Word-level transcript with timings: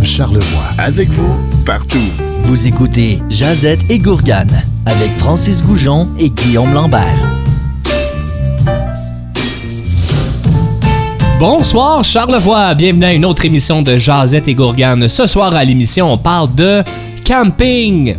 FM 0.00 0.04
Charlevoix. 0.04 0.64
Avec 0.78 1.08
vous, 1.10 1.36
partout. 1.64 1.98
Vous 2.44 2.66
écoutez 2.68 3.20
Jazette 3.28 3.80
et 3.90 3.98
Gourgane 3.98 4.62
avec 4.86 5.10
Francis 5.18 5.64
Goujon 5.64 6.08
et 6.18 6.30
Guillaume 6.30 6.72
Lambert. 6.72 7.02
Bonsoir 11.38 12.04
Charlevoix, 12.04 12.74
bienvenue 12.74 13.04
à 13.04 13.12
une 13.12 13.24
autre 13.24 13.44
émission 13.44 13.82
de 13.82 13.96
Jazette 13.96 14.48
et 14.48 14.54
Gourgane. 14.54 15.08
Ce 15.08 15.26
soir 15.26 15.54
à 15.54 15.64
l'émission, 15.64 16.10
on 16.12 16.18
parle 16.18 16.54
de 16.54 16.82
camping. 17.26 18.16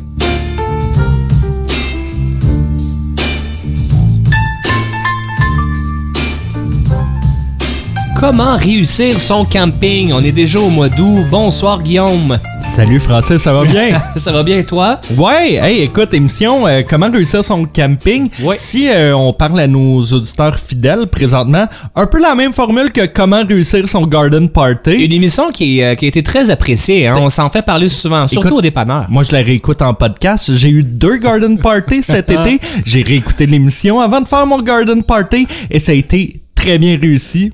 Comment 8.22 8.56
réussir 8.56 9.20
son 9.20 9.44
camping? 9.46 10.14
On 10.14 10.24
est 10.24 10.32
déjà 10.32 10.60
au 10.60 10.70
mois 10.70 10.90
d'août. 10.90 11.26
Bonsoir 11.32 11.82
Guillaume. 11.82 12.38
Salut 12.76 13.00
Francis, 13.00 13.40
ça 13.40 13.52
va 13.52 13.66
bien? 13.66 14.00
Ça 14.16 14.32
va 14.32 14.44
bien 14.44 14.62
toi? 14.62 15.00
ouais, 15.18 15.56
hey, 15.56 15.82
écoute, 15.82 16.14
émission, 16.14 16.68
euh, 16.68 16.84
comment 16.88 17.10
réussir 17.12 17.44
son 17.44 17.66
camping? 17.66 18.30
Ouais. 18.44 18.56
Si 18.58 18.88
euh, 18.88 19.14
on 19.18 19.34
parle 19.34 19.60
à 19.60 19.68
nos 19.68 20.02
auditeurs 20.04 20.58
fidèles 20.60 21.08
présentement, 21.08 21.66
un 21.96 22.06
peu 22.06 22.22
la 22.22 22.36
même 22.36 22.54
formule 22.54 22.92
que 22.92 23.08
comment 23.08 23.44
réussir 23.44 23.90
son 23.90 24.06
garden 24.06 24.48
party. 24.48 24.92
Une 24.92 25.12
émission 25.12 25.50
qui, 25.50 25.82
euh, 25.82 25.96
qui 25.96 26.06
a 26.06 26.08
été 26.08 26.22
très 26.24 26.50
appréciée. 26.52 27.08
hein. 27.08 27.16
On 27.20 27.30
s'en 27.32 27.50
fait 27.50 27.64
parler 27.64 27.90
souvent, 27.90 28.28
surtout 28.28 28.48
Écoute, 28.50 28.60
au 28.60 28.62
dépanneur. 28.62 29.08
Moi, 29.10 29.24
je 29.24 29.32
la 29.34 29.40
réécoute 29.42 29.82
en 29.82 29.96
podcast. 29.96 30.54
J'ai 30.54 30.70
eu 30.70 30.84
deux 30.84 31.18
garden 31.18 31.58
parties 31.58 32.04
cet 32.08 32.30
été. 32.30 32.60
J'ai 32.86 33.02
réécouté 33.02 33.48
l'émission 33.48 34.00
avant 34.00 34.22
de 34.22 34.28
faire 34.28 34.46
mon 34.46 34.62
garden 34.62 35.02
party 35.04 35.48
et 35.72 35.80
ça 35.80 35.92
a 35.92 35.96
été 35.96 36.36
très 36.56 36.78
bien 36.78 36.98
réussi. 37.02 37.52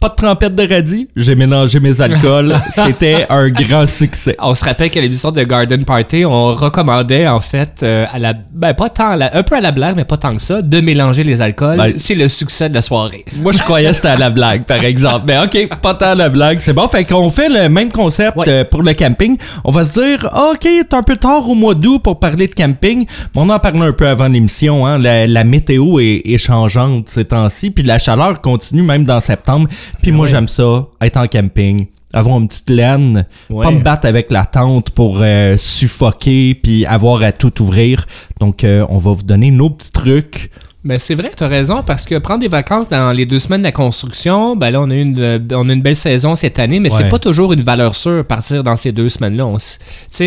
Pas 0.00 0.08
de 0.08 0.14
trempette 0.14 0.54
de 0.54 0.66
radis, 0.66 1.08
j'ai 1.14 1.34
mélangé 1.34 1.78
mes 1.78 2.00
alcools. 2.00 2.56
C'était 2.86 3.26
un 3.28 3.50
grand 3.50 3.86
succès. 3.86 4.34
On 4.40 4.54
se 4.54 4.64
rappelle 4.64 4.88
qu'à 4.88 5.02
l'émission 5.02 5.30
de 5.30 5.42
Garden 5.42 5.84
Party, 5.84 6.24
on 6.24 6.54
recommandait 6.54 7.28
en 7.28 7.38
fait 7.40 7.82
euh, 7.82 8.06
à 8.10 8.18
la 8.18 8.32
ben 8.32 8.72
pas 8.72 8.88
tant 8.88 9.10
à 9.10 9.16
la- 9.16 9.36
un 9.36 9.42
peu 9.42 9.56
à 9.56 9.60
la 9.60 9.72
blague 9.72 9.96
mais 9.96 10.06
pas 10.06 10.16
tant 10.16 10.34
que 10.34 10.40
ça 10.42 10.62
de 10.62 10.80
mélanger 10.80 11.22
les 11.22 11.42
alcools. 11.42 11.76
Ben, 11.76 11.92
c'est 11.98 12.14
le 12.14 12.28
succès 12.28 12.70
de 12.70 12.74
la 12.74 12.80
soirée. 12.80 13.26
Moi, 13.36 13.52
je 13.52 13.58
croyais 13.58 13.90
que 13.90 13.94
c'était 13.96 14.08
à 14.08 14.16
la 14.16 14.30
blague, 14.30 14.64
par 14.64 14.82
exemple. 14.84 15.24
Mais 15.26 15.36
OK, 15.38 15.68
pas 15.82 15.92
tant 15.94 16.12
à 16.12 16.14
la 16.14 16.30
blague. 16.30 16.60
C'est 16.60 16.72
bon. 16.72 16.88
Fait 16.88 17.04
qu'on 17.04 17.28
fait 17.28 17.50
le 17.50 17.68
même 17.68 17.92
concept 17.92 18.38
Ouais. 18.38 18.48
euh, 18.48 18.64
pour 18.64 18.82
le 18.82 18.94
camping. 18.94 19.36
On 19.64 19.70
va 19.70 19.84
se 19.84 20.00
dire, 20.00 20.30
OK, 20.34 20.62
c'est 20.62 20.94
un 20.94 21.02
peu 21.02 21.18
tard 21.18 21.46
au 21.46 21.54
mois 21.54 21.74
d'août 21.74 21.98
pour 22.02 22.18
parler 22.18 22.46
de 22.46 22.54
camping. 22.54 23.00
Mais 23.34 23.42
on 23.42 23.50
en 23.50 23.58
parlait 23.58 23.80
un 23.86 23.92
peu 23.92 24.06
avant 24.08 24.28
l'émission. 24.28 24.86
Hein. 24.86 24.96
La, 24.96 25.26
la 25.26 25.44
météo 25.44 26.00
est, 26.00 26.22
est 26.24 26.38
changeante 26.38 27.10
ces 27.10 27.26
temps-ci. 27.26 27.70
Puis 27.70 27.84
la 27.84 27.98
chaleur 27.98 28.40
continue 28.40 28.82
même 28.82 29.04
dans 29.04 29.20
septembre. 29.20 29.68
Puis 30.02 30.12
moi, 30.12 30.24
Ouais. 30.26 30.30
j'aime 30.30 30.48
ça, 30.48 30.86
être 31.00 31.16
en 31.16 31.26
camping. 31.26 31.86
Avoir 32.12 32.38
une 32.38 32.48
petite 32.48 32.70
laine, 32.70 33.24
Ouais. 33.50 33.64
pas 33.64 33.70
me 33.70 33.82
battre 33.82 34.06
avec 34.06 34.32
la 34.32 34.44
tente 34.44 34.90
pour 34.90 35.18
euh, 35.20 35.56
suffoquer 35.56 36.54
puis 36.60 36.84
avoir 36.86 37.22
à 37.22 37.30
tout 37.32 37.62
ouvrir. 37.62 38.06
Donc, 38.40 38.64
euh, 38.64 38.84
on 38.88 38.98
va 38.98 39.12
vous 39.12 39.22
donner 39.22 39.50
nos 39.50 39.70
petits 39.70 39.92
trucs. 39.92 40.50
Ben 40.82 40.98
c'est 40.98 41.14
vrai, 41.14 41.30
tu 41.36 41.44
as 41.44 41.46
raison 41.46 41.82
parce 41.86 42.06
que 42.06 42.16
prendre 42.16 42.40
des 42.40 42.48
vacances 42.48 42.88
dans 42.88 43.12
les 43.12 43.26
deux 43.26 43.38
semaines 43.38 43.60
de 43.60 43.66
la 43.66 43.72
construction, 43.72 44.56
ben 44.56 44.70
là 44.70 44.80
on 44.80 44.88
a 44.90 44.94
eu 44.94 45.02
une 45.02 45.18
euh, 45.20 45.38
on 45.52 45.68
a 45.68 45.74
une 45.74 45.82
belle 45.82 45.94
saison 45.94 46.34
cette 46.36 46.58
année, 46.58 46.80
mais 46.80 46.90
Ouais. 46.90 46.96
c'est 47.02 47.10
pas 47.10 47.18
toujours 47.18 47.52
une 47.52 47.60
valeur 47.60 47.94
sûre 47.94 48.24
partir 48.24 48.64
dans 48.64 48.76
ces 48.76 48.90
deux 48.90 49.10
semaines-là. 49.10 49.46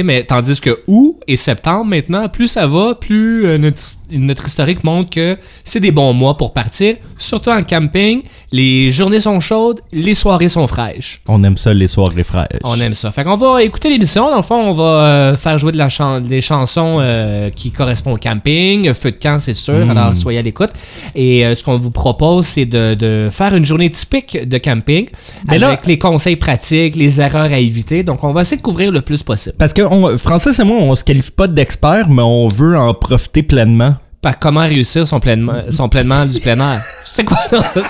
Mais 0.04 0.24
tandis 0.26 0.62
que 0.62 0.80
août 0.86 1.16
et 1.28 1.38
septembre 1.38 1.86
maintenant, 1.86 2.30
plus 2.30 2.48
ça 2.50 2.68
va, 2.68 2.94
plus 2.94 3.48
euh, 3.48 3.58
notre, 3.58 3.82
notre 4.18 4.46
historique 4.48 4.84
montre 4.84 5.10
que 5.10 5.38
c'est 5.64 5.80
des 5.80 5.92
bons 5.92 6.14
mois 6.14 6.38
pour 6.38 6.54
partir, 6.54 6.96
surtout 7.18 7.50
en 7.50 7.64
camping. 7.64 8.22
Les 8.52 8.92
journées 8.92 9.20
sont 9.20 9.40
chaudes, 9.40 9.80
les 9.92 10.14
soirées 10.14 10.50
sont 10.50 10.68
fraîches. 10.68 11.22
On 11.28 11.44
aime 11.44 11.58
ça, 11.58 11.74
les 11.74 11.88
soirées 11.88 12.24
fraîches. 12.24 12.60
On 12.64 12.80
aime 12.80 12.94
ça. 12.94 13.12
Fait 13.12 13.24
qu'on 13.24 13.36
va 13.38 13.64
écouter 13.64 13.90
l'émission. 13.90 14.30
Dans 14.30 14.38
le 14.38 14.42
fond, 14.44 14.56
on 14.62 14.74
va 14.74 14.84
euh, 14.84 15.36
faire 15.36 15.58
jouer 15.58 15.72
de 15.72 15.78
la 15.78 15.90
chan- 15.90 16.22
des 16.22 16.40
chansons 16.42 16.98
euh, 17.00 17.50
qui 17.50 17.72
correspondent 17.72 18.14
au 18.14 18.18
camping. 18.18 18.94
Feu 18.94 19.12
de 19.12 19.16
camp, 19.16 19.40
c'est 19.40 19.56
sûr. 19.56 19.90
Alors, 19.90 20.16
soyez 20.16 20.38
à 20.40 20.42
l'écoute. 20.44 20.70
Et 21.16 21.46
euh, 21.46 21.56
ce 21.56 21.64
qu'on 21.64 21.78
vous 21.80 21.90
propose, 21.92 22.46
c'est 22.46 22.66
de, 22.66 22.94
de 22.94 23.30
faire 23.32 23.56
une 23.56 23.66
journée 23.66 23.90
typique 23.90 24.38
de 24.48 24.58
camping 24.60 25.08
Mais 25.48 25.56
avec 25.56 25.62
là- 25.62 25.80
les 25.88 25.98
conseils 25.98 26.36
pratiques, 26.36 26.96
les 26.96 27.20
erreurs 27.20 27.52
à 27.52 27.58
éviter. 27.58 28.04
Donc, 28.04 28.24
on 28.24 28.34
va 28.34 28.42
essayer 28.42 28.58
de 28.58 28.62
couvrir 28.62 28.92
le 28.92 29.02
plus 29.02 29.24
possible. 29.24 29.56
Parce 29.58 29.74
que 29.74 29.82
on, 29.82 30.16
Francis 30.18 30.60
et 30.60 30.64
moi, 30.64 30.78
on 30.80 30.96
se 30.96 31.04
qualifie 31.04 31.32
pas 31.32 31.48
d'experts, 31.48 32.08
mais 32.10 32.22
on 32.22 32.48
veut 32.48 32.78
en 32.78 32.94
profiter 32.94 33.42
pleinement. 33.42 33.96
Par 34.24 34.40
comment 34.40 34.62
réussir 34.62 35.06
son 35.06 35.20
pleinement, 35.20 35.54
son 35.70 35.88
pleinement 35.90 36.26
du 36.26 36.40
plein 36.40 36.58
air. 36.60 36.82
C'est 37.06 37.26
quoi? 37.26 37.38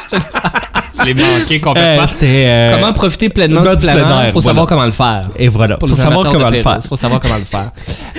C'est- 0.09 0.17
Je 0.99 1.05
l'ai 1.05 1.13
manqué 1.13 1.59
complètement. 1.59 2.03
Euh, 2.03 2.07
C'était. 2.07 2.45
euh, 2.47 2.75
Comment 2.75 2.91
profiter 2.93 3.29
pleinement 3.29 3.61
du 3.61 3.67
plein 3.77 3.93
plein 3.93 4.09
air? 4.19 4.25
air, 4.25 4.31
Faut 4.33 4.41
savoir 4.41 4.65
comment 4.67 4.85
le 4.85 4.91
faire. 4.91 5.29
Et 5.37 5.47
voilà. 5.47 5.77
Faut 5.79 5.87
savoir 5.87 6.29
comment 6.31 6.49
le 6.49 6.61
faire. 6.61 6.79
Faut 6.89 6.95
savoir 6.95 7.19
comment 7.21 7.37
le 7.37 7.45
faire. 7.45 7.71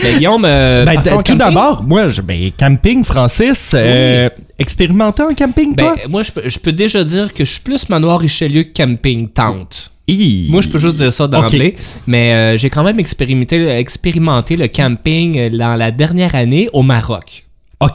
Ben, 0.02 0.14
Guillaume, 0.19 0.44
euh, 0.47 0.84
Ben, 0.84 1.02
tout 1.02 1.10
camping? 1.10 1.36
d'abord, 1.36 1.82
moi, 1.82 2.08
je, 2.08 2.20
ben, 2.22 2.50
camping, 2.58 3.04
Francis, 3.04 3.72
euh, 3.75 4.28
expérimenté 4.58 5.22
en 5.22 5.34
camping, 5.34 5.75
Ben, 5.75 5.84
toi? 5.94 5.94
moi, 6.08 6.22
je 6.22 6.32
peux, 6.32 6.48
je 6.48 6.58
peux 6.58 6.72
déjà 6.72 7.02
dire 7.04 7.32
que 7.34 7.44
je 7.44 7.50
suis 7.50 7.60
plus 7.60 7.88
manoir 7.88 8.20
Richelieu 8.20 8.62
que 8.62 8.72
camping 8.82 9.28
tente. 9.28 9.91
Moi, 10.08 10.60
je 10.60 10.69
peux 10.69 10.78
juste 10.78 10.96
dire 10.96 11.12
ça 11.12 11.26
d'emblée. 11.26 11.76
Mais 12.06 12.32
euh, 12.32 12.56
j'ai 12.58 12.70
quand 12.70 12.82
même 12.84 12.98
expérimenté, 13.00 13.69
expérimenté 13.69 14.56
le 14.56 14.69
camping 14.69 15.50
dans 15.56 15.75
la 15.76 15.91
dernière 15.91 16.34
année 16.34 16.69
au 16.72 16.82
Maroc. 16.82 17.44
Ok. 17.81 17.93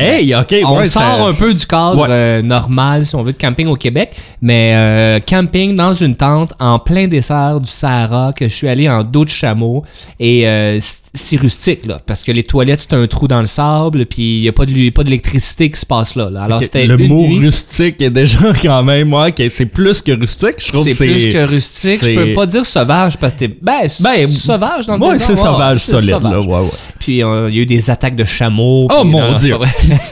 Hey, 0.00 0.32
ok. 0.32 0.54
On 0.64 0.78
ouais, 0.78 0.84
sort 0.84 1.02
ça- 1.02 1.24
un 1.24 1.32
peu 1.32 1.52
du 1.52 1.66
cadre 1.66 2.02
Ouais. 2.02 2.06
euh, 2.08 2.40
normal, 2.42 3.04
si 3.04 3.16
on 3.16 3.22
veut, 3.24 3.32
de 3.32 3.36
camping 3.36 3.66
au 3.66 3.74
Québec, 3.74 4.14
mais 4.40 4.72
euh, 4.76 5.18
camping 5.18 5.74
dans 5.74 5.92
une 5.92 6.14
tente 6.14 6.52
en 6.60 6.78
plein 6.78 7.08
dessert 7.08 7.58
du 7.60 7.68
Sahara, 7.68 8.32
que 8.32 8.48
je 8.48 8.54
suis 8.54 8.68
allé 8.68 8.88
en 8.88 9.02
dos 9.02 9.24
de 9.24 9.30
chameau, 9.30 9.82
et 10.20 10.46
euh, 10.48 10.78
c'est 11.18 11.36
rustique, 11.36 11.84
là, 11.86 12.00
parce 12.06 12.22
que 12.22 12.32
les 12.32 12.42
toilettes, 12.44 12.86
c'est 12.88 12.96
un 12.96 13.06
trou 13.06 13.28
dans 13.28 13.40
le 13.40 13.46
sable, 13.46 14.06
puis 14.06 14.38
il 14.38 14.40
n'y 14.42 14.48
a 14.48 14.52
pas 14.52 14.64
d'électricité 14.66 15.68
qui 15.70 15.78
se 15.78 15.84
passe 15.86 16.14
là. 16.16 16.30
là. 16.30 16.42
Alors, 16.44 16.58
Ok, 16.58 16.64
c'était 16.64 16.86
Le 16.86 16.96
mot 16.96 17.26
nuit. 17.26 17.38
rustique 17.40 18.00
est 18.00 18.10
déjà 18.10 18.52
quand 18.62 18.82
même, 18.82 19.12
ouais, 19.12 19.28
ok, 19.30 19.42
c'est 19.50 19.66
plus 19.66 20.00
que 20.00 20.12
rustique, 20.12 20.54
je 20.58 20.72
trouve. 20.72 20.88
C'est 20.88 20.94
plus 21.06 21.26
que 21.30 21.44
rustique. 21.46 22.00
Je 22.02 22.14
peux 22.14 22.32
pas 22.32 22.46
dire 22.46 22.64
sauvage 22.64 23.16
parce 23.18 23.34
que. 23.34 23.44
Ben, 23.60 23.88
c'est 23.88 24.02
Ben, 24.02 24.30
sauvage 24.30 24.86
dans 24.86 24.94
le 24.96 25.12
désert, 25.12 25.26
c'est 25.26 25.32
ouais, 25.32 25.36
sauvage 25.36 25.80
solide, 25.80 26.10
sauvage. 26.10 26.32
là, 26.32 26.40
ouais, 26.40 26.60
ouais. 26.64 26.70
Puis 26.98 27.22
euh, 27.22 27.48
il 27.50 27.56
y 27.56 27.58
a 27.58 27.62
eu 27.62 27.66
des 27.66 27.90
attaques 27.90 28.16
de 28.16 28.24
chameaux. 28.24 28.86
Oh, 28.90 29.00
puis, 29.02 29.10
mon 29.10 29.30
non, 29.32 29.36
Dieu. 29.36 29.56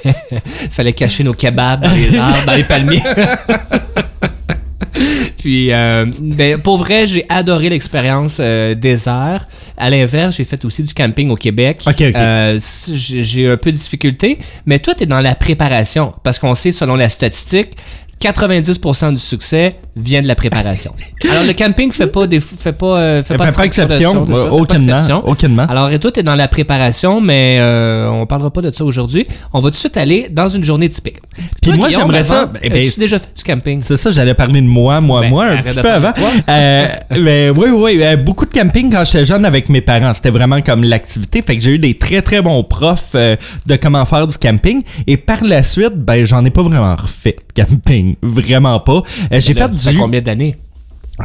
Fallait 0.71 0.93
cacher 0.93 1.25
nos 1.25 1.33
kebabs 1.35 1.83
dans 1.83 1.93
les 1.95 2.17
arbres, 2.17 2.45
dans 2.47 2.55
les 2.55 2.65
palmiers. 2.65 3.03
Puis, 5.47 5.73
euh, 5.73 6.07
ben, 6.19 6.61
pour 6.61 6.77
vrai, 6.77 7.07
j'ai 7.07 7.25
adoré 7.29 7.69
l'expérience 7.69 8.39
euh, 8.41 8.75
désert. 8.75 9.47
À 9.77 9.91
l'inverse, 9.91 10.35
j'ai 10.35 10.43
fait 10.43 10.65
aussi 10.65 10.83
du 10.83 10.93
camping 10.93 11.31
au 11.31 11.37
Québec. 11.37 11.83
Ok, 11.87 12.01
ok. 12.01 12.17
Euh, 12.17 12.59
j'ai 12.93 13.23
j'ai 13.23 13.49
un 13.49 13.57
peu 13.57 13.71
de 13.71 13.77
difficulté, 13.77 14.41
mais 14.65 14.81
toi, 14.81 14.97
tu 14.97 15.05
es 15.05 15.07
dans 15.07 15.21
la 15.21 15.37
préparation. 15.37 16.13
Parce 16.25 16.41
qu'on 16.41 16.57
sait, 16.57 16.73
selon 16.73 16.97
la 16.97 17.09
statistique, 17.09 17.77
90% 18.21 19.13
du 19.13 19.19
succès 19.19 19.77
vient 19.95 20.23
de 20.23 20.27
la 20.27 20.35
préparation. 20.35 20.95
Alors, 21.31 21.45
le 21.45 21.53
camping 21.53 21.93
fait 21.93 22.07
pas 22.07 22.27
des, 22.27 22.41
fait 22.41 22.73
pas, 22.73 22.99
euh, 22.99 23.23
fait 23.23 23.35
Fait 23.35 23.37
pas, 23.37 23.53
pas 23.53 23.65
exception, 23.65 24.25
de 24.25 24.33
ça, 24.33 24.39
euh, 24.41 24.49
pas 24.49 24.55
aucunement, 24.55 24.97
exception. 24.97 25.29
aucunement. 25.29 25.67
Alors, 25.69 25.91
et 25.91 25.99
toi, 25.99 26.11
tu 26.13 26.21
es 26.21 26.23
dans 26.23 26.35
la 26.35 26.49
préparation, 26.49 27.21
mais 27.21 27.59
euh, 27.61 28.09
on 28.11 28.27
parlera 28.27 28.51
pas 28.51 28.63
de 28.63 28.75
ça 28.75 28.85
aujourd'hui. 28.85 29.27
On 29.53 29.61
va 29.61 29.69
tout 29.69 29.73
de 29.73 29.77
suite 29.77 29.97
aller 29.97 30.29
dans 30.31 30.49
une 30.49 30.65
journée 30.65 30.89
typique. 30.89 31.19
Puis 31.35 31.45
Toi, 31.63 31.77
moi, 31.77 31.89
j'aimerais 31.91 32.25
ça- 32.25 32.51
eh 32.63 32.71
ben, 32.71 32.87
as-tu 32.87 33.01
déjà 33.01 33.19
fait 33.19 33.29
du 33.37 33.43
camping? 33.43 33.83
C'est 33.83 33.97
ça, 33.97 34.11
j'allais 34.11 34.35
parler 34.35 34.61
de 34.61 34.67
moi, 34.67 35.01
moi, 35.01 35.21
Ben, 35.23 35.31
moi, 35.31 35.47
un 35.47 35.63
petit 35.63 35.81
peu 35.81 35.91
avant. 35.91 36.13
Euh, 36.49 36.87
mais 37.21 37.51
oui, 37.51 37.69
oui, 37.71 38.17
beaucoup 38.17 38.47
de 38.47 38.53
camping 38.53 38.91
quand 38.91 39.05
j'étais 39.05 39.25
jeune 39.27 39.45
avec 39.45 39.69
mes 39.69 39.81
parents. 39.83 40.15
C'était 40.15 40.31
vraiment 40.31 40.61
comme 40.63 40.85
l'activité. 40.85 41.43
Fait 41.43 41.57
que 41.57 41.63
j'ai 41.63 41.73
eu 41.73 41.79
des 41.79 41.95
très, 41.99 42.23
très 42.23 42.41
bons 42.41 42.63
profs 42.65 43.15
de 43.15 43.77
comment 43.77 44.05
faire 44.05 44.27
du 44.27 44.39
camping. 44.39 44.83
Et 45.07 45.17
par 45.17 45.45
la 45.45 45.63
suite, 45.63 45.95
ben, 45.97 46.25
j'en 46.25 46.45
ai 46.45 46.51
pas 46.51 46.63
vraiment 46.63 46.95
refait 46.97 47.37
de 47.57 47.63
camping. 47.63 48.06
Vraiment 48.23 48.79
pas. 48.81 49.03
Euh, 49.33 49.41
j'ai 49.41 49.55
fait 49.55 49.69
du... 49.69 49.99
combien 49.99 50.21
d'années? 50.21 50.57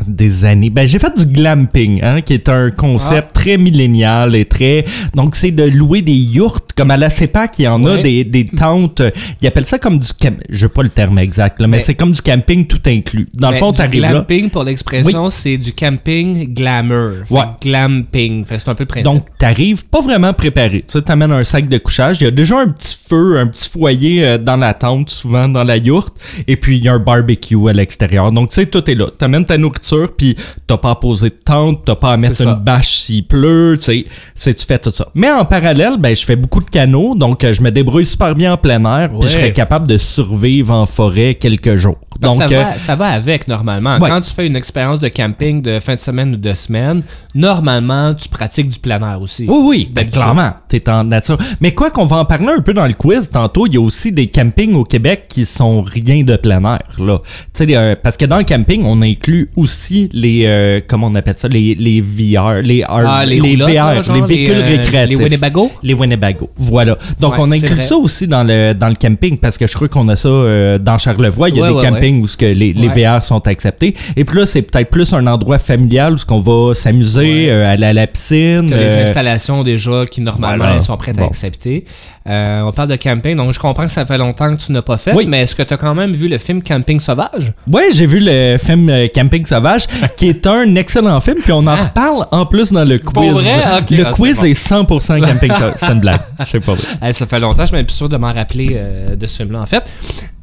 Des 0.08 0.46
années. 0.46 0.70
Ben, 0.70 0.88
j'ai 0.88 1.00
fait 1.00 1.14
du 1.18 1.26
glamping, 1.26 2.00
hein, 2.02 2.22
qui 2.22 2.34
est 2.34 2.48
un 2.48 2.72
concept 2.72 3.28
Ah. 3.32 3.34
très 3.34 3.58
millénial 3.58 4.36
et 4.38 4.46
très. 4.46 4.86
Donc, 5.16 5.36
c'est 5.36 5.52
de 5.52 5.64
louer 5.64 6.02
des 6.02 6.14
yourtes, 6.16 6.72
comme 6.78 6.92
à 6.92 6.98
la 6.98 7.10
CEPAC, 7.10 7.60
il 7.60 7.64
y 7.64 7.68
en 7.68 7.84
a 7.86 7.98
des, 7.98 8.24
des 8.24 8.46
tentes. 8.46 9.02
Ils 9.42 9.48
appellent 9.48 9.66
ça 9.66 9.80
comme 9.80 10.00
du 10.00 10.08
camp. 10.14 10.38
Je 10.50 10.68
pas 10.68 10.84
le 10.84 10.90
terme 10.90 11.20
exact, 11.20 11.60
là, 11.60 11.68
mais, 11.68 11.78
Mais- 11.78 11.84
c'est 11.84 11.96
comme 11.96 12.14
du 12.14 12.22
camping 12.22 12.66
tout 12.68 12.80
inclus. 12.88 13.28
Dans 13.38 13.50
le 13.50 13.56
Ben, 13.56 13.60
fond, 13.60 13.72
du 13.72 13.80
t'arrives 13.80 14.02
là. 14.02 14.12
glamping, 14.12 14.50
pour 14.50 14.64
l'expression, 14.64 15.30
c'est 15.30 15.58
du 15.58 15.74
camping 15.74 16.54
glamour. 16.54 17.12
Fait 17.28 17.34
Ouais. 17.36 17.44
Glamping. 17.62 18.46
C'est 18.48 18.70
un 18.70 18.76
peu 18.76 18.84
le 18.84 18.88
principe. 18.88 19.12
Donc, 19.12 19.26
t'arrives 19.38 19.86
pas 19.86 20.00
vraiment 20.00 20.32
préparé. 20.34 20.80
Tu 20.88 20.94
sais, 20.94 21.02
t'amènes 21.02 21.32
un 21.34 21.44
sac 21.44 21.68
de 21.68 21.78
couchage. 21.78 22.22
Il 22.22 22.24
y 22.24 22.28
a 22.28 22.32
déjà 22.32 22.60
un 22.60 22.70
petit 22.70 22.98
feu, 23.10 23.40
un 23.40 23.48
petit 23.48 23.70
foyer 23.70 24.24
euh, 24.26 24.38
dans 24.38 24.56
la 24.56 24.74
tente, 24.74 25.10
souvent 25.10 25.50
dans 25.50 25.66
la 25.66 25.76
yourte. 25.76 26.16
Et 26.48 26.56
puis, 26.56 26.78
il 26.78 26.84
y 26.86 26.88
a 26.88 26.94
un 26.94 27.00
barbecue 27.00 27.58
à 27.70 27.74
l'extérieur. 27.74 28.32
Donc, 28.32 28.50
tu 28.52 28.56
sais, 28.56 28.68
tout 28.68 28.90
est 28.90 28.96
là. 28.96 29.08
T'amènes 29.18 29.44
ta 29.46 29.58
nourriture 29.58 29.81
couverture, 29.82 30.16
puis 30.16 30.36
t'as 30.68 30.78
pas 30.78 30.92
à 30.92 30.96
poser 30.96 31.30
de 31.30 31.36
tente, 31.44 31.84
t'as 31.86 31.96
pas 31.96 32.14
à 32.14 32.18
mettre 32.18 32.42
une 32.42 32.56
bâche 32.56 32.90
s'il 32.98 33.26
pleut, 33.26 33.76
tu 33.80 33.86
sais, 33.86 34.06
c'est 34.36 34.54
tu 34.54 34.66
fais 34.66 34.80
tout 34.80 34.92
ça. 34.92 35.08
Mais 35.16 35.32
en 35.32 35.46
parallèle, 35.46 35.98
ben 36.00 36.16
je 36.16 36.24
fais 36.24 36.36
beaucoup 36.36 36.62
de 36.62 36.70
canaux, 36.70 37.16
donc 37.16 37.44
euh, 37.44 37.54
je 37.54 37.62
me 37.62 37.72
débrouille 37.72 38.06
super 38.06 38.36
bien 38.36 38.54
en 38.54 38.58
plein 38.58 38.84
air, 38.86 39.10
puis 39.10 39.18
Ouais. 39.20 39.24
je 39.28 39.30
serais 39.30 39.54
capable 39.54 39.88
de 39.88 39.98
survivre 39.98 40.74
en 40.74 40.86
forêt 40.86 41.36
quelques 41.36 41.76
jours. 41.76 41.98
Parce 42.20 42.38
Donc 42.38 42.50
ça, 42.50 42.56
euh, 42.56 42.62
va, 42.64 42.80
ça 42.80 42.96
va 42.96 43.08
avec 43.08 43.48
normalement. 43.48 43.98
Ouais. 43.98 44.10
Quand 44.10 44.22
tu 44.22 44.32
fais 44.34 44.46
une 44.48 44.56
expérience 44.56 45.00
de 45.00 45.08
camping 45.08 45.62
de 45.62 45.80
fin 45.80 45.96
de 45.96 46.00
semaine 46.00 46.34
ou 46.36 46.38
de 46.38 46.54
semaine, 46.54 47.04
normalement, 47.34 48.14
tu 48.14 48.30
pratiques 48.30 48.70
du 48.70 48.80
plein 48.80 49.02
air 49.02 49.22
aussi. 49.22 49.46
Oui, 49.48 49.58
oui, 49.64 49.92
ben, 49.92 50.10
clairement, 50.10 50.52
t'es 50.68 50.88
en 50.90 51.04
nature. 51.04 51.38
Mais 51.60 51.74
quoi 51.74 51.90
qu'on 51.92 52.06
va 52.06 52.18
en 52.18 52.26
parler 52.26 52.54
un 52.58 52.62
peu 52.62 52.74
dans 52.74 52.86
le 52.86 52.94
quiz 52.94 53.30
tantôt, 53.30 53.66
il 53.68 53.74
y 53.74 53.78
a 53.78 53.82
aussi 53.82 54.12
des 54.12 54.28
campings 54.28 54.74
au 54.76 54.84
Québec 54.84 55.26
qui 55.28 55.46
sont 55.46 55.82
rien 55.82 56.24
de 56.24 56.36
plein 56.36 56.64
air, 56.64 56.82
là. 57.00 57.20
Tu 57.54 57.66
sais, 57.66 57.76
euh, 57.76 57.96
parce 58.02 58.18
que 58.18 58.26
dans 58.26 58.38
le 58.38 58.44
camping, 58.44 58.84
on 58.86 59.02
inclut 59.02 59.50
aussi 59.56 59.71
les, 60.14 60.44
euh, 60.46 60.80
comment 60.88 61.08
on 61.08 61.16
appelle 61.16 61.36
ça, 61.38 61.48
les, 61.48 61.76
les 61.76 62.02
VR, 62.02 62.62
les, 62.62 62.82
R- 62.82 63.04
Ah, 63.08 63.26
les 63.26 63.40
roulottes, 63.40 63.70
VR, 63.70 63.74
là, 63.76 64.02
genre, 64.02 64.16
les 64.16 64.22
véhicules 64.22 64.56
les, 64.56 64.62
euh, 64.62 64.66
récréatifs. 64.78 65.18
les 65.20 65.24
Winnebago? 65.24 65.72
Les 65.84 65.94
Winnebago, 65.94 66.50
voilà. 66.58 66.98
Donc 67.20 67.34
Ouais, 67.34 67.40
on 67.42 67.52
inclut 67.52 67.76
vrai. 67.76 67.86
ça 67.86 67.96
aussi 67.96 68.28
dans 68.28 68.44
le, 68.44 68.74
dans 68.74 68.90
le 68.90 68.96
camping, 68.96 69.38
parce 69.38 69.58
que 69.58 69.68
je 69.68 69.74
crois 69.74 69.88
qu'on 69.88 70.08
a 70.10 70.16
ça 70.16 70.30
euh, 70.30 70.78
dans 70.78 70.98
Charlevoix, 70.98 71.50
il 71.50 71.56
y 71.56 71.60
a 71.60 71.64
Ouais, 71.64 71.70
des 71.70 71.76
ouais, 71.76 71.82
campings 71.82 72.22
où 72.22 72.28
ce 72.28 72.38
que 72.38 72.46
les, 72.46 72.74
les. 72.74 72.88
VR 72.88 73.24
sont 73.24 73.46
acceptés. 73.48 73.96
Et 74.16 74.26
puis 74.26 74.40
là, 74.40 74.46
c'est 74.46 74.62
peut-être 74.62 74.90
plus 74.90 75.14
un 75.14 75.26
endroit 75.28 75.60
familial 75.60 76.14
où 76.14 76.18
ce 76.18 76.26
qu'on 76.26 76.40
va 76.42 76.74
s'amuser, 76.74 77.50
aller 77.52 77.86
à 77.86 77.94
la 77.94 78.08
piscine. 78.08 78.70
Les 78.70 78.96
installations 78.98 79.64
déjà 79.64 80.06
qui 80.06 80.22
normalement 80.22 80.66
voilà. 80.66 80.82
sont 80.82 80.98
prêtes 80.98 81.18
à 81.18 81.22
Bon. 81.22 81.28
accepter. 81.28 81.86
Euh, 82.30 82.62
on 82.62 82.72
parle 82.72 82.90
de 82.90 82.96
camping, 82.98 83.36
donc 83.36 83.52
je 83.52 83.58
comprends 83.60 83.86
que 83.86 83.92
ça 83.92 84.06
fait 84.06 84.18
longtemps 84.20 84.56
que 84.56 84.62
tu 84.62 84.72
n'as 84.72 84.84
pas 84.84 84.98
fait, 84.98 85.14
Oui. 85.14 85.26
mais 85.28 85.42
est-ce 85.42 85.56
que 85.56 85.64
tu 85.64 85.74
as 85.74 85.78
quand 85.78 85.96
même 85.96 86.12
vu 86.12 86.28
le 86.28 86.38
film 86.38 86.62
Camping 86.62 87.00
Sauvage? 87.00 87.52
Ouais, 87.72 87.86
j'ai 87.94 88.06
vu 88.06 88.20
le 88.22 88.58
film 88.60 88.90
euh, 88.90 89.08
Camping 89.14 89.44
Sauvage, 89.46 89.88
qui 90.18 90.30
est 90.30 90.46
un 90.46 90.76
excellent 90.76 91.20
film, 91.20 91.38
puis 91.42 91.52
on 91.52 91.60
en 91.60 91.68
Ah. 91.68 91.86
reparle 91.86 92.28
en 92.32 92.46
plus 92.46 92.72
dans 92.72 92.86
le 92.86 93.00
quiz. 93.00 93.12
Pour 93.14 93.24
vrai? 93.40 93.64
Le 93.90 94.06
ah, 94.06 94.12
quiz 94.12 94.36
c'est 94.38 94.42
bon. 94.44 94.52
est 94.52 94.88
100% 94.88 95.20
Camping 95.34 95.52
Sauvage. 95.52 95.74
C'est 95.78 95.86
une 95.92 96.00
blague. 96.00 96.20
C'est 96.46 96.60
pas 96.60 96.74
vrai. 96.76 97.14
Ça 97.14 97.26
fait 97.26 97.40
longtemps, 97.40 97.62
je 97.64 97.68
suis 97.68 97.76
même 97.76 97.86
plus 97.86 97.96
sûr 97.96 98.08
de 98.10 98.18
m'en 98.18 98.32
rappeler 98.34 98.74
euh, 98.76 99.16
de 99.16 99.26
ce 99.26 99.38
film-là, 99.38 99.62
en 99.62 99.66
fait. 99.66 99.84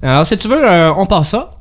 Alors, 0.02 0.26
si 0.26 0.36
tu 0.36 0.48
veux, 0.48 0.64
euh, 0.68 0.92
on 0.96 1.06
part 1.06 1.24
ça. 1.26 1.52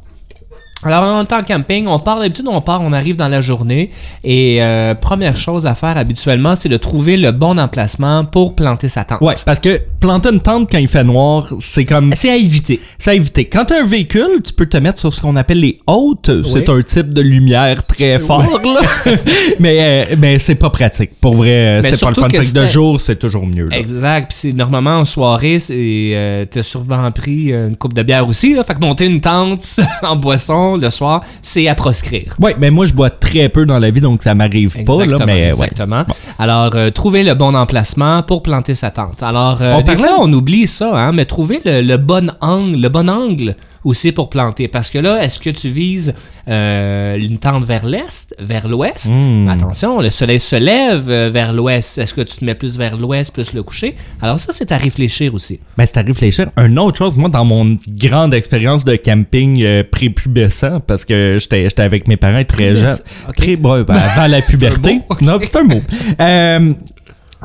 Alors, 0.83 1.03
on 1.03 1.23
est 1.23 1.33
en 1.33 1.41
camping, 1.41 1.87
on 1.87 1.99
part 1.99 2.19
d'habitude, 2.19 2.45
on 2.47 2.61
part, 2.61 2.81
on 2.81 2.93
arrive 2.93 3.15
dans 3.15 3.27
la 3.27 3.41
journée. 3.41 3.89
Et 4.23 4.61
euh, 4.61 4.93
première 4.93 5.35
chose 5.35 5.65
à 5.65 5.73
faire 5.73 5.97
habituellement, 5.97 6.55
c'est 6.55 6.69
de 6.69 6.77
trouver 6.77 7.17
le 7.17 7.31
bon 7.31 7.59
emplacement 7.59 8.25
pour 8.25 8.55
planter 8.55 8.87
sa 8.87 9.03
tente. 9.03 9.21
Ouais, 9.21 9.33
parce 9.45 9.59
que 9.59 9.81
planter 9.99 10.29
une 10.29 10.39
tente 10.39 10.69
quand 10.71 10.77
il 10.77 10.87
fait 10.87 11.03
noir, 11.03 11.51
c'est 11.61 11.85
comme. 11.85 12.13
C'est 12.15 12.29
à 12.29 12.35
éviter. 12.35 12.79
C'est 12.99 13.11
à 13.11 13.13
éviter. 13.15 13.45
Quand 13.45 13.65
tu 13.65 13.73
as 13.73 13.79
un 13.79 13.83
véhicule, 13.83 14.41
tu 14.43 14.53
peux 14.53 14.67
te 14.67 14.77
mettre 14.77 14.99
sur 14.99 15.13
ce 15.13 15.21
qu'on 15.21 15.35
appelle 15.35 15.59
les 15.59 15.79
hautes. 15.87 16.29
C'est 16.45 16.69
un 16.69 16.81
type 16.81 17.13
de 17.13 17.21
lumière 17.21 17.85
très 17.85 18.19
fort, 18.19 18.43
là. 18.63 18.81
mais 19.59 20.07
euh, 20.11 20.15
mais 20.17 20.39
c'est 20.39 20.55
pas 20.55 20.69
pratique. 20.69 21.11
Pour 21.19 21.35
vrai, 21.35 21.79
euh, 21.79 21.81
c'est 21.81 21.99
pas 21.99 22.09
le 22.09 22.15
fun. 22.15 22.27
que 22.27 22.53
de 22.53 22.65
jour, 22.65 22.99
c'est 22.99 23.17
toujours 23.17 23.45
mieux. 23.45 23.67
là. 23.67 23.77
Exact. 23.77 24.29
Puis 24.29 24.37
c'est 24.39 24.53
normalement 24.53 24.97
en 24.99 25.05
soirée, 25.05 25.59
c'est 25.59 26.11
euh, 26.13 26.45
t'as 26.49 26.63
souvent 26.63 27.09
pris 27.11 27.51
euh, 27.51 27.69
une 27.69 27.77
coupe 27.77 27.93
de 27.93 28.03
bière 28.03 28.27
aussi. 28.27 28.53
Là. 28.53 28.63
Fait 28.63 28.75
que 28.75 28.79
monter 28.79 29.05
une 29.05 29.21
tente 29.21 29.79
en 30.03 30.15
boisson 30.15 30.66
le 30.75 30.89
soir, 30.89 31.21
c'est 31.41 31.67
à 31.67 31.75
proscrire. 31.75 32.35
Ouais, 32.41 32.55
mais 32.59 32.69
moi, 32.71 32.85
je 32.85 32.93
bois 32.93 33.09
très 33.09 33.47
peu 33.47 33.65
dans 33.65 33.79
la 33.79 33.89
vie, 33.91 34.01
donc 34.01 34.21
ça 34.23 34.35
m'arrive 34.35 34.83
pas, 34.83 34.91
là. 34.97 35.03
Exactement, 35.49 35.99
ouais. 35.99 36.13
Alors, 36.39 36.75
euh, 36.75 36.89
trouver 36.91 37.23
le 37.23 37.33
bon 37.35 37.55
emplacement 37.55 38.23
pour 38.23 38.43
planter 38.43 38.75
sa 38.75 38.91
tente. 38.91 39.23
Alors, 39.23 39.59
euh, 39.61 39.73
On 39.75 39.77
des 39.79 39.83
parlait- 39.85 40.01
fois, 40.07 40.17
on 40.19 40.31
oublie 40.33 40.67
ça, 40.67 40.91
hein, 40.97 41.11
mais 41.13 41.25
trouver 41.25 41.61
le, 41.63 41.81
le 41.81 41.97
bon 41.97 42.31
angle, 42.41 42.81
le 42.81 42.89
bon 42.89 43.09
angle 43.09 43.55
aussi 43.83 44.11
pour 44.11 44.29
planter. 44.29 44.67
Parce 44.67 44.89
que 44.89 44.97
là, 44.99 45.23
est-ce 45.23 45.39
que 45.39 45.49
tu 45.49 45.69
vises 45.69 46.13
euh, 46.47 47.15
une 47.17 47.37
tente 47.37 47.63
vers 47.63 47.85
l'est, 47.85 48.33
vers 48.39 48.67
l'ouest? 48.67 49.09
Hmm. 49.09 49.47
Attention, 49.49 49.99
le 50.01 50.09
soleil 50.09 50.39
se 50.39 50.55
lève 50.55 51.09
euh, 51.09 51.29
vers 51.31 51.53
l'ouest. 51.53 51.97
Est-ce 51.97 52.13
que 52.13 52.21
tu 52.21 52.37
te 52.37 52.45
mets 52.45 52.55
plus 52.55 52.77
vers 52.77 52.97
l'ouest, 52.97 53.33
plus 53.33 53.53
le 53.53 53.63
coucher? 53.63 53.95
Alors 54.21 54.39
ça, 54.39 54.53
c'est 54.53 54.71
à 54.71 54.77
réfléchir 54.77 55.33
aussi. 55.33 55.59
Ben, 55.77 55.85
c'est 55.85 55.97
à 55.97 56.01
réfléchir. 56.01 56.49
Une 56.57 56.79
autre 56.79 56.97
chose, 56.97 57.15
moi, 57.15 57.29
dans 57.29 57.45
mon 57.45 57.77
grande 57.87 58.33
expérience 58.33 58.83
de 58.85 58.95
camping 58.95 59.61
euh, 59.63 59.83
prépubescent, 59.89 60.79
parce 60.81 61.05
que 61.05 61.37
j'étais 61.39 61.81
avec 61.81 62.07
mes 62.07 62.17
parents 62.17 62.43
très 62.43 62.75
jeunes, 62.75 62.97
ok. 63.27 63.35
pré- 63.35 63.55
ouais, 63.55 63.83
ben, 63.83 63.95
avant 63.95 64.27
la 64.27 64.41
puberté. 64.47 64.93
mot. 64.95 65.15
Non, 65.21 65.37
c'est 65.41 65.55
un 65.55 65.63
mot. 65.63 65.81
Euh, 66.21 66.73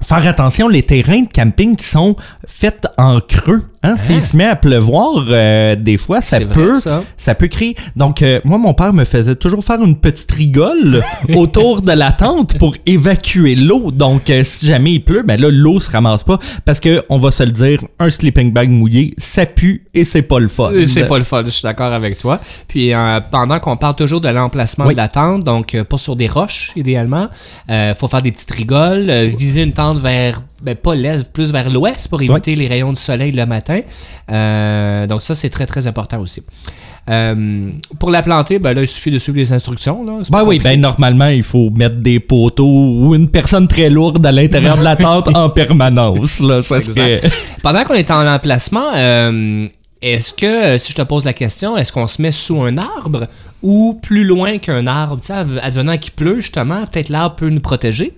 faire 0.02 0.26
attention, 0.26 0.68
les 0.68 0.82
terrains 0.82 1.22
de 1.22 1.28
camping 1.32 1.76
qui 1.76 1.84
sont 1.84 2.16
faits 2.46 2.86
en 2.98 3.20
creux. 3.20 3.62
Hein? 3.84 3.96
S'il 3.96 4.20
se 4.20 4.36
met 4.36 4.44
à 4.46 4.54
pleuvoir, 4.56 5.24
euh, 5.28 5.74
des 5.74 5.96
fois, 5.96 6.20
ça 6.20 6.38
C'est 6.38 6.44
vrai, 6.44 6.54
peut, 6.54 6.78
ça. 6.80 7.02
ça 7.16 7.34
peut 7.34 7.48
créer. 7.48 7.74
Donc, 7.96 8.22
euh, 8.22 8.38
moi, 8.44 8.58
mon 8.58 8.74
père 8.74 8.92
me 8.92 9.04
faisait 9.04 9.34
toujours 9.36 9.64
faire 9.64 9.82
une 9.82 9.96
petite 9.96 10.30
rigole 10.30 11.02
autour 11.34 11.82
de 11.82 11.92
la 11.92 12.12
tente 12.12 12.58
pour 12.58 12.76
évacuer 12.86 13.54
l'eau. 13.56 13.90
Donc, 13.90 14.30
euh, 14.30 14.44
si 14.44 14.66
jamais 14.66 14.92
il 14.92 15.00
pleut, 15.04 15.22
ben 15.22 15.40
là, 15.40 15.48
l'eau 15.50 15.80
se 15.80 15.90
ramasse 15.90 16.22
pas 16.24 16.38
parce 16.64 16.78
que, 16.80 17.04
on 17.08 17.18
va 17.18 17.30
se 17.32 17.42
le 17.42 17.50
dire, 17.50 17.80
un 17.98 18.08
sleeping 18.10 18.52
bag 18.52 18.70
mouillé, 18.70 19.14
ça 19.18 19.46
pue 19.46 19.84
et 19.94 20.04
c'est 20.04 20.22
pas 20.22 20.38
le 20.38 20.48
fun. 20.48 20.70
Euh, 20.72 20.86
C'est 20.86 21.06
pas 21.06 21.18
le 21.18 21.24
fun, 21.24 21.42
je 21.44 21.50
suis 21.50 21.62
d'accord 21.62 21.92
avec 21.92 22.18
toi. 22.18 22.40
Puis 22.68 22.92
euh, 22.94 23.20
pendant 23.30 23.58
qu'on 23.58 23.76
parle 23.76 23.96
toujours 23.96 24.20
de 24.20 24.28
l'emplacement 24.28 24.86
Oui. 24.86 24.92
de 24.94 24.98
la 24.98 25.08
tente, 25.08 25.42
donc 25.44 25.74
euh, 25.74 25.82
pas 25.84 25.98
sur 25.98 26.14
des 26.16 26.28
roches 26.28 26.70
idéalement, 26.76 27.28
euh, 27.70 27.94
faut 27.94 28.08
faire 28.08 28.22
des 28.22 28.30
petites 28.32 28.50
rigoles, 28.52 29.10
euh, 29.10 29.24
viser 29.24 29.62
une 29.62 29.72
tente 29.72 29.98
vers 29.98 30.40
ben, 30.62 30.74
pas 30.74 30.94
l'est, 30.94 31.30
plus 31.32 31.52
vers 31.52 31.68
l'ouest 31.70 32.08
pour 32.08 32.22
éviter 32.22 32.54
les 32.54 32.66
rayons 32.66 32.92
du 32.92 33.00
soleil 33.00 33.32
le 33.32 33.46
matin. 33.46 33.80
Euh, 34.30 35.06
donc 35.06 35.22
ça 35.22 35.34
c'est 35.34 35.50
très 35.50 35.66
très 35.66 35.86
important 35.86 36.20
aussi. 36.20 36.42
Euh, 37.10 37.70
pour 37.98 38.10
la 38.10 38.22
planter, 38.22 38.60
ben 38.60 38.74
là 38.74 38.82
il 38.82 38.88
suffit 38.88 39.10
de 39.10 39.18
suivre 39.18 39.36
les 39.36 39.52
instructions. 39.52 40.04
Là. 40.04 40.18
Ben 40.30 40.44
oui, 40.44 40.60
ben 40.60 40.80
normalement, 40.80 41.28
il 41.28 41.42
faut 41.42 41.70
mettre 41.70 41.96
des 41.96 42.20
poteaux 42.20 42.64
ou 42.64 43.14
une 43.14 43.28
personne 43.28 43.66
très 43.66 43.90
lourde 43.90 44.24
à 44.24 44.30
l'intérieur 44.30 44.76
de 44.76 44.84
la 44.84 44.96
tente 44.96 45.34
en 45.34 45.50
permanence. 45.50 46.38
Là, 46.38 46.62
ça. 46.62 46.78
Pendant 47.62 47.82
qu'on 47.84 47.94
est 47.94 48.10
en 48.10 48.26
emplacement, 48.26 48.92
euh, 48.94 49.66
est-ce 50.02 50.32
que, 50.32 50.46
euh, 50.74 50.78
si 50.78 50.92
je 50.92 50.96
te 50.96 51.02
pose 51.02 51.24
la 51.24 51.32
question, 51.32 51.76
est-ce 51.76 51.92
qu'on 51.92 52.06
se 52.06 52.20
met 52.20 52.32
sous 52.32 52.60
un 52.62 52.76
arbre 52.78 53.26
ou 53.62 53.98
plus 54.02 54.24
loin 54.24 54.58
qu'un 54.58 54.86
arbre? 54.86 55.20
Tu 55.20 55.28
sais, 55.28 55.32
adv- 55.34 55.60
advenant 55.62 55.96
qu'il 55.96 56.12
pleut, 56.12 56.40
justement, 56.40 56.84
peut-être 56.86 57.08
l'arbre 57.08 57.36
peut 57.36 57.48
nous 57.48 57.60
protéger. 57.60 58.12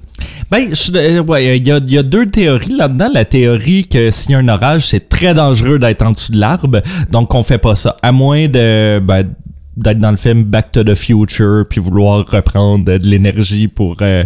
Ben, 0.50 0.72
euh, 0.94 1.22
ouais, 1.22 1.58
il 1.58 1.66
y 1.66 1.72
a, 1.72 1.78
il 1.78 1.92
y 1.92 1.98
a 1.98 2.02
deux 2.02 2.26
théories 2.26 2.76
là-dedans. 2.76 3.08
La 3.12 3.24
théorie 3.24 3.86
que 3.88 4.10
s'il 4.10 4.30
y 4.30 4.34
a 4.34 4.38
un 4.38 4.48
orage, 4.48 4.86
c'est 4.86 5.08
très 5.08 5.34
dangereux 5.34 5.78
d'être 5.78 6.02
en 6.02 6.12
dessous 6.12 6.32
de 6.32 6.38
l'arbre, 6.38 6.82
donc 7.10 7.34
on 7.34 7.42
fait 7.42 7.58
pas 7.58 7.74
ça. 7.76 7.96
À 8.02 8.12
moins 8.12 8.46
de 8.48 9.00
ben, 9.00 9.28
d'être 9.76 9.98
dans 9.98 10.12
le 10.12 10.16
film 10.16 10.44
Back 10.44 10.70
to 10.70 10.84
the 10.84 10.94
Future 10.94 11.64
puis 11.68 11.80
vouloir 11.80 12.24
reprendre 12.26 12.84
de 12.84 12.92
l'énergie 13.02 13.66
pour 13.66 13.96
euh, 14.02 14.22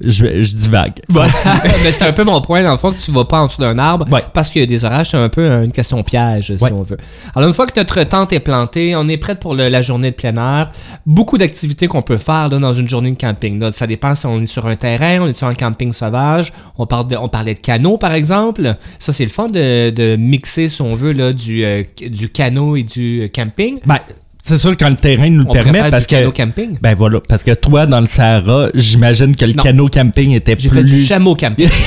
je, 0.00 0.42
je 0.42 0.52
divague. 0.56 1.00
Mais 1.82 1.92
c'est 1.92 2.04
un 2.04 2.12
peu 2.12 2.24
mon 2.24 2.40
point, 2.40 2.62
dans 2.62 2.72
le 2.72 2.76
fond, 2.76 2.92
que 2.92 2.98
tu 2.98 3.10
vas 3.10 3.24
pas 3.24 3.40
en 3.40 3.46
dessous 3.46 3.60
d'un 3.60 3.78
arbre 3.78 4.06
Ouais. 4.10 4.22
parce 4.32 4.50
qu'il 4.50 4.60
y 4.60 4.64
a 4.64 4.66
des 4.66 4.84
orages, 4.84 5.10
c'est 5.10 5.16
un 5.16 5.28
peu 5.28 5.46
une 5.64 5.72
question 5.72 6.02
piège, 6.02 6.54
si 6.56 6.62
Ouais. 6.64 6.70
on 6.72 6.82
veut. 6.82 6.96
Alors, 7.34 7.48
une 7.48 7.54
fois 7.54 7.66
que 7.66 7.78
notre 7.78 8.02
tente 8.04 8.32
est 8.32 8.40
plantée, 8.40 8.94
on 8.96 9.08
est 9.08 9.16
prêt 9.16 9.34
pour 9.36 9.54
le- 9.54 9.68
la 9.68 9.82
journée 9.82 10.10
de 10.10 10.16
plein 10.16 10.36
air. 10.36 10.70
Beaucoup 11.06 11.38
d'activités 11.38 11.88
qu'on 11.88 12.02
peut 12.02 12.16
faire 12.16 12.48
là, 12.48 12.58
dans 12.58 12.72
une 12.72 12.88
journée 12.88 13.10
de 13.10 13.16
camping. 13.16 13.58
Là, 13.60 13.70
ça 13.72 13.86
dépend 13.86 14.14
si 14.14 14.26
on 14.26 14.40
est 14.40 14.46
sur 14.46 14.66
un 14.66 14.76
terrain, 14.76 15.20
on 15.22 15.26
est 15.26 15.36
sur 15.36 15.46
un 15.48 15.54
camping 15.54 15.92
sauvage. 15.92 16.52
On, 16.78 16.86
parle 16.86 17.08
de- 17.08 17.16
on 17.16 17.28
parlait 17.28 17.54
de 17.54 17.60
canot, 17.60 17.96
par 17.98 18.12
exemple. 18.12 18.74
Ça, 18.98 19.12
c'est 19.12 19.24
le 19.24 19.30
fun 19.30 19.48
de, 19.48 19.90
de 19.90 20.16
mixer, 20.16 20.68
si 20.68 20.82
on 20.82 20.94
veut, 20.94 21.12
là, 21.12 21.32
du, 21.32 21.64
euh, 21.64 21.82
du 22.08 22.28
canot 22.28 22.76
et 22.76 22.82
du 22.82 23.22
euh, 23.22 23.28
camping. 23.34 23.78
Ben, 23.86 23.98
c'est 24.42 24.56
sûr 24.58 24.76
quand 24.76 24.88
le 24.88 24.96
terrain 24.96 25.28
nous 25.30 25.42
le 25.44 25.48
On 25.48 25.52
permet 25.52 25.90
parce 25.90 26.06
du 26.06 26.14
canot 26.14 26.30
que 26.32 26.36
camping. 26.42 26.78
ben 26.80 26.94
voilà, 26.94 27.20
parce 27.20 27.42
que 27.44 27.52
toi 27.54 27.86
dans 27.86 28.00
le 28.00 28.06
Sahara, 28.06 28.68
j'imagine 28.74 29.34
que 29.36 29.44
le 29.44 29.52
Non. 29.54 29.62
canot 29.62 29.88
camping 29.88 30.32
était 30.32 30.56
J'ai 30.58 30.68
plus 30.68 30.78
fait 30.78 30.84
du 30.84 31.04
chameau 31.04 31.34
camping. 31.34 31.68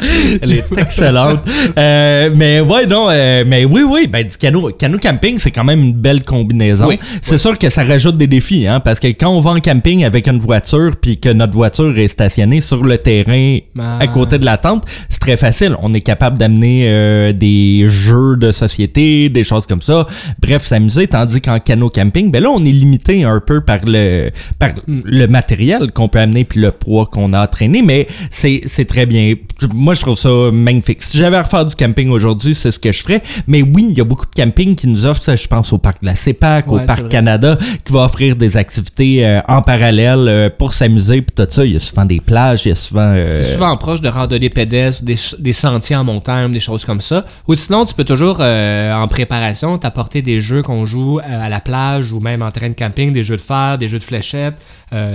Elle 0.42 0.52
est 0.52 0.64
excellente. 0.76 1.40
Euh, 1.76 2.30
mais 2.34 2.60
ouais, 2.60 2.86
non, 2.86 3.06
euh, 3.10 3.44
mais 3.46 3.64
oui, 3.64 3.82
oui, 3.82 4.06
ben 4.06 4.26
du 4.26 4.36
canot, 4.36 4.70
canot 4.78 4.98
camping, 4.98 5.38
c'est 5.38 5.50
quand 5.50 5.64
même 5.64 5.82
une 5.82 5.92
belle 5.92 6.24
combinaison. 6.24 6.86
Oui, 6.86 6.98
c'est 7.20 7.38
sûr 7.38 7.58
que 7.58 7.70
ça 7.70 7.84
rajoute 7.84 8.16
des 8.16 8.26
défis, 8.26 8.66
hein, 8.66 8.80
parce 8.80 9.00
que 9.00 9.08
quand 9.08 9.28
on 9.30 9.40
va 9.40 9.52
en 9.52 9.60
camping 9.60 10.04
avec 10.04 10.26
une 10.28 10.38
voiture, 10.38 10.92
puis 11.00 11.18
que 11.18 11.28
notre 11.28 11.52
voiture 11.52 11.96
est 11.98 12.08
stationnée 12.08 12.60
sur 12.60 12.82
le 12.84 12.98
terrain 12.98 13.58
Ah. 13.78 13.98
à 14.00 14.06
côté 14.06 14.38
de 14.38 14.44
la 14.44 14.56
tente, 14.56 14.84
c'est 15.08 15.20
très 15.20 15.36
facile. 15.36 15.74
On 15.82 15.94
est 15.94 16.00
capable 16.00 16.38
d'amener 16.38 16.84
euh, 16.86 17.32
des 17.32 17.86
jeux 17.88 18.36
de 18.36 18.52
société, 18.52 19.28
des 19.28 19.44
choses 19.44 19.66
comme 19.66 19.82
ça. 19.82 20.06
Bref, 20.40 20.62
s'amuser. 20.64 21.06
Tandis 21.06 21.40
qu'en 21.40 21.58
canot 21.58 21.90
camping, 21.90 22.30
ben 22.30 22.42
là, 22.42 22.50
on 22.50 22.64
est 22.64 22.72
limité 22.72 23.24
un 23.24 23.40
peu 23.40 23.60
par 23.60 23.80
le, 23.84 24.30
par 24.58 24.70
le 24.86 25.26
matériel 25.26 25.92
qu'on 25.92 26.08
peut 26.08 26.18
amener 26.18 26.44
puis 26.44 26.60
le 26.60 26.70
poids 26.70 27.06
qu'on 27.06 27.32
a 27.32 27.40
à 27.40 27.46
traîner, 27.46 27.82
mais 27.82 28.06
c'est, 28.30 28.62
c'est 28.66 28.84
très 28.84 29.06
bien. 29.06 29.34
Moi, 29.74 29.89
moi, 29.90 29.94
je 29.96 30.02
trouve 30.02 30.16
ça 30.16 30.30
magnifique. 30.52 31.02
Si 31.02 31.18
j'avais 31.18 31.36
à 31.36 31.42
refaire 31.42 31.64
du 31.66 31.74
camping 31.74 32.10
aujourd'hui, 32.10 32.54
c'est 32.54 32.70
ce 32.70 32.78
que 32.78 32.92
je 32.92 33.02
ferais. 33.02 33.22
Mais 33.48 33.62
oui, 33.62 33.88
il 33.90 33.98
y 33.98 34.00
a 34.00 34.04
beaucoup 34.04 34.24
de 34.24 34.30
campings 34.40 34.76
qui 34.76 34.86
nous 34.86 35.04
offrent 35.04 35.20
ça. 35.20 35.34
Je 35.34 35.48
pense 35.48 35.72
au 35.72 35.78
parc 35.78 36.00
de 36.02 36.06
la 36.06 36.14
CEPAC, 36.14 36.70
Ouais, 36.70 36.82
au 36.84 36.86
parc. 36.86 37.08
Canada, 37.08 37.58
qui 37.84 37.92
va 37.92 38.04
offrir 38.04 38.36
des 38.36 38.56
activités 38.56 39.26
euh, 39.26 39.40
en 39.48 39.62
parallèle 39.62 40.28
euh, 40.28 40.48
pour 40.56 40.74
s'amuser. 40.74 41.22
Puis 41.22 41.34
tout 41.34 41.44
ça, 41.50 41.64
il 41.64 41.72
y 41.72 41.76
a 41.76 41.80
souvent 41.80 42.04
des 42.04 42.20
plages, 42.20 42.66
il 42.66 42.68
y 42.68 42.72
a 42.72 42.76
souvent... 42.76 43.00
euh, 43.16 43.32
C'est 43.32 43.54
souvent 43.54 43.76
proche 43.78 44.00
de 44.00 44.08
randonnées 44.08 44.48
pédestres, 44.48 45.02
des, 45.02 45.16
des 45.40 45.52
sentiers 45.52 45.96
en 45.96 46.04
montagne, 46.04 46.52
des 46.52 46.60
choses 46.60 46.84
comme 46.84 47.00
ça. 47.00 47.24
Ou 47.48 47.56
sinon, 47.56 47.84
tu 47.84 47.94
peux 47.94 48.04
toujours, 48.04 48.38
en 48.40 49.08
préparation, 49.08 49.76
t'apporter 49.76 50.22
des 50.22 50.40
jeux 50.40 50.62
qu'on 50.62 50.86
joue 50.86 51.18
à 51.18 51.48
la 51.48 51.58
plage 51.58 52.12
ou 52.12 52.20
même 52.20 52.42
en 52.42 52.50
terrain 52.52 52.68
de 52.68 52.74
camping, 52.74 53.12
des 53.12 53.24
jeux 53.24 53.36
de 53.38 53.40
fer, 53.42 53.76
des 53.76 53.88
jeux 53.88 53.98
de 53.98 54.04
fléchettes, 54.04 54.54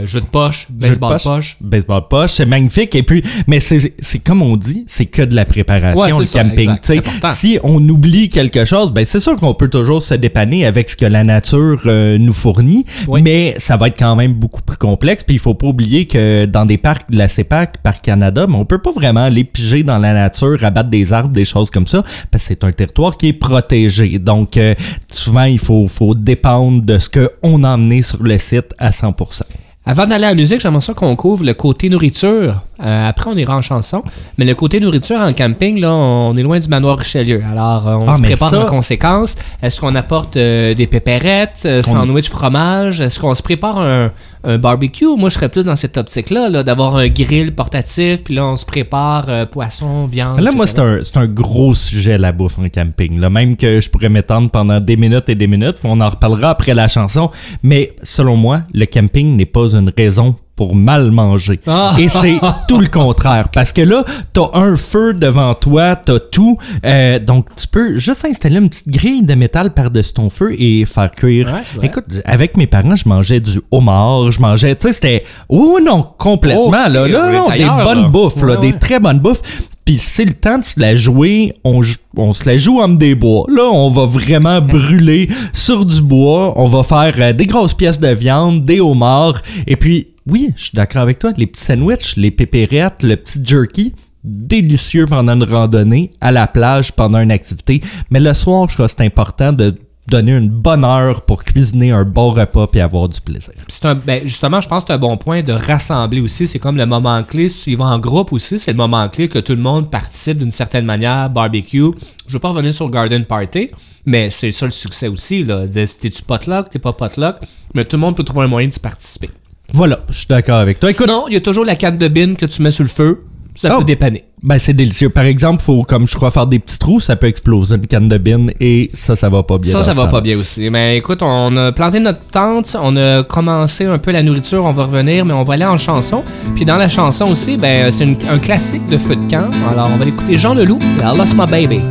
jeux 0.03 0.19
de 0.19 0.25
poche, 0.25 0.67
de 0.69 0.81
baseball 0.87 1.17
poche. 1.23 1.55
Baseball 1.61 2.07
poche, 2.09 2.31
c'est 2.31 2.45
magnifique. 2.45 2.93
Et 2.95 3.03
puis, 3.03 3.23
mais 3.47 3.61
c'est 3.61 3.93
c'est 3.99 4.19
comme 4.19 4.41
on 4.41 4.57
dit, 4.57 4.64
c'est 4.87 5.05
que 5.05 5.21
de 5.21 5.35
la 5.35 5.45
préparation, 5.45 6.01
Ouais, 6.01 6.11
le 6.17 6.25
ça, 6.25 6.43
camping. 6.43 6.71
exact. 6.77 7.07
Si 7.35 7.59
on 7.63 7.77
oublie 7.89 8.29
quelque 8.29 8.65
chose, 8.65 8.91
ben 8.91 9.05
c'est 9.05 9.19
sûr 9.19 9.35
qu'on 9.35 9.53
peut 9.53 9.69
toujours 9.69 10.01
se 10.01 10.13
dépanner 10.13 10.65
avec 10.65 10.89
ce 10.89 10.95
que 10.95 11.05
la 11.05 11.23
nature 11.23 11.81
euh, 11.85 12.17
nous 12.17 12.33
fournit, 12.33 12.85
Oui. 13.07 13.21
mais 13.21 13.55
ça 13.57 13.77
va 13.77 13.87
être 13.87 13.97
quand 13.99 14.15
même 14.15 14.33
beaucoup 14.33 14.61
plus 14.61 14.77
complexe. 14.77 15.23
Puis 15.23 15.35
il 15.35 15.39
faut 15.39 15.53
pas 15.53 15.67
oublier 15.67 16.05
que 16.05 16.45
dans 16.45 16.65
des 16.65 16.77
parcs 16.77 17.09
de 17.11 17.17
la 17.17 17.27
CEPAC, 17.27 17.77
Parc 17.83 18.03
Canada, 18.03 18.45
mais 18.47 18.55
on 18.55 18.65
peut 18.65 18.77
pas 18.79 18.91
vraiment 18.91 19.23
aller 19.23 19.43
piger 19.43 19.83
dans 19.83 19.97
la 19.97 20.13
nature, 20.13 20.63
abattre 20.63 20.89
des 20.89 21.11
arbres, 21.13 21.29
des 21.29 21.45
choses 21.45 21.69
comme 21.69 21.87
ça, 21.87 22.03
parce 22.31 22.43
que 22.43 22.47
c'est 22.49 22.63
un 22.63 22.71
territoire 22.71 23.17
qui 23.17 23.27
est 23.29 23.33
protégé. 23.33 24.19
Donc 24.19 24.57
euh, 24.57 24.75
souvent, 25.11 25.43
il 25.45 25.59
faut, 25.59 25.87
faut 25.87 26.15
dépendre 26.15 26.81
de 26.83 26.97
ce 26.99 27.09
qu'on 27.09 27.63
a 27.63 27.69
emmené 27.69 28.01
sur 28.01 28.21
le 28.23 28.37
site 28.37 28.73
à 28.77 28.91
100%. 28.91 29.41
Avant 29.87 30.07
d'aller 30.07 30.25
à 30.25 30.29
la 30.29 30.35
musique, 30.35 30.59
j'aimerais 30.61 30.81
ça 30.81 30.93
qu'on 30.95 31.15
couvre 31.15 31.43
le 31.43 31.53
côté 31.53 31.89
nourriture. 31.89 32.63
Euh, 32.83 33.07
après, 33.09 33.29
on 33.29 33.37
ira 33.37 33.55
en 33.55 33.61
chanson. 33.61 34.03
Mais 34.37 34.43
le 34.45 34.55
côté 34.55 34.79
nourriture 34.79 35.17
en 35.19 35.31
camping, 35.31 35.79
là, 35.79 35.93
on 35.93 36.35
est 36.35 36.41
loin 36.41 36.59
du 36.59 36.67
manoir 36.67 36.97
Richelieu. 36.97 37.41
Alors, 37.49 37.87
euh, 37.87 37.93
on 37.93 38.09
Ah, 38.09 38.15
se 38.15 38.21
prépare 38.23 38.49
ça- 38.49 38.63
en 38.63 38.65
conséquence. 38.65 39.35
Est-ce 39.61 39.79
qu'on 39.79 39.93
apporte 39.95 40.37
euh, 40.37 40.73
des 40.73 40.87
pépérettes, 40.87 41.61
euh, 41.65 41.81
sandwich 41.83 42.29
fromage? 42.29 42.99
Est-ce 42.99 43.19
qu'on 43.19 43.35
se 43.35 43.43
prépare 43.43 43.77
un, 43.79 44.11
un 44.43 44.57
barbecue? 44.57 45.05
Moi, 45.17 45.29
je 45.29 45.35
serais 45.35 45.49
plus 45.49 45.65
dans 45.65 45.75
cette 45.75 45.97
optique-là, 45.97 46.49
là, 46.49 46.63
d'avoir 46.63 46.95
un 46.95 47.07
grill 47.07 47.53
portatif. 47.53 48.23
Puis 48.23 48.33
là, 48.33 48.45
on 48.45 48.57
se 48.57 48.65
prépare 48.65 49.47
poisson, 49.51 50.05
viande. 50.05 50.39
Là, 50.39 50.51
moi, 50.51 50.65
c'est 50.67 50.79
un, 50.79 50.99
c'est 51.03 51.17
un 51.17 51.27
gros 51.27 51.73
sujet, 51.75 52.17
la 52.17 52.31
bouffe 52.31 52.57
en 52.59 52.67
camping. 52.69 53.19
Là. 53.19 53.29
Même 53.29 53.55
que 53.55 53.79
je 53.79 53.89
pourrais 53.89 54.09
m'étendre 54.09 54.49
pendant 54.49 54.79
des 54.79 54.97
minutes 54.97 55.29
et 55.29 55.35
des 55.35 55.47
minutes. 55.47 55.77
On 55.83 56.01
en 56.01 56.09
reparlera 56.09 56.49
après 56.49 56.73
la 56.73 56.87
chanson. 56.87 57.29
Mais 57.63 57.93
selon 58.03 58.35
moi, 58.35 58.63
le 58.73 58.85
camping 58.87 59.37
n'est 59.37 59.45
pas 59.45 59.74
une 59.75 59.91
raison 59.95 60.35
pour 60.55 60.75
mal 60.75 61.11
manger. 61.11 61.59
Ah! 61.67 61.95
Et 61.99 62.07
c'est 62.07 62.39
tout 62.67 62.79
le 62.79 62.87
contraire. 62.87 63.49
Parce 63.49 63.73
que 63.73 63.81
là, 63.81 64.03
t'as 64.33 64.49
un 64.53 64.75
feu 64.75 65.13
devant 65.13 65.53
toi, 65.53 65.95
t'as 65.95 66.19
tout. 66.19 66.57
Euh, 66.85 67.19
donc, 67.19 67.53
tu 67.55 67.67
peux 67.67 67.97
juste 67.99 68.25
installer 68.25 68.57
une 68.57 68.69
petite 68.69 68.87
grille 68.87 69.23
de 69.23 69.35
métal 69.35 69.73
par-dessus 69.73 70.13
ton 70.13 70.29
feu 70.29 70.53
et 70.57 70.85
faire 70.85 71.11
cuire. 71.11 71.47
Ouais, 71.47 71.79
ouais. 71.79 71.85
Écoute, 71.87 72.05
avec 72.23 72.55
mes 72.57 72.67
parents, 72.67 72.95
je 72.95 73.07
mangeais 73.07 73.39
du 73.39 73.61
homard, 73.71 74.31
je 74.31 74.39
mangeais, 74.39 74.75
tu 74.75 74.87
sais, 74.87 74.93
c'était... 74.93 75.23
Oh 75.49 75.79
non, 75.83 76.07
complètement, 76.17 76.71
là. 76.71 76.87
Là, 76.89 77.07
non, 77.07 77.49
des 77.49 77.65
bonnes 77.83 78.03
là. 78.03 78.07
bouffes, 78.07 78.41
là, 78.41 78.55
des 78.55 78.77
très 78.79 78.99
bonne 78.99 79.19
bouffe. 79.19 79.41
Puis 79.85 79.99
c'est 79.99 80.25
le 80.25 80.33
temps 80.33 80.57
de 80.57 80.63
se 80.63 80.79
la 80.79 80.95
jouer, 80.95 81.53
on, 81.63 81.83
se 81.83 82.49
la 82.49 82.57
joue 82.57 82.79
en 82.79 82.89
des 82.89 83.13
bois. 83.13 83.45
Là, 83.49 83.69
on 83.71 83.89
va 83.89 84.05
vraiment 84.05 84.59
brûler 84.59 85.29
sur 85.53 85.85
du 85.85 86.01
bois. 86.01 86.59
On 86.59 86.67
va 86.67 86.81
faire 86.81 87.13
euh, 87.19 87.33
des 87.33 87.45
grosses 87.45 87.75
pièces 87.75 87.99
de 87.99 88.07
viande, 88.07 88.65
des 88.65 88.79
homards. 88.79 89.43
Et 89.67 89.75
puis, 89.75 90.07
oui, 90.27 90.51
je 90.55 90.63
suis 90.65 90.75
d'accord 90.75 91.03
avec 91.03 91.19
toi, 91.19 91.33
les 91.37 91.45
petits 91.45 91.63
sandwichs, 91.63 92.15
les 92.17 92.31
pépérettes, 92.31 93.03
le 93.03 93.15
petit 93.15 93.39
jerky, 93.43 93.93
délicieux 94.23 95.05
pendant 95.05 95.33
une 95.33 95.43
randonnée, 95.43 96.13
à 96.19 96.31
la 96.31 96.47
plage 96.47 96.91
pendant 96.91 97.19
une 97.19 97.31
activité. 97.31 97.81
Mais 98.09 98.19
le 98.19 98.33
soir, 98.33 98.67
je 98.67 98.73
crois 98.73 98.87
que 98.87 98.93
c'est 98.97 99.05
important 99.05 99.53
de 99.53 99.75
donner 100.07 100.33
une 100.33 100.49
bonne 100.49 100.83
heure 100.85 101.21
pour 101.21 101.43
cuisiner 101.43 101.91
un 101.91 102.03
bon 102.03 102.31
repas 102.31 102.67
puis 102.67 102.79
avoir 102.79 103.09
du 103.09 103.19
plaisir. 103.21 103.53
C'est 103.67 103.85
un, 103.85 103.95
ben, 103.95 104.21
justement, 104.23 104.61
je 104.61 104.67
pense 104.67 104.83
que 104.83 104.87
c'est 104.89 104.93
un 104.93 104.99
bon 104.99 105.17
point 105.17 105.41
de 105.41 105.51
rassembler 105.53 106.21
aussi. 106.21 106.47
C'est 106.47 106.59
comme 106.59 106.77
le 106.77 106.85
moment 106.85 107.23
clé. 107.23 107.49
Si 107.49 107.63
tu 107.63 107.71
y 107.71 107.75
vas 107.75 107.85
en 107.85 107.97
groupe 107.99 108.31
aussi, 108.31 108.59
c'est 108.59 108.71
le 108.71 108.77
moment 108.77 109.07
clé 109.09 109.27
que 109.27 109.39
tout 109.39 109.53
le 109.55 109.61
monde 109.61 109.89
participe 109.89 110.37
d'une 110.37 110.51
certaine 110.51 110.85
manière. 110.85 111.29
Barbecue. 111.29 111.91
Je 112.27 112.33
veux 112.33 112.39
pas 112.39 112.49
revenir 112.49 112.73
sur 112.73 112.85
le 112.85 112.91
Garden 112.91 113.25
Party, 113.25 113.69
mais 114.05 114.29
c'est 114.29 114.51
ça 114.51 114.65
le 114.65 114.71
succès 114.71 115.07
aussi. 115.07 115.43
Là. 115.43 115.67
T'es-tu 115.67 116.21
potluck, 116.21 116.69
t'es 116.69 116.79
pas 116.79 116.93
potluck, 116.93 117.37
mais 117.73 117.83
tout 117.85 117.95
le 117.97 118.01
monde 118.01 118.15
peut 118.15 118.23
trouver 118.23 118.45
un 118.45 118.47
moyen 118.49 118.67
d'y 118.67 118.79
participer. 118.79 119.29
Voilà, 119.73 119.99
je 120.09 120.17
suis 120.19 120.27
d'accord 120.27 120.59
avec 120.59 120.79
toi. 120.79 120.91
Écoute, 120.91 121.07
Sinon, 121.07 121.25
il 121.27 121.33
y 121.33 121.37
a 121.37 121.41
toujours 121.41 121.65
la 121.65 121.75
canne 121.75 121.97
de 121.97 122.07
bine 122.07 122.35
que 122.35 122.45
tu 122.45 122.61
mets 122.61 122.69
sur 122.71 122.83
le 122.83 122.89
feu. 122.89 123.23
Ça 123.55 123.69
Oh. 123.73 123.79
peut 123.79 123.85
dépanner. 123.85 124.25
Ben, 124.47 124.59
c'est 124.59 124.73
délicieux. 124.75 125.09
Par 125.09 125.23
exemple, 125.23 125.63
faut, 125.63 125.81
comme 125.81 126.07
je 126.07 126.13
crois, 126.13 126.29
faire 126.29 126.45
des 126.45 126.59
petits 126.59 126.77
trous, 126.77 126.99
ça 126.99 127.15
peut 127.15 127.25
exploser 127.25 127.75
une 127.77 127.87
canne 127.87 128.07
de 128.07 128.17
bine 128.19 128.51
et 128.59 128.91
ça, 128.93 129.15
ça 129.15 129.27
va 129.27 129.41
pas 129.41 129.57
bien. 129.57 129.71
Ça, 129.71 129.81
ça 129.81 129.93
va 129.95 130.05
pas 130.05 130.21
bien 130.21 130.37
aussi. 130.37 130.69
Mais 130.69 130.97
écoute, 130.97 131.23
on 131.23 131.57
a 131.57 131.71
planté 131.71 131.99
notre 131.99 132.19
tente, 132.31 132.77
on 132.79 132.95
a 132.95 133.23
commencé 133.23 133.85
un 133.85 133.97
peu 133.97 134.11
la 134.11 134.21
nourriture, 134.21 134.63
on 134.63 134.71
va 134.71 134.83
revenir, 134.83 135.25
mais 135.25 135.33
on 135.33 135.43
va 135.43 135.55
aller 135.55 135.65
en 135.65 135.79
chanson. 135.79 136.23
Puis 136.53 136.63
dans 136.63 136.77
la 136.77 136.89
chanson 136.89 137.25
aussi, 137.31 137.57
ben 137.57 137.89
c'est 137.89 138.03
une- 138.03 138.17
un 138.29 138.37
classique 138.37 138.85
de 138.87 138.99
feu 138.99 139.15
de 139.15 139.27
camp. 139.27 139.49
Alors 139.71 139.89
on 139.91 139.97
va 139.97 140.05
écouter 140.05 140.37
Jean 140.37 140.53
Leloup, 140.53 140.77
I 140.99 141.17
Lost 141.17 141.33
My 141.35 141.47
Baby. 141.49 141.81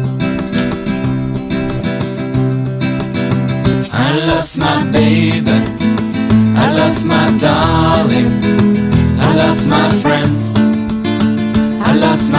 I 3.92 4.26
lost 4.28 4.58
my 4.58 4.84
baby. 4.92 5.50
I 6.56 6.76
lost 6.76 7.04
my 7.06 7.36
darling. 7.36 8.30
I 9.20 9.34
lost 9.36 9.66
my 9.68 9.88
friends. 10.00 10.23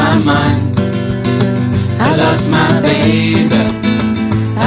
My 0.05 0.17
mind. 0.19 0.77
I 1.99 2.15
lost 2.15 2.51
my 2.51 2.81
baby. 2.81 3.63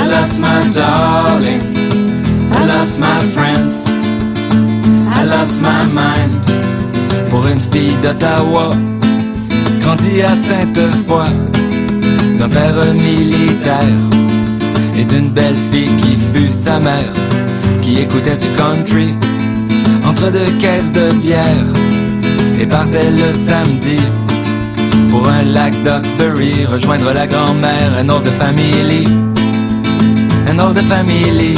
I 0.01 0.03
lost 0.13 0.41
my 0.41 0.61
darling. 0.79 1.63
I 2.59 2.63
lost 2.73 2.99
my 2.99 3.21
friends. 3.35 3.75
I 5.19 5.21
lost 5.33 5.63
my 5.63 5.85
mind. 6.01 6.35
Pour 7.31 7.47
une 7.47 7.61
fille 7.61 7.97
d'Ottawa, 8.03 8.71
grandie 9.81 10.23
à 10.23 10.35
Sainte-Foy, 10.47 11.29
d'un 12.39 12.49
père 12.49 12.95
militaire 12.95 13.99
et 14.99 15.05
d'une 15.05 15.31
belle 15.31 15.61
fille 15.71 15.95
qui 16.03 16.17
fut 16.33 16.53
sa 16.53 16.81
mère, 16.81 17.15
qui 17.83 18.01
écoutait 18.01 18.39
du 18.45 18.51
country 18.57 19.15
entre 20.05 20.33
deux 20.33 20.53
caisses 20.59 20.91
de 20.91 21.13
bière 21.23 21.67
et 22.61 22.67
partait 22.67 23.11
le 23.11 23.33
samedi 23.33 24.01
pour 25.11 25.29
un 25.29 25.43
lac 25.43 25.75
d'Oxbury, 25.83 26.65
rejoindre 26.67 27.13
la 27.13 27.27
grand-mère, 27.27 27.91
un 27.99 28.09
autre 28.09 28.31
family, 28.33 29.07
un 30.49 30.59
autre 30.59 30.83
family. 30.83 31.57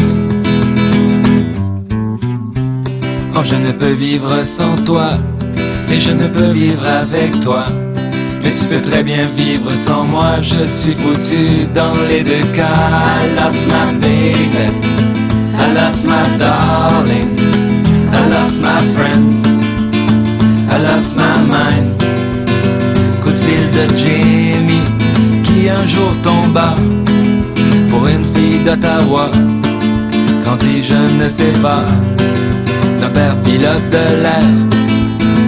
Oh, 3.34 3.42
je 3.44 3.56
ne 3.56 3.72
peux 3.72 3.92
vivre 3.92 4.44
sans 4.44 4.76
toi, 4.84 5.10
mais 5.88 5.98
je 5.98 6.10
ne 6.10 6.26
peux 6.26 6.50
vivre 6.52 6.86
avec 6.86 7.40
toi. 7.40 7.64
Mais 8.42 8.52
tu 8.54 8.64
peux 8.64 8.80
très 8.80 9.02
bien 9.02 9.26
vivre 9.36 9.70
sans 9.76 10.04
moi, 10.04 10.40
je 10.40 10.64
suis 10.66 10.94
foutu 10.94 11.66
dans 11.74 11.94
les 12.08 12.22
deux 12.22 12.46
cas. 12.54 12.78
I 13.22 13.34
lost 13.36 13.66
my 13.66 13.92
baby, 14.00 14.66
I 15.58 15.74
lost 15.74 16.06
my 16.06 16.36
darling, 16.38 17.36
I 18.12 18.28
lost 18.34 18.60
my 18.60 18.80
friends, 18.94 19.46
I 20.68 20.78
lost 20.82 21.16
my 21.16 21.38
mind. 21.48 21.89
De 23.72 23.96
Jamie, 23.96 24.88
qui 25.44 25.68
un 25.70 25.86
jour 25.86 26.12
tomba 26.22 26.74
pour 27.88 28.06
une 28.08 28.24
fille 28.24 28.60
d'Ottawa. 28.60 29.30
Quand 30.44 30.56
dit 30.56 30.82
je 30.82 31.22
ne 31.22 31.28
sais 31.28 31.52
pas, 31.62 31.84
d'un 33.00 33.10
père 33.10 33.36
pilote 33.42 33.88
de 33.90 34.22
l'air 34.22 34.48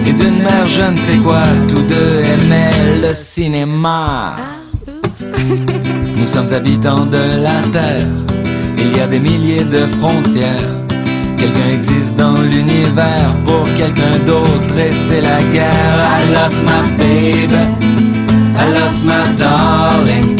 et 0.07 0.13
d'une 0.13 0.41
mère 0.41 0.65
je 0.65 0.91
ne 0.91 0.95
sais 0.95 1.17
quoi, 1.17 1.41
tous 1.67 1.81
deux 1.81 2.21
aimaient 2.33 3.01
le 3.01 3.13
cinéma. 3.13 4.35
Nous 6.17 6.27
sommes 6.27 6.51
habitants 6.53 7.05
de 7.05 7.41
la 7.41 7.61
Terre, 7.71 8.07
il 8.77 8.97
y 8.97 9.01
a 9.01 9.07
des 9.07 9.19
milliers 9.19 9.65
de 9.65 9.81
frontières. 9.99 10.69
Quelqu'un 11.37 11.69
existe 11.73 12.17
dans 12.17 12.39
l'univers 12.41 13.33
pour 13.43 13.63
quelqu'un 13.75 14.17
d'autre 14.25 14.79
et 14.79 14.91
c'est 14.91 15.21
la 15.21 15.41
guerre. 15.51 16.19
I 16.19 16.33
lost 16.33 16.63
my 16.63 16.89
baby, 16.97 17.92
I 18.63 18.71
lost 18.71 19.03
my 19.03 19.35
darling, 19.35 20.39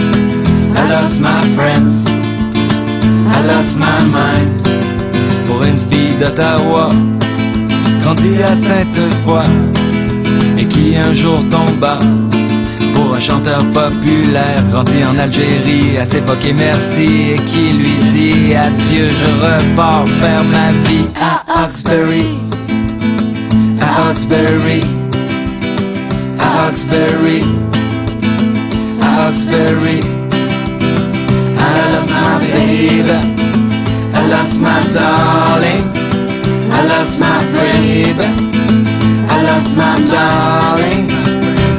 I 0.77 0.89
lost 0.89 1.19
my 1.19 1.41
friends, 1.57 2.07
I 2.07 3.39
lost 3.51 3.77
my 3.77 3.99
mind. 4.17 4.61
Pour 5.45 5.61
une 5.63 5.77
fille 5.77 6.15
d'Ottawa, 6.21 6.89
grandie 8.01 8.41
à 8.41 8.55
Sainte-Foy 8.55 9.43
et 10.57 10.65
qui 10.67 10.95
un 10.95 11.13
jour 11.13 11.37
tomba 11.49 11.99
pour 12.95 13.13
un 13.13 13.19
chanteur 13.19 13.61
populaire 13.71 14.63
grandi 14.71 15.03
en 15.03 15.19
Algérie 15.19 15.97
à 15.99 16.05
s'évoquer 16.05 16.53
merci 16.53 17.31
et 17.33 17.39
qui 17.39 17.73
lui 17.73 17.97
dit 18.13 18.55
adieu 18.55 19.09
je 19.09 19.25
repars 19.43 20.07
faire 20.07 20.43
ma 20.45 20.71
vie 20.87 21.09
à 21.19 21.65
Oxbury 21.65 22.37
à 23.81 24.09
Oxbury 24.11 24.83
à 26.39 26.69
Oxbury 26.69 27.62
Salisbury. 29.13 29.99
I 31.55 31.69
lost 31.93 32.13
my 32.25 32.39
baby. 32.51 33.19
I 34.17 34.21
lost 34.33 34.59
my 34.59 34.79
darling. 34.97 35.83
I 36.71 36.79
lost 36.91 37.19
my 37.21 37.37
baby. 37.53 38.27
I 39.29 39.43
lost 39.47 39.77
my 39.77 39.95
darling. 40.13 41.05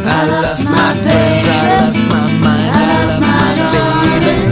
I 0.06 0.20
lost 0.30 0.70
my 0.70 0.94
friends. 1.02 1.46
I 1.48 1.60
lost 1.82 2.02
my 2.12 2.22
mind. 2.44 2.70
I 2.76 2.82
lost 3.02 3.20
my 3.26 4.30
baby. 4.30 4.43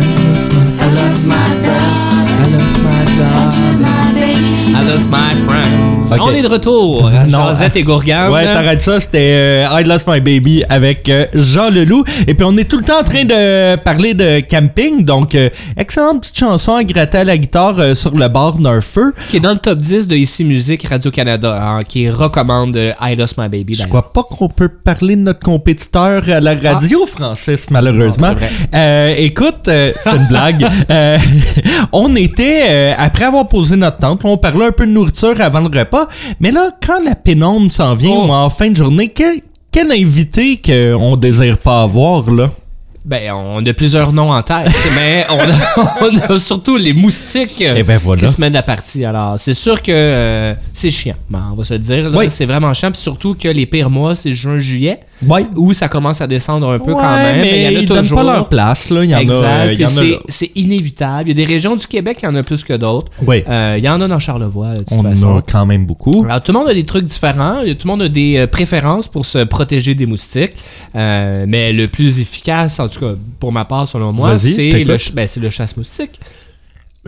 Lost 4.93 5.09
my 5.11 5.35
friends. 5.47 5.93
Ok. 6.13 6.21
On 6.21 6.31
est 6.35 6.43
de 6.43 6.49
retour. 6.49 7.11
Non. 7.29 7.49
Josette 7.49 7.77
et 7.77 7.83
Gourgane. 7.83 8.31
Ouais, 8.31 8.45
t'arrêtes 8.45 8.83
ça, 8.83 9.01
c'était 9.01 9.65
euh, 9.65 9.81
I 9.81 9.85
Lost 9.85 10.07
My 10.07 10.21
Baby 10.21 10.63
avec 10.69 11.09
euh, 11.09 11.25
Jean 11.33 11.71
Leloup. 11.71 12.05
Et 12.27 12.35
puis 12.35 12.45
on 12.45 12.55
est 12.59 12.69
tout 12.71 12.77
le 12.77 12.85
temps 12.85 13.01
en 13.01 13.03
train 13.03 13.25
de 13.25 13.77
parler 13.77 14.13
de 14.13 14.41
camping, 14.41 15.07
donc 15.07 15.35
euh, 15.35 15.49
excellente 15.79 16.21
petite 16.21 16.39
chanson 16.39 16.75
à 16.75 16.85
gratter 16.85 17.19
à 17.19 17.25
la 17.25 17.39
guitare 17.39 17.79
euh, 17.79 17.95
sur 17.95 18.15
le 18.15 18.29
bord 18.29 18.59
d'un 18.59 18.83
feu. 18.83 19.15
Qui 19.31 19.39
est 19.39 19.41
dans 19.41 19.53
le 19.53 19.59
top 19.59 19.79
10 19.79 20.07
de 20.07 20.17
Ici 20.17 20.45
Musique 20.45 20.87
Radio-Canada, 20.87 21.59
hein, 21.63 21.81
qui 21.89 22.11
recommande 22.11 22.77
I 22.77 23.17
Lost 23.17 23.39
My 23.39 23.49
Baby. 23.49 23.75
Je 23.75 23.87
crois 23.87 24.13
pas 24.13 24.23
qu'on 24.23 24.49
peut 24.49 24.69
parler 24.69 25.17
de 25.17 25.23
notre 25.23 25.41
compétiteur 25.41 26.23
à 26.29 26.41
la 26.41 26.55
radio, 26.55 27.07
Francis, 27.07 27.71
malheureusement. 27.71 28.35
Non, 28.75 29.15
écoute, 29.17 29.63
c'est 29.65 29.95
une 30.07 30.27
blague. 30.29 30.67
On 31.93 32.15
était, 32.17 32.67
euh, 32.69 32.95
après 33.13 33.27
avoir 33.27 33.47
posé 33.47 33.77
notre 33.77 33.99
tente, 33.99 34.25
on 34.25 34.39
parlait 34.39 34.65
un 34.65 34.73
peu 34.73 34.87
de 34.87 34.91
nourriture 34.91 35.39
avant 35.43 35.61
le 35.61 35.67
repas, 35.79 36.09
mais 36.41 36.51
là, 36.51 36.71
quand 36.85 36.99
la 37.05 37.15
pénombre 37.15 37.71
s'en 37.71 37.95
vient 37.95 38.17
Oh. 38.17 38.27
ou 38.27 38.33
en 38.33 38.49
fin 38.49 38.71
de 38.71 38.75
journée, 38.77 39.09
quel, 39.09 39.43
quel 39.71 39.93
invité 39.93 40.59
qu'on 40.65 41.17
désire 41.19 41.59
pas 41.59 41.83
avoir, 41.83 42.31
là? 42.31 42.51
Ben, 43.05 43.33
on 43.33 43.67
a 43.67 43.73
plusieurs 43.73 44.13
noms 44.13 44.31
en 44.31 44.43
tête, 44.43 44.71
mais 44.95 45.27
on 45.29 45.39
a, 45.41 46.03
on 46.29 46.35
a 46.35 46.39
surtout 46.39 46.77
les 46.77 46.93
moustiques 46.93 47.61
euh, 47.61 47.75
Eh 47.79 47.83
ben 47.83 47.99
voilà. 47.99 48.23
qui 48.23 48.33
se 48.33 48.41
mènent 48.41 48.55
à 48.55 48.63
partie. 48.63 49.05
Alors, 49.05 49.41
c'est 49.41 49.55
sûr 49.55 49.83
que 49.83 49.91
euh, 49.91 50.55
c'est 50.73 50.93
chiant, 50.93 51.17
ben, 51.29 51.43
on 51.53 51.57
va 51.57 51.65
se 51.65 51.73
le 51.75 51.81
dire. 51.81 52.11
Oui. 52.15 52.27
C'est 52.31 52.47
vraiment 52.47 52.73
chiant, 52.75 52.93
puis 52.93 53.01
surtout 53.01 53.35
que 53.35 53.49
les 53.49 53.67
pires 53.67 53.91
mois, 53.91 54.15
c'est 54.15 54.33
juin-juillet, 54.33 55.01
Ouais. 55.27 55.47
où 55.57 55.73
ça 55.73 55.89
commence 55.89 56.21
à 56.21 56.29
descendre 56.29 56.71
un 56.71 56.79
peu 56.79 56.93
quand 56.93 57.17
même. 57.17 57.41
mais 57.41 57.59
il 57.59 57.73
y 57.73 57.77
en 57.77 57.79
a 57.81 57.83
ils 57.83 57.89
toujours. 57.89 58.19
donnent 58.19 58.27
pas 58.29 58.33
leur 58.35 58.49
place, 58.49 58.89
là. 58.91 59.03
Il 59.05 59.11
y 59.11 59.15
en 59.17 59.19
exact. 59.19 59.43
a, 59.45 59.47
euh, 59.67 59.73
il 59.73 59.81
y 59.81 59.85
a 59.85 59.87
c'est- 59.89 60.11
là. 60.11 60.17
c'est 60.29 60.51
inévitable. 60.55 61.29
Il 61.31 61.39
y 61.39 61.43
a 61.43 61.45
des 61.47 61.53
régions 61.53 61.75
du 61.75 61.87
Québec 61.89 62.19
qui 62.19 62.27
en 62.29 62.35
a 62.37 62.45
plus 62.45 62.63
que 62.63 62.75
d'autres. 62.75 63.11
Oui. 63.27 63.43
Euh, 63.49 63.75
il 63.79 63.85
y 63.85 63.89
en 63.89 64.01
a 64.01 64.07
dans 64.07 64.21
Charlevoix, 64.21 64.75
de 64.75 64.79
toute 64.79 64.93
On 64.93 65.03
façon. 65.03 65.27
en 65.27 65.39
a 65.39 65.43
quand 65.43 65.67
même 65.67 65.87
beaucoup. 65.87 66.25
Alors, 66.25 66.41
tout 66.41 66.53
le 66.53 66.59
monde 66.61 66.69
a 66.69 66.75
des 66.75 66.85
trucs 66.85 67.05
différents. 67.05 67.63
Tout 67.63 67.87
le 67.87 67.89
monde 67.89 68.03
a 68.03 68.09
des 68.09 68.37
euh, 68.39 68.47
préférences 68.47 69.09
pour 69.09 69.27
se 69.27 69.39
protéger 69.43 69.97
des 69.97 70.07
moustiques. 70.07 70.53
Euh, 70.95 71.47
mais 71.49 71.73
le 71.73 71.89
plus 71.89 72.21
efficace, 72.21 72.79
en 72.79 72.89
tout 72.93 73.01
cas, 73.01 73.15
pour 73.41 73.53
ma 73.53 73.65
part, 73.65 73.87
selon 73.89 74.13
moi, 74.13 74.37
je 74.37 74.49
c'est 74.49 74.85
le, 74.85 75.15
ben, 75.15 75.29
le 75.37 75.51
chasse-moustique. 75.51 76.21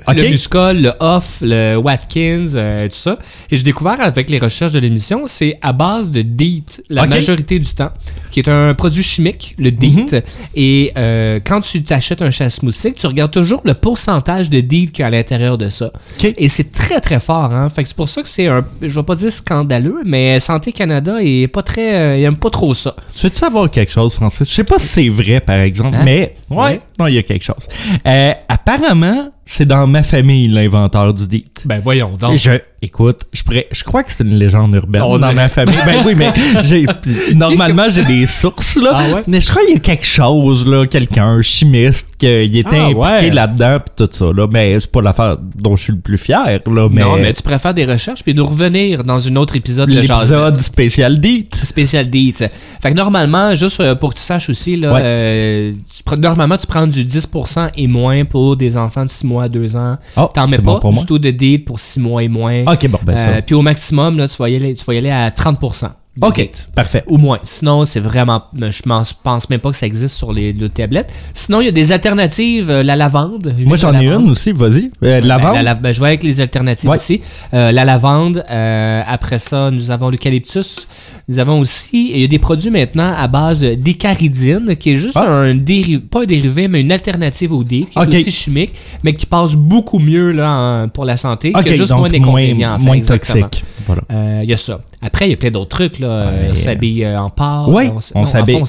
Le 0.08 0.30
Muscol, 0.32 0.82
le 0.82 0.92
Off, 0.98 1.38
le 1.40 1.76
Watkins, 1.76 2.46
euh, 2.56 2.88
tout 2.88 2.96
ça. 2.96 3.16
Et 3.50 3.56
j'ai 3.56 3.62
découvert 3.62 4.00
avec 4.00 4.28
les 4.28 4.40
recherches 4.40 4.72
de 4.72 4.80
l'émission, 4.80 5.22
c'est 5.28 5.56
à 5.62 5.72
base 5.72 6.10
de 6.10 6.22
DEET, 6.22 6.82
la 6.88 7.02
majorité 7.14 7.60
du 7.60 7.72
temps, 7.72 7.92
qui 8.32 8.40
est 8.40 8.48
un 8.48 8.74
produit 8.74 9.04
chimique, 9.04 9.54
le 9.56 9.70
DEET. 9.70 10.12
Mhm. 10.12 10.22
Et 10.56 10.92
euh, 10.98 11.38
quand 11.44 11.60
tu 11.60 11.84
t'achètes 11.84 12.22
un 12.22 12.32
chasse-moustique, 12.32 12.96
tu 12.96 13.06
regardes 13.06 13.30
toujours 13.30 13.60
le 13.64 13.74
pourcentage 13.74 14.50
de 14.50 14.60
DEET 14.60 14.90
qu'il 14.90 15.02
y 15.02 15.04
a 15.04 15.06
à 15.06 15.10
l'intérieur 15.10 15.58
de 15.58 15.68
ça. 15.68 15.92
Et 16.38 16.48
c'est 16.48 16.72
très 16.72 17.00
très 17.00 17.20
fort, 17.20 17.52
hein. 17.52 17.68
Fait 17.68 17.84
c'est 17.84 17.94
pour 17.94 18.08
ça 18.08 18.22
que 18.22 18.28
c'est 18.28 18.48
un, 18.48 18.64
je 18.82 18.88
vais 18.88 19.02
pas 19.04 19.14
dire 19.14 19.30
scandaleux, 19.30 19.98
mais 20.04 20.40
Santé 20.40 20.72
Canada 20.72 21.18
est 21.22 21.46
pas 21.46 21.62
très, 21.62 21.94
euh, 21.94 22.16
il 22.18 22.24
aime 22.24 22.34
pas 22.36 22.50
trop 22.50 22.74
ça. 22.74 22.96
Tu 23.14 23.22
veux-tu 23.26 23.38
savoir 23.38 23.70
quelque 23.70 23.92
chose, 23.92 24.14
Francis? 24.14 24.48
Je 24.48 24.54
sais 24.54 24.64
pas 24.64 24.78
si 24.80 24.86
c'est 24.88 25.08
vrai, 25.08 25.40
par 25.40 25.58
exemple, 25.60 25.94
Hein? 25.96 26.02
mais 26.04 26.34
ouais, 26.50 26.56
Ouais. 26.56 26.80
Non, 26.98 27.06
il 27.06 27.14
y 27.14 27.18
a 27.18 27.22
quelque 27.22 27.44
chose. 27.44 27.66
Euh, 28.06 28.32
apparemment, 28.48 29.30
c'est 29.46 29.66
dans 29.66 29.86
ma 29.86 30.02
famille 30.02 30.48
l'inventeur 30.48 31.12
du 31.12 31.26
dit. 31.26 31.46
Ben 31.64 31.80
voyons 31.82 32.16
donc. 32.16 32.36
Je, 32.36 32.58
écoute, 32.84 33.20
je, 33.32 33.42
pourrais- 33.42 33.66
je 33.72 33.82
crois 33.84 34.02
que 34.02 34.10
c'est 34.10 34.24
une 34.24 34.34
légende 34.36 34.72
urbaine 34.74 35.02
On 35.02 35.12
dans 35.18 35.28
dirait. 35.28 35.34
ma 35.34 35.48
famille. 35.48 35.76
Ben 35.84 36.02
oui, 36.06 36.14
mais 36.14 36.32
j'ai, 36.62 36.86
normalement, 37.34 37.88
j'ai 37.88 38.04
des 38.04 38.26
sources, 38.26 38.76
là. 38.76 38.90
Ah 38.94 39.14
ouais? 39.14 39.22
Mais 39.26 39.40
je 39.40 39.50
crois 39.50 39.62
qu'il 39.64 39.74
y 39.74 39.76
a 39.76 39.80
quelque 39.80 40.06
chose, 40.06 40.66
là, 40.66 40.86
quelqu'un, 40.86 41.26
un 41.26 41.42
chimiste, 41.42 42.10
qui 42.18 42.26
était 42.26 42.76
Ah 42.78 42.86
impliqué 42.86 43.30
là-dedans, 43.30 43.78
pis 43.80 43.92
tout 43.96 44.08
ça, 44.10 44.26
là. 44.36 44.46
Mais 44.50 44.78
c'est 44.80 44.90
pas 44.90 45.02
l'affaire 45.02 45.36
dont 45.56 45.76
je 45.76 45.82
suis 45.84 45.92
le 45.92 46.00
plus 46.00 46.18
fier, 46.18 46.60
là. 46.66 46.88
Mais, 46.90 47.02
Non, 47.02 47.16
mais 47.16 47.32
tu 47.32 47.42
pourrais 47.42 47.58
faire 47.58 47.74
des 47.74 47.84
recherches 47.86 48.22
puis 48.22 48.34
nous 48.34 48.46
revenir 48.46 49.04
dans 49.04 49.26
un 49.26 49.36
autre 49.36 49.56
épisode 49.56 49.88
de 49.88 50.00
l'épisode 50.00 50.60
spécial 50.60 51.18
dit. 51.18 51.46
spécial 51.52 52.08
date. 52.10 52.50
Fait 52.82 52.90
que 52.90 52.96
normalement, 52.96 53.54
juste 53.54 53.80
euh, 53.80 53.94
pour 53.94 54.10
que 54.14 54.18
tu 54.18 54.24
saches 54.24 54.48
aussi, 54.50 54.76
là, 54.76 54.92
Ouais. 54.94 55.00
euh, 55.02 55.72
tu 55.96 56.02
prends- 56.04 56.16
normalement, 56.16 56.56
tu 56.56 56.66
prends 56.66 56.86
du 56.86 57.04
10% 57.04 57.68
et 57.76 57.86
moins 57.86 58.24
pour 58.24 58.56
des 58.56 58.76
enfants 58.76 59.04
de 59.04 59.10
6 59.10 59.26
mois 59.26 59.44
à 59.44 59.48
2 59.48 59.76
ans. 59.76 59.96
Oh, 60.16 60.28
T'en 60.32 60.46
mets 60.46 60.56
pas 60.58 60.62
bon 60.62 60.78
pour 60.80 60.90
du 60.90 60.96
moi. 60.96 61.04
tout 61.06 61.18
de 61.18 61.30
date 61.30 61.64
pour 61.64 61.80
6 61.80 62.00
mois 62.00 62.22
et 62.22 62.28
moins. 62.28 62.64
Ok, 62.75 62.88
bon, 62.88 62.99
ben 63.02 63.16
ça. 63.16 63.28
Euh, 63.28 63.40
puis 63.43 63.54
au 63.54 63.62
maximum, 63.62 64.19
là, 64.19 64.28
tu, 64.28 64.37
vas 64.37 64.49
y 64.49 64.57
aller, 64.57 64.75
tu 64.75 64.85
vas 64.85 64.95
y 64.95 64.99
aller 64.99 65.11
à 65.11 65.31
30%. 65.31 65.90
Ok, 66.21 66.50
parfait. 66.75 67.04
Ou 67.09 67.18
moins. 67.18 67.38
Sinon, 67.44 67.85
c'est 67.85 68.00
vraiment. 68.00 68.45
Je 68.56 68.82
m'en- 68.86 69.02
pense 69.23 69.50
même 69.50 69.60
pas 69.60 69.71
que 69.71 69.76
ça 69.76 69.86
existe 69.86 70.17
sur 70.17 70.32
les, 70.32 70.52
les 70.52 70.69
tablettes. 70.71 71.12
Sinon, 71.32 71.60
il 71.60 71.67
y 71.67 71.69
a 71.69 71.73
des 71.73 71.93
alternatives. 71.93 72.71
euh, 72.71 72.82
la 72.82 72.97
lavande. 72.97 73.54
Moi, 73.65 73.76
j'en 73.76 73.93
ai 73.99 74.06
une 74.06 74.30
aussi, 74.30 74.52
vas-y. 74.52 74.84
Euh, 75.02 75.21
Ben, 75.21 75.25
lavande? 75.26 75.54
la 75.56 75.62
la- 75.62 75.75
ben, 75.75 75.93
je 75.93 76.00
vais 76.00 76.06
avec 76.08 76.23
les 76.23 76.41
alternatives 76.41 76.88
Ouais. 76.88 76.97
ici. 76.97 77.21
Euh, 77.52 77.73
la 77.73 77.84
lavande. 77.84 78.43
euh, 78.50 79.02
après 79.06 79.38
ça, 79.38 79.71
nous 79.71 79.91
avons 79.91 80.10
l'eucalyptus. 80.10 80.86
Nous 81.28 81.38
avons 81.38 81.58
aussi. 81.60 82.10
Il 82.15 82.21
y 82.21 82.25
a 82.25 82.26
des 82.28 82.38
produits 82.38 82.71
maintenant 82.71 83.12
à 83.17 83.26
base 83.28 83.60
d'écaridine, 83.62 84.76
qui 84.76 84.91
est 84.91 84.97
juste 84.97 85.17
Ah. 85.17 85.28
un 85.28 85.54
dérivé, 85.54 85.99
pas 86.00 86.23
un 86.23 86.26
dérivé, 86.26 86.69
mais 86.69 86.80
une 86.80 86.93
alternative 86.93 87.52
au 87.52 87.65
DIF, 87.65 87.91
qui 87.91 87.99
Ok. 87.99 88.12
est 88.12 88.19
aussi 88.19 88.30
chimique, 88.30 88.73
mais 89.02 89.15
qui 89.15 89.26
passe 89.26 89.54
beaucoup 89.54 89.99
mieux 89.99 90.30
là, 90.32 90.50
en- 90.84 90.88
pour 90.88 91.04
la 91.04 91.17
santé, 91.17 91.52
Ok, 91.54 91.65
qui 91.65 91.73
a 91.73 91.75
juste 91.75 91.91
donc 91.91 92.00
moins 92.00 92.10
d'inconvénients. 92.10 92.69
moins, 92.69 92.76
en 92.76 92.78
fait, 92.78 92.84
moins 92.86 93.00
toxique. 93.00 93.65
Voilà. 93.86 94.02
Euh, 94.12 94.41
Il 94.45 94.50
y 94.50 94.52
a 94.52 94.56
ça. 94.56 94.80
Après, 95.02 95.26
il 95.26 95.30
y 95.30 95.35
a 95.35 95.37
plein 95.37 95.50
d'autres 95.50 95.76
trucs. 95.76 95.99
Là. 95.99 96.07
Euh, 96.09 96.41
Ouais. 96.47 96.49
on 96.52 96.57
s'habille 96.57 97.04
euh, 97.04 97.21
en 97.21 97.30
pâle. 97.30 97.69
Ouais, 97.69 97.93
on, 98.15 98.21
on 98.21 98.25
s'habille- 98.25 98.63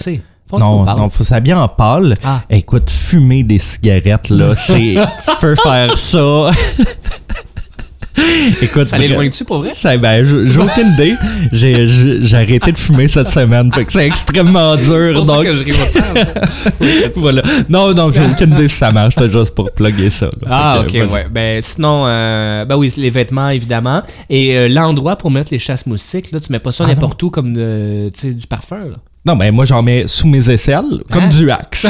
Non, 0.53 0.83
non, 0.85 1.09
faut 1.09 1.23
s'habiller 1.23 1.55
en 1.55 1.67
pâle. 1.67 2.13
Ah. 2.23 2.41
Écoute, 2.49 2.89
fumer 2.89 3.43
des 3.43 3.57
cigarettes, 3.57 4.29
là, 4.29 4.55
c'est. 4.55 4.95
tu 5.25 5.31
peux 5.41 5.55
faire 5.55 5.95
ça. 5.97 6.51
Écoute, 8.61 8.85
Ça 8.85 8.97
l'éloigne-tu 8.97 9.43
pour 9.45 9.59
vrai? 9.59 9.71
ça, 9.75 9.97
ben, 9.97 10.23
j'ai 10.23 10.45
j'ai 10.47 10.59
aucune 10.59 10.93
idée. 10.93 11.13
J'ai 11.51 12.35
arrêté 12.37 12.71
de 12.71 12.77
fumer 12.77 13.07
cette 13.07 13.29
semaine. 13.31 13.71
Fait 13.73 13.85
que 13.85 13.91
c'est 13.91 14.05
extrêmement 14.07 14.77
C'est 14.77 14.85
dur. 14.85 15.13
pour 15.13 15.25
ça 15.25 15.33
Donc, 15.33 15.43
que 15.43 15.53
je 15.53 15.63
autant. 15.73 17.09
voilà. 17.15 17.41
Non, 17.69 17.93
donc, 17.93 18.13
j'ai 18.13 18.23
aucune 18.31 18.53
idée 18.53 18.67
si 18.67 18.77
ça 18.77 18.91
marche. 18.91 19.15
C'était 19.17 19.31
juste 19.37 19.53
pour 19.55 19.71
plugger 19.71 20.09
ça. 20.09 20.27
là. 20.27 20.47
Ah, 20.49 20.83
que, 20.87 21.03
ok, 21.03 21.11
ouais. 21.13 21.27
Ben, 21.29 21.61
sinon, 21.61 22.03
euh, 22.07 22.65
ben 22.65 22.75
oui, 22.77 22.93
les 22.97 23.09
vêtements, 23.09 23.49
évidemment. 23.49 24.01
Et 24.29 24.55
euh, 24.57 24.67
l'endroit 24.69 25.15
pour 25.17 25.31
mettre 25.31 25.51
les 25.51 25.59
chasse-moustiques, 25.59 26.31
là, 26.31 26.39
tu 26.39 26.51
mets 26.51 26.59
pas 26.59 26.71
ça 26.71 26.85
Ah, 26.85 26.87
n'importe 26.93 27.21
où 27.23 27.29
comme 27.29 27.55
sais, 28.13 28.31
du 28.31 28.47
parfum, 28.47 28.77
là. 28.91 28.97
Non, 29.25 29.35
ben, 29.35 29.51
moi, 29.53 29.65
j'en 29.65 29.81
mets 29.81 30.03
sous 30.05 30.27
mes 30.27 30.49
aisselles, 30.51 31.01
comme 31.11 31.23
Hein? 31.23 31.29
du 31.29 31.49
axe. 31.49 31.87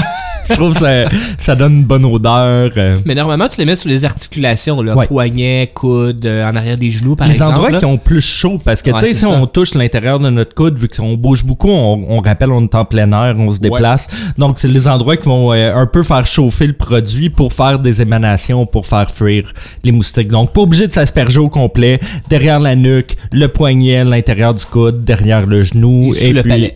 Je 0.49 0.53
trouve 0.55 0.73
que 0.73 0.79
ça, 0.79 1.05
ça 1.37 1.55
donne 1.55 1.73
une 1.77 1.83
bonne 1.83 2.05
odeur. 2.05 2.71
euh. 2.77 2.97
Mais 3.05 3.15
normalement, 3.15 3.47
tu 3.47 3.59
les 3.59 3.65
mets 3.65 3.75
sur 3.75 3.89
les 3.89 4.05
articulations, 4.05 4.81
là. 4.81 4.95
Ouais. 4.95 5.07
Poignets, 5.07 5.71
coudes, 5.73 6.25
euh, 6.25 6.47
en 6.49 6.55
arrière 6.55 6.77
des 6.77 6.89
genoux, 6.89 7.15
par 7.15 7.27
les 7.27 7.33
exemple. 7.33 7.53
endroits 7.53 7.71
là. 7.71 7.79
qui 7.79 7.85
ont 7.85 7.97
plus 7.97 8.21
chaud, 8.21 8.59
parce 8.63 8.81
que 8.81 8.91
Ouais, 8.91 8.99
tu 8.99 9.07
sais, 9.07 9.13
si 9.13 9.21
ça. 9.21 9.29
on 9.29 9.47
touche 9.47 9.73
l'intérieur 9.73 10.19
de 10.19 10.29
notre 10.29 10.53
coude, 10.53 10.77
vu 10.77 10.87
qu'on 10.87 11.15
bouge 11.15 11.43
beaucoup, 11.43 11.69
on, 11.69 12.05
on 12.09 12.19
rappelle 12.19 12.51
on 12.51 12.63
est 12.63 12.75
en 12.75 12.85
plein 12.85 13.11
air, 13.11 13.35
on 13.37 13.51
se 13.51 13.59
déplace. 13.59 14.07
Donc, 14.37 14.59
c'est 14.59 14.67
les 14.67 14.87
endroits 14.87 15.17
qui 15.17 15.27
vont 15.27 15.51
euh, 15.53 15.73
un 15.75 15.85
peu 15.87 16.03
faire 16.03 16.25
chauffer 16.27 16.67
le 16.67 16.73
produit 16.73 17.29
pour 17.29 17.53
faire 17.53 17.79
des 17.79 18.01
émanations, 18.01 18.65
pour 18.65 18.85
faire 18.85 19.09
fuir 19.11 19.51
les 19.83 19.91
moustiques. 19.91 20.27
Donc, 20.29 20.53
pas 20.53 20.61
obligé 20.61 20.87
de 20.87 20.91
s'asperger 20.91 21.39
au 21.39 21.49
complet, 21.49 21.99
derrière 22.29 22.59
la 22.59 22.75
nuque, 22.75 23.15
le 23.31 23.47
poignet, 23.47 24.03
l'intérieur 24.03 24.53
du 24.53 24.65
coude, 24.65 25.03
derrière 25.03 25.45
le 25.45 25.63
genou. 25.63 26.13
Et 26.13 26.27
sous 26.27 26.31
le 26.33 26.41
puis- 26.41 26.49
palais. 26.49 26.75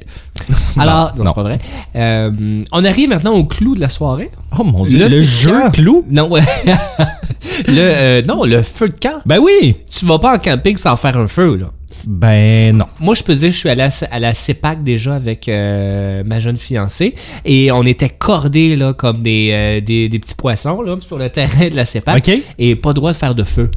Alors, 0.77 1.13
non, 1.17 1.25
non. 1.25 1.31
c'est 1.31 1.35
pas 1.35 1.43
vrai. 1.43 1.57
Euh, 1.97 2.31
on 2.71 2.85
arrive 2.85 3.09
maintenant 3.09 3.33
au 3.33 3.43
clou 3.43 3.58
de 3.75 3.79
la 3.79 3.89
soirée? 3.89 4.31
Oh 4.57 4.63
mon 4.63 4.85
dieu, 4.85 5.07
Le 5.07 5.21
jeu 5.21 5.51
camp? 5.51 5.71
clou? 5.71 6.05
Non, 6.09 6.29
ouais. 6.29 6.41
le, 7.67 7.77
euh, 7.77 8.21
non, 8.23 8.43
le 8.45 8.61
feu 8.63 8.87
de 8.87 8.93
camp. 8.93 9.21
Ben 9.25 9.39
oui! 9.39 9.75
Tu 9.91 10.05
vas 10.05 10.19
pas 10.19 10.35
en 10.35 10.39
camping 10.39 10.77
sans 10.77 10.95
faire 10.95 11.17
un 11.17 11.27
feu, 11.27 11.55
là. 11.55 11.71
Ben 12.07 12.75
non. 12.77 12.85
Moi, 12.99 13.15
je 13.15 13.23
peux 13.23 13.33
dire 13.35 13.49
que 13.49 13.53
je 13.53 13.59
suis 13.59 13.69
allé 13.69 13.81
à, 13.83 13.89
à 14.11 14.19
la 14.19 14.33
CEPAC 14.33 14.83
déjà 14.83 15.15
avec 15.15 15.47
euh, 15.47 16.23
ma 16.25 16.39
jeune 16.39 16.57
fiancée 16.57 17.15
et 17.45 17.71
on 17.71 17.83
était 17.83 18.09
cordés 18.09 18.75
là, 18.75 18.93
comme 18.93 19.21
des, 19.21 19.49
euh, 19.51 19.81
des, 19.81 20.09
des 20.09 20.19
petits 20.19 20.35
poissons 20.35 20.81
là, 20.81 20.95
sur 21.05 21.17
le 21.17 21.29
terrain 21.29 21.69
de 21.69 21.75
la 21.75 21.85
CEPAC 21.85 22.17
OK. 22.27 22.37
et 22.57 22.75
pas 22.75 22.93
droit 22.93 23.11
de 23.11 23.17
faire 23.17 23.35
de 23.35 23.43
feu. 23.43 23.69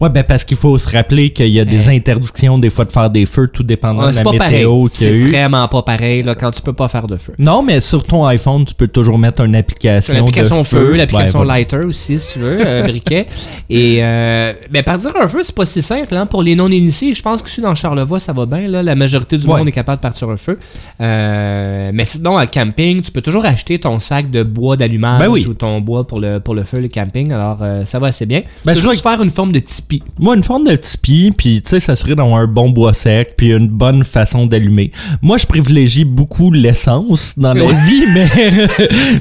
Ouais, 0.00 0.08
ben 0.10 0.24
parce 0.24 0.44
qu'il 0.44 0.56
faut 0.56 0.76
se 0.78 0.88
rappeler 0.88 1.30
qu'il 1.30 1.48
y 1.48 1.60
a 1.60 1.64
des 1.64 1.88
interdictions 1.88 2.58
des 2.58 2.70
fois 2.70 2.84
de 2.84 2.92
faire 2.92 3.10
des 3.10 3.26
feux, 3.26 3.48
tout 3.48 3.62
dépendant 3.62 4.04
Ouais, 4.06 4.12
de 4.12 4.16
la 4.16 4.22
pas 4.22 4.32
pareil. 4.32 4.52
météo 4.56 4.86
qu'il 4.88 5.06
y 5.06 5.10
a 5.10 5.12
C'est 5.12 5.30
vraiment 5.30 5.68
pas 5.68 5.82
pareil 5.82 6.22
là, 6.22 6.34
quand 6.34 6.50
tu 6.50 6.62
peux 6.62 6.72
pas 6.72 6.88
faire 6.88 7.06
de 7.06 7.16
feu. 7.16 7.34
Non, 7.38 7.62
mais 7.62 7.80
sur 7.80 8.04
ton 8.04 8.24
iPhone, 8.26 8.64
tu 8.64 8.74
peux 8.74 8.88
toujours 8.88 9.18
mettre 9.18 9.42
une 9.42 9.56
application. 9.56 10.14
L'application 10.14 10.58
de 10.62 10.66
feu, 10.66 10.96
l'application 10.96 11.40
Ouais, 11.40 11.44
voilà. 11.44 11.58
lighter 11.60 11.78
aussi, 11.86 12.18
si 12.18 12.32
tu 12.34 12.38
veux, 12.40 12.58
euh, 12.66 12.82
briquet. 12.82 13.26
Et 13.68 13.98
ben, 14.00 14.82
par 14.84 14.98
dire 14.98 15.12
un 15.20 15.28
feu, 15.28 15.40
c'est 15.42 15.54
pas 15.54 15.66
si 15.66 15.82
simple. 15.82 16.14
Hein? 16.16 16.26
Pour 16.26 16.42
les 16.42 16.54
non-initiés, 16.54 17.14
je 17.14 17.22
pense 17.22 17.42
que 17.42 17.48
je 17.48 17.54
suis 17.54 17.62
dans 17.62 17.69
dans 17.70 17.74
Charlevoix, 17.76 18.20
ça 18.20 18.32
va 18.32 18.46
bien. 18.46 18.68
Là. 18.68 18.82
La 18.82 18.94
majorité 18.94 19.36
du 19.38 19.46
Ouais. 19.46 19.58
monde 19.58 19.68
est 19.68 19.72
capable 19.72 19.98
de 19.98 20.02
partir 20.02 20.28
un 20.30 20.36
feu. 20.36 20.58
Euh, 21.00 21.90
mais 21.92 22.04
sinon, 22.04 22.36
à 22.36 22.46
camping, 22.46 23.02
tu 23.02 23.10
peux 23.10 23.22
toujours 23.22 23.44
acheter 23.44 23.78
ton 23.78 23.98
sac 23.98 24.30
de 24.30 24.42
bois 24.42 24.76
d'allumage 24.76 25.20
Ben 25.20 25.28
oui. 25.28 25.46
ou 25.48 25.54
ton 25.54 25.80
bois 25.80 26.06
pour 26.06 26.20
le, 26.20 26.40
pour 26.40 26.54
le 26.54 26.64
feu, 26.64 26.78
le 26.80 26.88
camping. 26.88 27.32
Alors, 27.32 27.58
euh, 27.62 27.84
ça 27.84 27.98
va 27.98 28.08
assez 28.08 28.26
bien. 28.26 28.42
Ben, 28.64 28.74
tu 28.74 28.80
je 28.80 29.00
faire 29.00 29.22
une 29.22 29.30
forme 29.30 29.52
de 29.52 29.58
tipi. 29.60 30.02
Moi, 30.18 30.36
une 30.36 30.42
forme 30.42 30.66
de 30.66 30.76
tipi, 30.76 31.32
puis 31.36 31.62
tu 31.62 31.70
sais, 31.70 31.80
s'assurer 31.80 32.14
d'avoir 32.14 32.40
un 32.40 32.46
bon 32.46 32.70
bois 32.70 32.92
sec, 32.92 33.34
puis 33.36 33.52
une 33.52 33.68
bonne 33.68 34.04
façon 34.04 34.46
d'allumer. 34.46 34.92
Moi, 35.22 35.38
je 35.38 35.46
privilégie 35.46 36.04
beaucoup 36.04 36.50
l'essence 36.50 37.38
dans 37.38 37.54
la 37.54 37.66
vie, 37.66 38.04
mais 38.12 38.28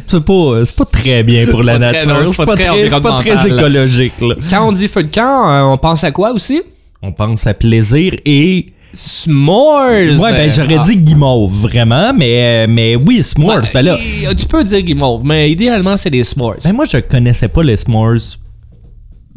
c'est 0.08 0.24
pas, 0.24 0.66
c'est 0.66 0.76
pas 0.76 0.86
très 0.86 1.24
bien 1.24 1.46
pour 1.48 1.64
la 1.64 1.78
nature. 1.80 2.02
c'est 2.34 2.38
pas 2.38 2.46
pas, 2.46 2.56
très 2.56 3.36
pas 3.36 3.48
écologique. 3.48 4.14
là. 4.22 4.36
Quand 4.50 4.68
on 4.68 4.72
dit 4.72 4.88
feu 4.88 5.04
de 5.04 5.14
camp, 5.14 5.50
euh, 5.50 5.62
on 5.64 5.78
pense 5.78 6.04
à 6.04 6.12
quoi 6.12 6.32
aussi? 6.32 6.62
On 7.02 7.12
pense 7.12 7.48
à 7.48 7.54
plaisir 7.54 8.16
et... 8.26 8.74
S'mores! 8.94 10.20
Ouais, 10.20 10.32
ben 10.32 10.52
j'aurais 10.52 10.78
Ah. 10.80 10.86
dit 10.88 10.96
guimauve, 10.98 11.54
vraiment, 11.54 12.12
mais, 12.14 12.66
mais 12.68 12.96
oui, 12.96 13.22
s'mores, 13.24 13.62
ben 13.74 13.84
là... 13.84 13.98
et- 14.00 14.36
Tu 14.36 14.48
peux 14.48 14.64
dire 14.64 14.82
guimauve, 14.82 15.24
mais 15.24 15.52
idéalement, 15.52 15.96
c'est 15.96 16.10
des 16.10 16.24
s'mores. 16.24 16.56
Ben 16.64 16.74
moi, 16.74 16.86
je 16.86 16.98
connaissais 16.98 17.48
pas 17.48 17.62
les 17.64 17.78
s'mores. 17.78 18.18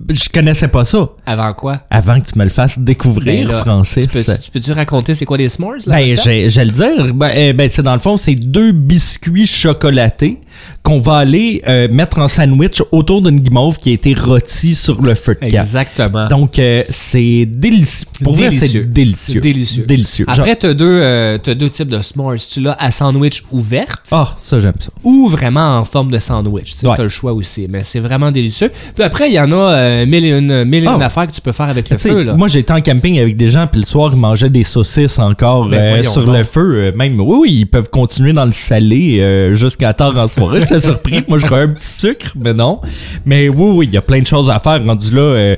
Je 0.09 0.29
connaissais 0.31 0.69
pas 0.69 0.85
ça. 0.85 1.11
Avant 1.27 1.53
quoi? 1.53 1.83
Avant 1.91 2.19
que 2.19 2.27
tu 2.31 2.37
me 2.39 2.45
le 2.45 2.51
fasses 2.51 2.79
découvrir, 2.79 3.47
Ben 3.47 3.53
là, 3.55 3.59
Francis. 3.63 4.09
Tu 4.09 4.23
peux- 4.25 4.39
tu 4.43 4.51
peux-tu 4.51 4.73
raconter 4.73 5.15
c'est 5.15 5.27
quoi 5.27 5.37
des 5.37 5.49
s'mores? 5.51 5.75
là, 5.87 5.99
Ben, 5.99 6.17
je 6.17 6.57
vais 6.59 6.65
le 6.65 6.71
dire. 6.71 7.15
Ben, 7.15 7.31
euh, 7.37 7.53
ben, 7.53 7.69
c'est 7.71 7.83
dans 7.83 7.93
le 7.93 7.99
fond, 8.01 8.17
c'est 8.17 8.35
deux 8.35 8.73
biscuits 8.73 9.47
chocolatés 9.47 10.41
qu'on 10.83 10.99
va 11.01 11.17
aller 11.17 11.63
euh, 11.69 11.89
mettre 11.91 12.19
en 12.19 12.29
sandwich 12.29 12.83
autour 12.93 13.23
d'une 13.23 13.41
guimauve 13.41 13.79
qui 13.79 13.91
a 13.91 13.93
été 13.93 14.15
rôtie 14.15 14.75
sur 14.75 15.01
le 15.03 15.15
feu 15.15 15.35
de 15.41 15.49
camp. 15.49 15.61
Exactement. 15.63 16.27
Donc, 16.29 16.59
euh, 16.59 16.83
c'est 16.91 17.47
délicieux. 17.47 18.07
Pour 18.23 18.35
vrai, 18.35 18.51
c'est 18.51 18.81
délicieux. 18.93 19.41
Délicieux. 19.41 19.85
Délicieux. 19.87 20.25
Après, 20.29 20.57
t'as 20.57 20.75
deux, 20.75 20.87
euh, 21.03 21.39
t'as 21.39 21.55
deux 21.55 21.71
types 21.71 21.89
de 21.89 22.01
s'mores. 22.03 22.35
Tu 22.53 22.61
l'as 22.61 22.77
à 22.79 22.91
sandwich 22.91 23.45
ouverte 23.53 24.01
Ah, 24.11 24.35
ça, 24.39 24.59
j'aime 24.61 24.73
ça. 24.79 24.91
ou 25.05 25.29
vraiment 25.29 25.79
en 25.79 25.85
forme 25.85 26.11
de 26.11 26.19
sandwich. 26.19 26.75
Tu 26.79 26.87
Ouais. 26.87 26.95
t'as 26.97 27.03
le 27.05 27.09
choix 27.09 27.33
aussi. 27.33 27.67
Mais 27.69 27.83
c'est 27.85 28.01
vraiment 28.01 28.31
délicieux. 28.31 28.71
Puis 28.95 29.05
après, 29.05 29.29
il 29.29 29.35
y 29.35 29.41
en 29.41 29.53
a 29.53 30.05
mille 30.07 30.25
et 30.25 30.31
une, 30.31 30.65
mille 30.65 30.85
et 30.85 30.89
une 30.89 31.01
Ah. 31.03 31.07
affaires 31.07 31.27
que 31.27 31.33
tu 31.33 31.41
peux 31.41 31.53
faire 31.53 31.69
avec 31.69 31.89
le 31.91 31.99
feu. 31.99 32.23
Là. 32.23 32.35
Moi, 32.35 32.49
j'étais 32.49 32.73
en 32.73 32.81
camping 32.81 33.19
avec 33.21 33.37
des 33.37 33.49
gens, 33.49 33.67
puis 33.67 33.81
le 33.81 33.87
soir, 33.87 34.11
ils 34.13 34.19
mangeaient 34.19 34.51
des 34.51 34.63
saucisses 34.65 35.19
encore 35.19 35.69
Ben, 35.69 36.03
sur 36.03 36.25
donc. 36.27 36.37
le 36.37 36.43
feu. 36.43 36.93
même, 36.97 37.21
oui, 37.21 37.37
oui, 37.41 37.53
ils 37.61 37.67
peuvent 37.67 37.91
continuer 37.91 38.33
dans 38.33 38.45
le 38.45 38.53
salé 38.53 39.51
jusqu'à 39.55 39.93
tard 39.93 40.17
en 40.17 40.29
soirée. 40.29 40.42
J'étais 40.59 40.81
surpris. 40.81 41.23
Moi, 41.29 41.39
je 41.39 41.47
croyais 41.47 41.65
un 41.65 41.69
petit 41.69 41.85
sucre, 41.87 42.33
mais 42.37 42.53
non. 42.55 42.81
Mais 43.25 43.49
oui, 43.49 43.71
oui, 43.77 43.87
il 43.89 43.95
y 43.95 43.97
a 43.97 44.03
plein 44.03 44.21
de 44.21 44.27
choses 44.27 44.51
à 44.51 44.59
faire. 44.59 44.85
Rendu 44.85 45.11
là, 45.15 45.21
euh, 45.23 45.57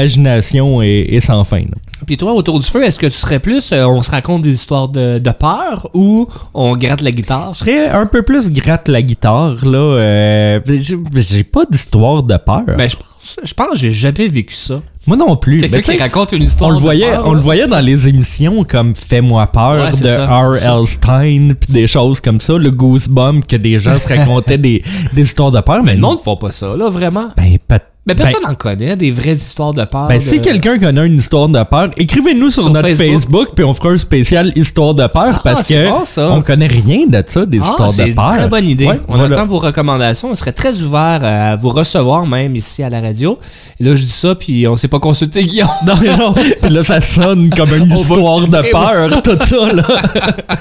l'imagination 0.00 0.82
est, 0.82 1.06
est 1.10 1.20
sans 1.20 1.44
fin. 1.44 1.64
Puis 2.06 2.16
toi, 2.16 2.32
autour 2.32 2.58
du 2.58 2.66
feu, 2.66 2.82
est-ce 2.84 2.98
que 2.98 3.06
tu 3.06 3.12
serais 3.12 3.40
plus, 3.40 3.72
euh, 3.72 3.84
on 3.86 4.02
se 4.02 4.10
raconte 4.10 4.42
des 4.42 4.54
histoires 4.54 4.88
de, 4.88 5.18
de 5.18 5.30
peur 5.32 5.88
ou 5.94 6.26
on 6.54 6.74
gratte 6.76 7.02
la 7.02 7.10
guitare? 7.12 7.52
Je 7.54 7.58
serais 7.60 7.88
un 7.88 8.06
peu 8.06 8.22
plus 8.22 8.50
gratte 8.50 8.88
la 8.88 9.02
guitare, 9.02 9.64
là. 9.66 9.78
euh, 9.78 10.60
j'ai- 10.66 10.96
j'ai 11.16 11.44
pas 11.44 11.64
d'histoire 11.70 12.22
de 12.22 12.36
peur. 12.36 12.62
Ben, 12.78 12.88
je 12.88 12.96
pense, 12.96 13.40
je 13.44 13.54
pense 13.54 13.68
que 13.72 13.76
j'ai 13.76 13.92
jamais 13.92 14.26
vécu 14.28 14.54
ça. 14.54 14.80
Moi 15.06 15.16
non 15.16 15.36
plus. 15.36 15.58
Quelqu'un 15.58 15.78
Ben, 15.78 15.82
qui 15.82 15.96
raconte 16.02 16.32
une 16.32 16.42
histoire 16.42 16.70
on 16.70 16.74
le 16.74 16.78
voyait, 16.78 17.10
peur, 17.10 17.26
on 17.26 17.32
le 17.32 17.40
voyait 17.40 17.66
dans 17.66 17.80
les 17.80 18.06
émissions 18.06 18.64
comme 18.64 18.94
Fais-moi 18.94 19.46
peur 19.46 19.84
Ouais, 19.86 19.90
de 19.92 19.96
ça. 20.06 20.26
R.L. 20.26 20.86
Stein 20.86 21.48
puis 21.58 21.72
des 21.72 21.86
choses 21.86 22.20
comme 22.20 22.40
ça, 22.40 22.54
le 22.58 22.70
Goosebump 22.70 23.46
que 23.46 23.56
des 23.56 23.78
gens 23.78 23.98
se 23.98 24.06
racontaient 24.06 24.58
des, 24.58 24.82
des 25.12 25.22
histoires 25.22 25.52
de 25.52 25.60
peur, 25.62 25.82
mais 25.82 25.94
le 25.94 26.00
non. 26.00 26.08
monde 26.10 26.18
ne 26.18 26.22
font 26.22 26.36
pas 26.36 26.50
ça, 26.52 26.76
là, 26.76 26.88
vraiment. 26.90 27.28
Ben, 27.36 27.56
pas- 27.66 27.80
Mais 28.06 28.14
ben, 28.14 28.24
personne 28.24 28.42
n'en 28.48 28.54
connaît, 28.54 28.96
des 28.96 29.10
vraies 29.10 29.34
histoires 29.34 29.74
de 29.74 29.84
peur. 29.84 30.06
ben, 30.08 30.16
de- 30.16 30.22
si 30.22 30.40
quelqu'un 30.40 30.78
connaît 30.78 31.06
une 31.06 31.16
histoire 31.16 31.48
de 31.50 31.62
peur, 31.62 31.90
écrivez-nous 31.98 32.48
sur, 32.48 32.62
Sur 32.62 32.72
notre 32.72 32.88
Facebook. 32.88 33.10
Facebook, 33.12 33.48
puis 33.54 33.64
on 33.64 33.74
fera 33.74 33.90
un 33.90 33.98
spécial 33.98 34.52
histoire 34.56 34.94
de 34.94 35.06
peur 35.06 35.34
Ah, 35.36 35.40
parce 35.44 35.64
c'est 35.66 35.74
que 35.74 35.88
bon, 35.90 36.04
ça. 36.06 36.30
on 36.32 36.40
connaît 36.40 36.66
rien 36.66 37.06
de 37.06 37.22
ça, 37.26 37.44
des 37.44 37.60
Ah, 37.62 37.66
histoires 37.68 37.92
c'est 37.92 38.04
de 38.04 38.08
une 38.08 38.14
peur. 38.14 38.30
très 38.32 38.48
bonne 38.48 38.64
idée. 38.66 38.86
Ouais, 38.86 39.00
on 39.06 39.16
voilà. 39.18 39.36
attend 39.36 39.46
vos 39.46 39.58
recommandations. 39.58 40.30
On 40.30 40.34
serait 40.34 40.52
très 40.52 40.80
ouvert 40.80 41.20
à 41.22 41.56
vous 41.56 41.68
recevoir 41.68 42.26
même 42.26 42.56
ici 42.56 42.82
à 42.82 42.88
la 42.88 43.02
radio. 43.02 43.38
Et 43.78 43.84
là, 43.84 43.94
je 43.94 44.02
dis 44.04 44.10
ça, 44.10 44.34
puis 44.34 44.66
on 44.66 44.76
s'est 44.78 44.88
pas 44.88 44.98
consulté 45.00 45.44
Guillaume. 45.44 45.68
Non, 45.86 45.94
mais 46.00 46.16
non. 46.16 46.34
Là, 46.70 46.82
ça 46.84 47.00
sonne 47.02 47.50
comme 47.50 47.74
une 47.74 47.90
histoire 47.92 48.40
de 48.48 48.70
peur, 48.72 49.22
tout 49.22 49.44
ça, 49.44 49.72
là. 49.72 49.84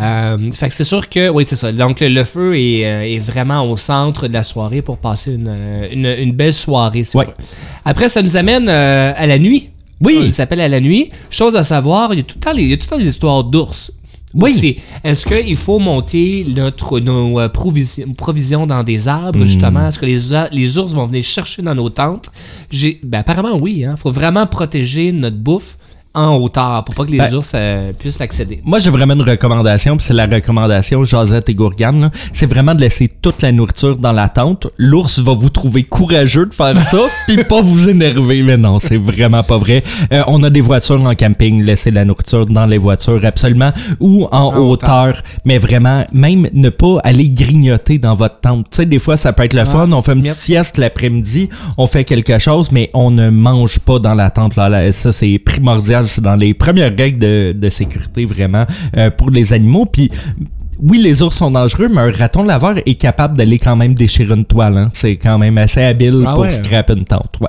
Euh, 0.00 0.36
fait 0.52 0.68
que 0.68 0.74
c'est 0.74 0.84
sûr 0.84 1.08
que, 1.08 1.28
oui, 1.30 1.44
c'est 1.46 1.56
ça. 1.56 1.72
Donc, 1.72 2.00
le, 2.00 2.08
le 2.08 2.24
feu 2.24 2.56
est, 2.58 2.84
euh, 2.86 3.02
est 3.02 3.18
vraiment 3.18 3.62
au 3.70 3.76
centre 3.76 4.28
de 4.28 4.32
la 4.32 4.44
soirée 4.44 4.82
pour 4.82 4.98
passer 4.98 5.32
une, 5.32 5.48
euh, 5.48 5.86
une, 5.90 6.06
une 6.06 6.32
belle 6.32 6.45
soirée. 6.52 7.04
si 7.04 7.16
Ouais. 7.16 7.26
Après, 7.84 8.08
ça 8.08 8.22
nous 8.22 8.36
amène 8.36 8.68
euh, 8.68 9.12
à 9.16 9.26
la 9.26 9.38
nuit. 9.38 9.70
Oui. 10.00 10.18
Il 10.24 10.32
s'appelle 10.32 10.60
à 10.60 10.68
la 10.68 10.80
nuit. 10.80 11.08
Chose 11.30 11.56
à 11.56 11.62
savoir, 11.64 12.12
il 12.12 12.18
y 12.18 12.20
a 12.20 12.22
tout 12.24 12.36
le 12.36 12.40
temps, 12.40 12.52
les- 12.52 12.62
il 12.64 12.70
y 12.70 12.72
a 12.72 12.76
tout 12.76 12.84
le 12.84 12.96
temps 12.96 12.98
des 12.98 13.08
histoires 13.08 13.44
d'ours. 13.44 13.92
Oui. 14.34 14.78
Est-ce 15.02 15.24
qu'il 15.24 15.56
faut 15.56 15.78
monter 15.78 16.44
notre, 16.54 17.00
nos 17.00 17.40
euh, 17.40 17.48
provisi- 17.48 18.04
provisions 18.16 18.66
dans 18.66 18.82
des 18.82 19.08
arbres, 19.08 19.38
Hmm. 19.38 19.46
justement? 19.46 19.88
Est-ce 19.88 19.98
que 19.98 20.04
les, 20.04 20.78
ours 20.78 20.92
vont 20.92 21.06
venir 21.06 21.22
chercher 21.24 21.62
dans 21.62 21.74
nos 21.74 21.88
tentes? 21.88 22.30
J'ai, 22.70 23.00
ben, 23.02 23.20
apparemment, 23.20 23.56
oui. 23.58 23.84
Il 23.90 23.94
faut 23.96 24.10
vraiment 24.12 24.46
protéger 24.46 25.12
notre 25.12 25.36
bouffe 25.38 25.78
en 26.16 26.36
hauteur 26.36 26.82
pour 26.84 26.94
pas 26.94 27.04
que 27.04 27.10
les 27.10 27.18
Ben, 27.18 27.34
ours 27.34 27.52
euh, 27.54 27.92
puissent 27.92 28.18
l'accéder. 28.18 28.60
Moi, 28.64 28.78
j'ai 28.78 28.90
vraiment 28.90 29.14
une 29.14 29.22
recommandation, 29.22 29.96
puis 29.96 30.06
c'est 30.06 30.14
la 30.14 30.26
recommandation 30.26 31.04
Josette 31.04 31.48
et 31.48 31.54
Gourgane. 31.54 32.10
C'est 32.32 32.46
vraiment 32.46 32.74
de 32.74 32.80
laisser 32.80 33.08
toute 33.08 33.42
la 33.42 33.52
nourriture 33.52 33.96
dans 33.96 34.12
la 34.12 34.28
tente. 34.28 34.66
L'ours 34.78 35.18
va 35.20 35.32
vous 35.32 35.50
trouver 35.50 35.82
courageux 35.82 36.46
de 36.46 36.54
faire 36.54 36.80
ça, 36.82 37.02
puis 37.26 37.44
pas 37.44 37.62
vous 37.62 37.88
énerver. 37.88 38.42
Mais 38.42 38.56
non, 38.56 38.78
c'est 38.78 38.96
vraiment 38.96 39.42
pas 39.42 39.58
vrai. 39.58 39.82
Euh, 40.12 40.22
on 40.26 40.42
a 40.42 40.50
des 40.50 40.60
voitures 40.60 41.02
en 41.02 41.14
camping, 41.14 41.62
laissez 41.62 41.90
la 41.90 42.04
nourriture 42.04 42.46
dans 42.46 42.66
les 42.66 42.78
voitures, 42.78 43.24
absolument, 43.24 43.72
ou 44.00 44.26
en, 44.32 44.46
En 44.46 44.56
hauteur. 44.58 45.22
Mais 45.44 45.58
vraiment, 45.58 46.04
même 46.12 46.48
ne 46.52 46.68
pas 46.68 46.98
aller 47.02 47.28
grignoter 47.28 47.98
dans 47.98 48.14
votre 48.14 48.40
tente. 48.40 48.70
Tu 48.70 48.76
sais, 48.76 48.86
des 48.86 48.98
fois, 48.98 49.16
ça 49.16 49.32
peut 49.32 49.44
être 49.44 49.54
le 49.54 49.64
fun. 49.64 49.90
On 49.92 50.02
fait 50.02 50.12
une 50.12 50.22
petite 50.22 50.36
sieste 50.36 50.78
l'après-midi, 50.78 51.48
on 51.78 51.86
fait 51.86 52.04
quelque 52.04 52.38
chose, 52.38 52.70
mais 52.72 52.90
on 52.94 53.10
ne 53.10 53.30
mange 53.30 53.78
pas 53.80 53.98
dans 53.98 54.14
la 54.14 54.30
tente. 54.30 54.56
Là, 54.56 54.68
Là, 54.68 54.90
ça, 54.92 55.12
c'est 55.12 55.38
primordial. 55.38 56.05
C'est 56.08 56.20
dans 56.22 56.36
les 56.36 56.54
premières 56.54 56.92
règles 56.96 57.18
de, 57.18 57.52
de 57.56 57.68
sécurité, 57.68 58.24
vraiment, 58.24 58.66
euh, 58.96 59.10
pour 59.10 59.30
les 59.30 59.52
animaux. 59.52 59.86
Puis, 59.86 60.10
oui, 60.78 60.98
les 60.98 61.22
ours 61.22 61.36
sont 61.36 61.50
dangereux, 61.50 61.88
mais 61.88 62.00
un 62.02 62.12
raton 62.12 62.42
laveur 62.42 62.76
est 62.84 62.94
capable 62.96 63.36
d'aller 63.36 63.58
quand 63.58 63.76
même 63.76 63.94
déchirer 63.94 64.34
une 64.34 64.44
toile. 64.44 64.76
hein. 64.76 64.90
C'est 64.94 65.16
quand 65.16 65.38
même 65.38 65.56
assez 65.58 65.82
habile 65.82 66.22
Ah 66.26 66.32
pour 66.34 66.42
ouais. 66.42 66.52
scraper 66.52 66.92
une 66.94 67.04
tente. 67.04 67.36
Ouais. 67.40 67.48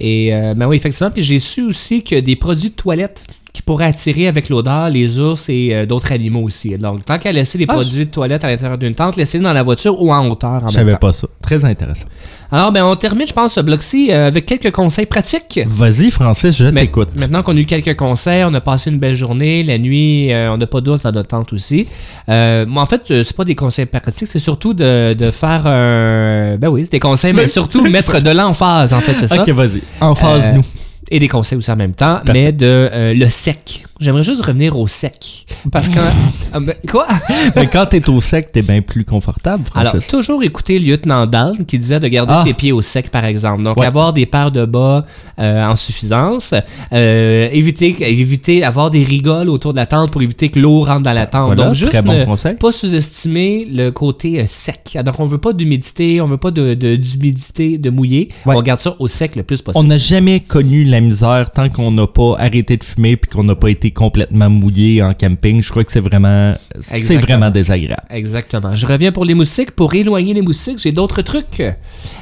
Et 0.00 0.34
euh, 0.34 0.54
ben 0.54 0.66
oui, 0.66 0.76
effectivement. 0.76 1.10
Puis 1.10 1.22
j'ai 1.22 1.38
su 1.38 1.62
aussi 1.62 2.02
que 2.02 2.18
des 2.18 2.36
produits 2.36 2.70
de 2.70 2.74
toilette 2.74 3.24
qui 3.54 3.62
pourraient 3.62 3.86
attirer 3.86 4.26
avec 4.26 4.48
l'odeur 4.48 4.90
les 4.90 5.18
ours 5.20 5.48
et 5.48 5.70
euh, 5.72 5.86
d'autres 5.86 6.10
animaux 6.12 6.42
aussi. 6.42 6.76
Donc, 6.76 7.04
tant 7.06 7.18
qu'à 7.18 7.30
laisser 7.30 7.56
des 7.56 7.66
Ah, 7.68 7.74
produits 7.74 8.04
de 8.04 8.10
toilette 8.10 8.42
à 8.44 8.48
l'intérieur 8.48 8.76
d'une 8.78 8.94
tente, 8.96 9.14
laissez-les 9.16 9.44
dans 9.44 9.52
la 9.52 9.62
voiture 9.62 10.02
ou 10.02 10.12
en 10.12 10.28
hauteur 10.28 10.62
Je 10.68 10.74
savais 10.74 10.96
pas 10.96 11.12
ça. 11.12 11.28
Très 11.40 11.64
intéressant. 11.64 12.06
Alors, 12.50 12.72
ben, 12.72 12.84
on 12.84 12.96
termine, 12.96 13.26
je 13.28 13.32
pense, 13.32 13.54
ce 13.54 13.60
bloc-ci 13.60 14.10
euh, 14.10 14.26
avec 14.26 14.44
quelques 14.46 14.72
conseils 14.72 15.06
pratiques. 15.06 15.60
Vas-y, 15.66 16.10
Francis, 16.10 16.56
je 16.56 16.66
t'écoute. 16.66 17.10
Maintenant 17.16 17.42
qu'on 17.44 17.56
a 17.56 17.60
eu 17.60 17.64
quelques 17.64 17.96
conseils, 17.96 18.42
on 18.44 18.52
a 18.54 18.60
passé 18.60 18.90
une 18.90 18.98
belle 18.98 19.14
journée, 19.14 19.62
la 19.62 19.78
nuit, 19.78 20.32
euh, 20.32 20.52
on 20.52 20.56
n'a 20.56 20.66
pas 20.66 20.80
d'ours 20.80 21.02
dans 21.02 21.12
notre 21.12 21.28
tente 21.28 21.52
aussi. 21.52 21.86
Euh, 22.28 22.66
moi, 22.66 22.82
en 22.82 22.86
fait, 22.86 23.02
c'est 23.06 23.36
pas 23.36 23.44
des 23.44 23.54
conseils 23.54 23.86
pratiques, 23.86 24.26
c'est 24.26 24.38
surtout 24.40 24.74
de, 24.74 25.14
de 25.14 25.30
faire 25.30 25.64
un. 25.66 26.56
Ben 26.58 26.68
oui, 26.68 26.80
c'est 26.84 26.90
des 26.92 27.00
conseils, 27.00 27.32
mais 27.32 27.46
surtout 27.46 27.84
mettre 27.88 28.20
de 28.20 28.30
l'emphase, 28.30 28.92
en 28.92 29.00
fait, 29.00 29.14
c'est 29.16 29.28
ça. 29.34 29.42
Ok, 29.42 29.48
vas-y. 29.50 29.80
En 30.00 30.14
phase, 30.16 30.48
Euh, 30.48 30.54
nous. 30.54 30.62
Et 31.10 31.18
des 31.18 31.28
conseils 31.28 31.58
aussi 31.58 31.70
en 31.70 31.76
même 31.76 31.92
temps, 31.92 32.16
Parfait. 32.16 32.32
mais 32.32 32.52
de 32.52 32.66
euh, 32.92 33.14
le 33.14 33.28
sec. 33.28 33.84
J'aimerais 34.00 34.24
juste 34.24 34.44
revenir 34.44 34.78
au 34.78 34.88
sec. 34.88 35.46
Parce 35.70 35.88
que. 35.88 35.98
Ah, 36.56 36.60
ben, 36.60 36.74
quoi? 36.88 37.08
mais 37.56 37.66
quand 37.68 37.84
t'es 37.86 38.08
au 38.08 38.20
sec, 38.20 38.52
t'es 38.52 38.62
bien 38.62 38.80
plus 38.80 39.04
confortable, 39.04 39.64
Francis. 39.66 39.90
Alors, 39.90 40.06
toujours 40.06 40.44
écouter 40.44 40.78
le 40.78 40.86
lieutenant 40.86 41.26
Dan 41.26 41.64
qui 41.66 41.80
disait 41.80 41.98
de 41.98 42.06
garder 42.06 42.32
Ah. 42.36 42.44
ses 42.46 42.54
pieds 42.54 42.70
au 42.70 42.80
sec, 42.80 43.10
par 43.10 43.24
exemple. 43.24 43.64
Donc, 43.64 43.76
Ouais. 43.80 43.86
avoir 43.86 44.12
des 44.12 44.24
paires 44.24 44.52
de 44.52 44.64
bas 44.64 45.04
euh, 45.40 45.64
en 45.66 45.74
suffisance. 45.74 46.54
Euh, 46.92 47.48
éviter, 47.50 47.96
éviter 48.08 48.60
d'avoir 48.60 48.92
des 48.92 49.02
rigoles 49.02 49.48
autour 49.48 49.72
de 49.72 49.78
la 49.78 49.86
tente 49.86 50.12
pour 50.12 50.22
éviter 50.22 50.48
que 50.48 50.60
l'eau 50.60 50.80
rentre 50.84 51.02
dans 51.02 51.12
la 51.12 51.26
tente. 51.26 51.46
Voilà, 51.46 51.64
Donc, 51.66 51.74
juste 51.74 51.90
très 51.90 52.02
bon 52.02 52.12
ne 52.16 52.24
conseil. 52.24 52.54
pas 52.54 52.70
sous-estimer 52.70 53.66
le 53.68 53.90
côté 53.90 54.40
euh, 54.40 54.44
sec. 54.46 54.96
Donc, 55.04 55.18
on 55.18 55.26
veut 55.26 55.38
pas 55.38 55.52
d'humidité, 55.52 56.20
on 56.20 56.28
veut 56.28 56.36
pas 56.36 56.52
de, 56.52 56.74
de- 56.74 56.94
d'humidité, 56.94 57.78
de 57.78 57.90
mouiller. 57.90 58.28
Ouais. 58.46 58.54
On 58.56 58.62
garde 58.62 58.78
ça 58.78 58.94
au 59.00 59.08
sec 59.08 59.34
le 59.34 59.42
plus 59.42 59.60
On 59.60 59.72
possible. 59.72 59.86
n'a 59.88 59.98
jamais 59.98 60.38
connu 60.38 60.84
la 60.84 61.00
misère 61.00 61.50
tant 61.50 61.68
qu'on 61.68 61.90
n'a 61.90 62.06
pas 62.06 62.36
arrêté 62.38 62.76
de 62.76 62.84
fumer 62.84 63.16
puis 63.16 63.28
qu'on 63.28 63.42
n'a 63.42 63.56
pas 63.56 63.70
été 63.70 63.83
complètement 63.90 64.50
mouillé 64.50 65.02
en 65.02 65.12
camping. 65.14 65.62
Je 65.62 65.70
crois 65.70 65.84
que 65.84 65.92
c'est 65.92 66.00
vraiment, 66.00 66.54
c'est 66.80 67.16
vraiment 67.16 67.50
désagréable. 67.50 68.02
Exactement. 68.10 68.74
Je 68.74 68.86
reviens 68.86 69.12
pour 69.12 69.24
les 69.24 69.34
moustiques. 69.34 69.70
Pour 69.72 69.94
éloigner 69.94 70.34
les 70.34 70.42
moustiques, 70.42 70.78
j'ai 70.78 70.92
d'autres 70.92 71.22
trucs. 71.22 71.62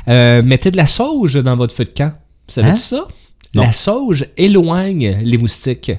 Euh, 0.08 0.42
mettez 0.42 0.70
de 0.70 0.76
la 0.76 0.86
sauge 0.86 1.34
dans 1.42 1.56
votre 1.56 1.74
feu 1.74 1.84
de 1.84 1.90
camp. 1.90 2.12
Vous 2.48 2.54
savez 2.54 2.70
Hein? 2.70 2.76
ça? 2.76 3.04
Non. 3.54 3.62
La 3.64 3.72
sauge 3.72 4.26
éloigne 4.36 5.18
les 5.22 5.38
moustiques. 5.38 5.92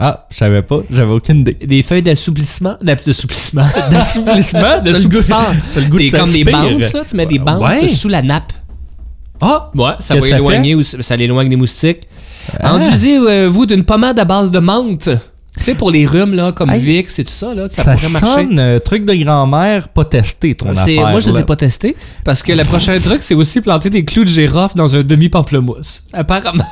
Ah, 0.00 0.26
je 0.30 0.36
savais 0.36 0.62
pas, 0.62 0.80
j'avais 0.92 1.10
aucune 1.10 1.40
idée. 1.40 1.54
Des 1.54 1.82
feuilles 1.82 2.02
d'assouplissement. 2.04 2.76
D'assouplissement. 2.82 3.66
D'assouplissement? 3.90 4.80
D'assouplissement. 4.84 5.44
t'as 5.74 5.80
le 5.80 5.86
goût 5.88 5.98
de 5.98 6.10
comme 6.10 6.30
des 6.30 6.44
bandes, 6.44 6.82
ça. 6.82 7.02
Tu 7.04 7.16
mets 7.16 7.26
des 7.26 7.38
bandes 7.40 7.62
Ouais. 7.62 7.88
sous 7.88 8.08
la 8.08 8.22
nappe. 8.22 8.52
Ah! 9.40 9.70
Ouais, 9.74 9.92
ça 10.00 10.14
va 10.16 10.26
éloigner, 10.28 10.74
ou- 10.74 10.82
ça 10.82 11.16
l'éloigne 11.16 11.48
des 11.48 11.56
moustiques. 11.56 12.02
Ah. 12.60 12.74
Enduisez-vous 12.74 13.66
d'une 13.66 13.84
pommade 13.84 14.18
à 14.18 14.24
base 14.24 14.50
de 14.50 14.58
menthe. 14.58 15.08
Tu 15.56 15.64
sais, 15.64 15.74
pour 15.74 15.90
les 15.90 16.06
rhumes, 16.06 16.34
là, 16.34 16.52
comme 16.52 16.70
Hey. 16.70 16.80
Vicks 16.80 17.18
et 17.18 17.24
tout 17.24 17.32
ça, 17.32 17.52
là, 17.52 17.66
ça, 17.68 17.82
Ça, 17.82 17.94
pourrait 17.94 18.08
marcher. 18.10 18.34
sonne 18.44 18.58
euh, 18.60 18.78
truc 18.78 19.04
de 19.04 19.12
grand-mère, 19.14 19.88
pas 19.88 20.04
testé 20.04 20.54
ton 20.54 20.68
affaire. 20.70 21.08
moi, 21.08 21.18
je 21.18 21.30
les 21.30 21.40
ai 21.40 21.42
pas 21.42 21.56
testés 21.56 21.96
parce 22.24 22.42
que 22.44 22.52
le 22.52 22.62
prochain 22.64 22.96
truc, 23.00 23.24
c'est 23.24 23.34
aussi 23.34 23.60
planter 23.60 23.90
des 23.90 24.04
clous 24.04 24.22
de 24.22 24.28
girofle 24.28 24.76
dans 24.76 24.94
un 24.94 25.02
demi-pamplemousse. 25.02 26.04
Apparemment. 26.12 26.64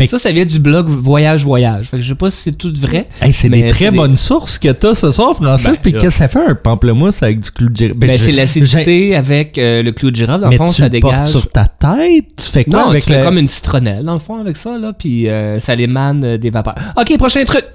Mais- 0.00 0.06
Ça, 0.06 0.18
ça 0.18 0.30
vient 0.32 0.44
du 0.44 0.58
blog 0.58 0.86
Voyage 0.88 1.44
Voyage. 1.44 1.90
Fait 1.90 1.96
que 1.98 2.02
je 2.02 2.08
sais 2.08 2.14
pas 2.14 2.30
si 2.30 2.38
c'est 2.42 2.52
tout 2.58 2.72
vrai. 2.80 3.08
Hey, 3.20 3.32
c'est 3.32 3.48
des 3.48 3.68
très 3.68 3.90
des- 3.90 3.96
bonnes 3.96 4.16
sources 4.16 4.58
que 4.58 4.68
t'as 4.70 4.94
ce 4.94 5.10
soir, 5.10 5.34
Francis. 5.36 5.66
Ben, 5.66 5.76
Puis 5.82 5.92
qu'est-ce 5.92 6.04
que 6.04 6.10
ça 6.10 6.28
fait 6.28 6.44
un 6.46 6.54
pamplemousse 6.54 7.22
avec 7.22 7.40
du 7.40 7.50
clou 7.50 7.68
de 7.68 7.76
girofle? 7.76 7.98
Ben, 7.98 8.10
je- 8.12 8.16
c'est 8.24 8.32
l'acidité 8.32 9.14
avec 9.16 9.58
euh, 9.58 9.82
le 9.82 9.92
clou 9.92 10.10
de 10.10 10.16
girofle. 10.16 10.40
Dans 10.40 10.46
le 10.46 10.50
Mais 10.50 10.56
fond, 10.56 10.70
tu 10.70 10.82
ça 10.82 10.88
le 10.88 11.00
portes 11.00 11.12
dégage. 11.14 11.28
sur 11.30 11.50
ta 11.50 11.66
tête? 11.66 12.24
Tu 12.36 12.50
fais 12.50 12.64
quoi 12.64 12.80
Non, 12.84 12.88
avec 12.90 13.02
tu 13.04 13.08
fais 13.12 13.18
le- 13.18 13.24
comme 13.24 13.38
une 13.38 13.48
citronnelle, 13.48 14.04
dans 14.04 14.14
le 14.14 14.18
fond, 14.18 14.36
avec 14.40 14.56
ça, 14.56 14.78
là, 14.78 14.92
puis 14.92 15.28
euh, 15.28 15.58
ça 15.58 15.74
émane 15.74 16.24
euh, 16.24 16.38
des 16.38 16.50
vapeurs. 16.50 16.74
OK, 16.96 17.16
prochain 17.18 17.44
truc! 17.44 17.64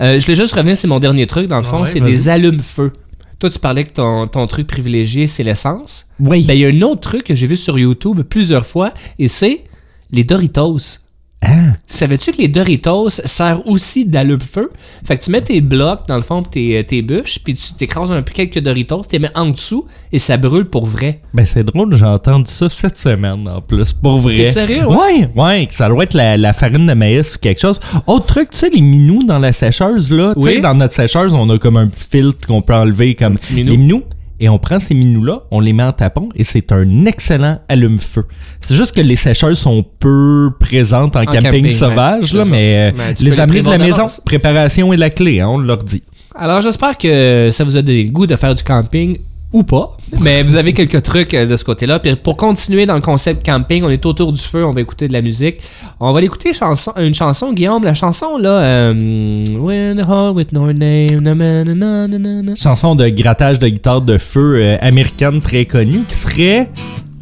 Euh, 0.00 0.18
je 0.18 0.24
voulais 0.24 0.34
juste 0.36 0.52
revenir, 0.54 0.76
c'est 0.76 0.88
mon 0.88 0.98
dernier 0.98 1.26
truc, 1.26 1.46
dans 1.46 1.58
le 1.58 1.62
fond, 1.62 1.82
Ouais, 1.82 1.88
c'est 1.88 2.00
des 2.00 2.28
allumes-feu. 2.28 2.92
Toi, 3.38 3.50
tu 3.50 3.58
parlais 3.58 3.84
que 3.84 3.92
ton, 3.92 4.26
ton 4.26 4.46
truc 4.46 4.66
privilégié, 4.66 5.26
c'est 5.26 5.44
l'essence. 5.44 6.06
Oui. 6.18 6.44
Ben, 6.44 6.54
il 6.54 6.60
y 6.60 6.64
a 6.64 6.68
un 6.68 6.82
autre 6.82 7.02
truc 7.02 7.24
que 7.24 7.36
j'ai 7.36 7.46
vu 7.46 7.56
sur 7.56 7.78
YouTube 7.78 8.22
plusieurs 8.22 8.66
fois, 8.66 8.92
et 9.18 9.28
c'est 9.28 9.64
les 10.10 10.24
Doritos. 10.24 10.98
Ah. 11.40 11.74
Savais-tu 11.86 12.32
que 12.32 12.38
les 12.38 12.48
Doritos 12.48 13.10
servent 13.10 13.62
aussi 13.64 14.04
d'allume-feu? 14.04 14.64
Fait 15.04 15.16
que 15.16 15.24
tu 15.24 15.30
mets 15.30 15.40
tes 15.40 15.60
blocs, 15.60 16.00
dans 16.08 16.16
le 16.16 16.22
fond, 16.22 16.42
tes, 16.42 16.82
tes 16.84 17.00
bûches, 17.00 17.38
puis 17.44 17.54
tu 17.54 17.72
t'écrases 17.74 18.10
un 18.10 18.22
peu 18.22 18.32
quelques 18.32 18.58
Doritos, 18.58 19.02
tu 19.02 19.12
les 19.12 19.18
mets 19.20 19.30
en 19.36 19.46
dessous, 19.50 19.86
et 20.12 20.18
ça 20.18 20.36
brûle 20.36 20.64
pour 20.64 20.86
vrai. 20.86 21.20
Ben, 21.34 21.46
c'est 21.46 21.62
drôle, 21.62 21.94
j'ai 21.94 22.04
entendu 22.06 22.50
ça 22.50 22.68
cette 22.68 22.96
semaine 22.96 23.46
en 23.48 23.60
plus, 23.60 23.92
pour 23.92 24.18
vrai. 24.18 24.36
T'es 24.36 24.50
sérieux, 24.50 24.86
ouais? 24.86 24.96
Ouais, 24.96 25.30
ouais, 25.36 25.66
que 25.66 25.74
ça 25.74 25.88
doit 25.88 26.04
être 26.04 26.14
la, 26.14 26.36
la 26.36 26.52
farine 26.52 26.86
de 26.86 26.94
maïs 26.94 27.36
ou 27.36 27.38
quelque 27.38 27.60
chose. 27.60 27.78
Autre 28.08 28.26
truc, 28.26 28.50
tu 28.50 28.58
sais, 28.58 28.70
les 28.70 28.80
minous 28.80 29.22
dans 29.22 29.38
la 29.38 29.52
sécheuse, 29.52 30.10
là. 30.10 30.34
Tu 30.34 30.42
sais, 30.42 30.60
dans 30.60 30.74
notre 30.74 30.94
sécheuse, 30.94 31.32
on 31.34 31.48
a 31.50 31.58
comme 31.58 31.76
un 31.76 31.86
petit 31.86 32.08
filtre 32.08 32.46
qu'on 32.46 32.62
peut 32.62 32.74
enlever 32.74 33.14
comme 33.14 33.38
minou. 33.52 33.70
les 33.70 33.76
minous. 33.76 34.02
Et 34.40 34.48
on 34.48 34.58
prend 34.58 34.78
ces 34.78 34.94
minous-là, 34.94 35.42
on 35.50 35.60
les 35.60 35.72
met 35.72 35.82
en 35.82 35.92
tapon 35.92 36.28
et 36.36 36.44
c'est 36.44 36.70
un 36.70 37.06
excellent 37.06 37.58
allume-feu. 37.68 38.24
C'est 38.60 38.74
juste 38.74 38.94
que 38.94 39.00
les 39.00 39.16
sécheuses 39.16 39.58
sont 39.58 39.84
peu 39.98 40.50
présentes 40.60 41.16
en, 41.16 41.24
camping, 41.24 41.42
camping, 41.42 41.72
sauvage, 41.72 42.32
ouais, 42.32 42.38
là, 42.38 42.44
mais 42.44 42.92
euh, 42.96 43.12
les 43.18 43.40
amener 43.40 43.62
de 43.62 43.70
la 43.70 43.78
maison, 43.78 44.06
préparation 44.24 44.92
est 44.92 44.96
la 44.96 45.10
clé, 45.10 45.40
hein, 45.40 45.48
on 45.48 45.58
leur 45.58 45.78
dit. 45.78 46.02
Alors, 46.36 46.62
j'espère 46.62 46.96
que 46.96 47.50
ça 47.52 47.64
vous 47.64 47.76
a 47.76 47.82
donné 47.82 48.04
le 48.04 48.10
goût 48.10 48.26
de 48.26 48.36
faire 48.36 48.54
du 48.54 48.62
camping 48.62 49.18
ou 49.52 49.62
pas. 49.62 49.96
Mais 50.20 50.42
vous 50.42 50.56
avez 50.56 50.72
quelques 50.72 51.02
trucs 51.02 51.32
euh, 51.32 51.46
de 51.46 51.56
ce 51.56 51.64
côté-là. 51.64 51.98
Puis 51.98 52.14
pour 52.16 52.36
continuer 52.36 52.84
dans 52.86 52.94
le 52.94 53.00
concept 53.00 53.44
camping, 53.44 53.82
on 53.82 53.88
est 53.88 54.04
autour 54.04 54.32
du 54.32 54.40
feu, 54.40 54.64
on 54.64 54.72
va 54.72 54.80
écouter 54.80 55.08
de 55.08 55.12
la 55.12 55.22
musique. 55.22 55.60
On 56.00 56.12
va 56.12 56.20
l'écouter 56.20 56.52
chanson, 56.52 56.92
une 56.98 57.14
chanson, 57.14 57.52
Guillaume. 57.52 57.84
La 57.84 57.94
chanson, 57.94 58.36
là, 58.36 58.50
euh, 58.50 59.44
When 59.58 59.96
the 59.96 60.06
heart 60.06 60.34
with 60.34 60.52
no 60.52 60.72
name, 60.72 61.20
na, 61.20 61.34
na, 61.34 61.64
na, 61.64 61.74
na, 61.74 62.08
na, 62.08 62.18
na, 62.18 62.42
na. 62.42 62.54
Chanson 62.56 62.94
de 62.94 63.08
grattage 63.08 63.58
de 63.58 63.68
guitare 63.68 64.02
de 64.02 64.18
feu 64.18 64.56
euh, 64.56 64.76
américaine 64.80 65.40
très 65.40 65.64
connue 65.64 66.00
qui 66.08 66.14
serait 66.14 66.70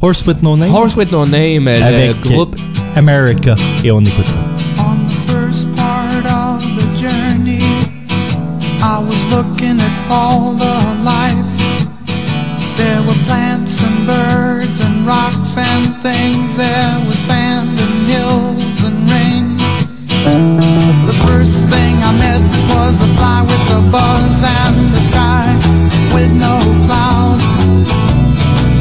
Horse 0.01 0.25
with 0.27 0.43
No 0.43 0.55
Name 0.55 0.71
Horse 0.73 0.95
with 0.95 1.11
no 1.11 1.25
name, 1.25 1.67
euh, 1.67 1.73
avec 1.81 2.23
le 2.23 2.29
groupe. 2.29 2.55
America. 2.95 3.55
Et 3.83 3.91
on 3.91 4.01
écoute 4.01 4.25
ça. 4.25 4.39
On 4.79 4.95
the 5.07 5.11
first 5.31 5.67
part 5.75 6.25
of 6.25 6.63
the 6.75 6.85
journey, 6.99 7.59
I 8.81 8.99
was 8.99 9.35
looking 9.35 9.79
at 9.79 10.11
all 10.11 10.53
the 10.53 10.76
and 15.57 15.95
things. 16.05 16.57
There 16.57 16.93
was 17.07 17.17
sand 17.17 17.79
and 17.79 17.97
hills 18.05 18.83
and 18.85 18.97
rain. 19.09 19.57
The 21.09 21.17
first 21.25 21.67
thing 21.67 21.93
I 22.03 22.11
met 22.17 22.41
was 22.73 23.01
a 23.01 23.09
fly 23.17 23.41
with 23.41 23.77
a 23.79 23.81
buzz 23.91 24.43
and 24.45 24.77
the 24.93 25.01
sky 25.01 25.47
with 26.13 26.31
no 26.37 26.55
clouds. 26.85 27.43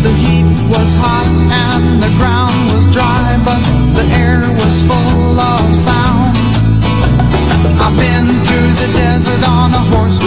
The 0.04 0.12
heat 0.12 0.52
was 0.68 0.90
hot 1.00 1.28
and 1.64 2.02
the 2.02 2.12
ground 2.20 2.56
was 2.72 2.84
dry, 2.92 3.40
but 3.44 3.62
the 3.96 4.06
air 4.12 4.44
was 4.60 4.74
full 4.84 5.40
of 5.40 5.74
sound. 5.74 6.36
I've 7.80 7.96
been 7.96 8.28
through 8.44 8.72
the 8.82 8.88
desert 8.92 9.42
on 9.48 9.72
a 9.72 9.82
horse 9.96 10.18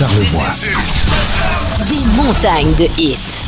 Charlevoix. 0.00 0.54
Des 1.86 2.16
montagnes 2.16 2.72
de 2.78 2.86
hits. 2.98 3.44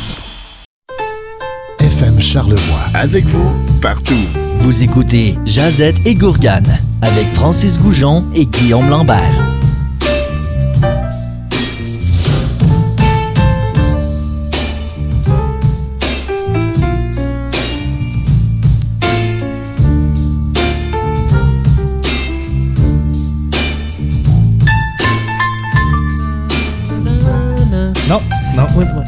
FM 1.79 2.19
Charlevoix. 2.19 2.91
Avec 2.93 3.25
vous, 3.25 3.55
partout. 3.81 4.13
Vous 4.59 4.83
écoutez 4.83 5.35
Jazette 5.45 5.95
et 6.05 6.13
Gourgane 6.13 6.77
avec 7.01 7.25
Francis 7.33 7.79
Goujon 7.79 8.23
et 8.35 8.45
Guillaume 8.45 8.87
Lambert. 8.87 9.52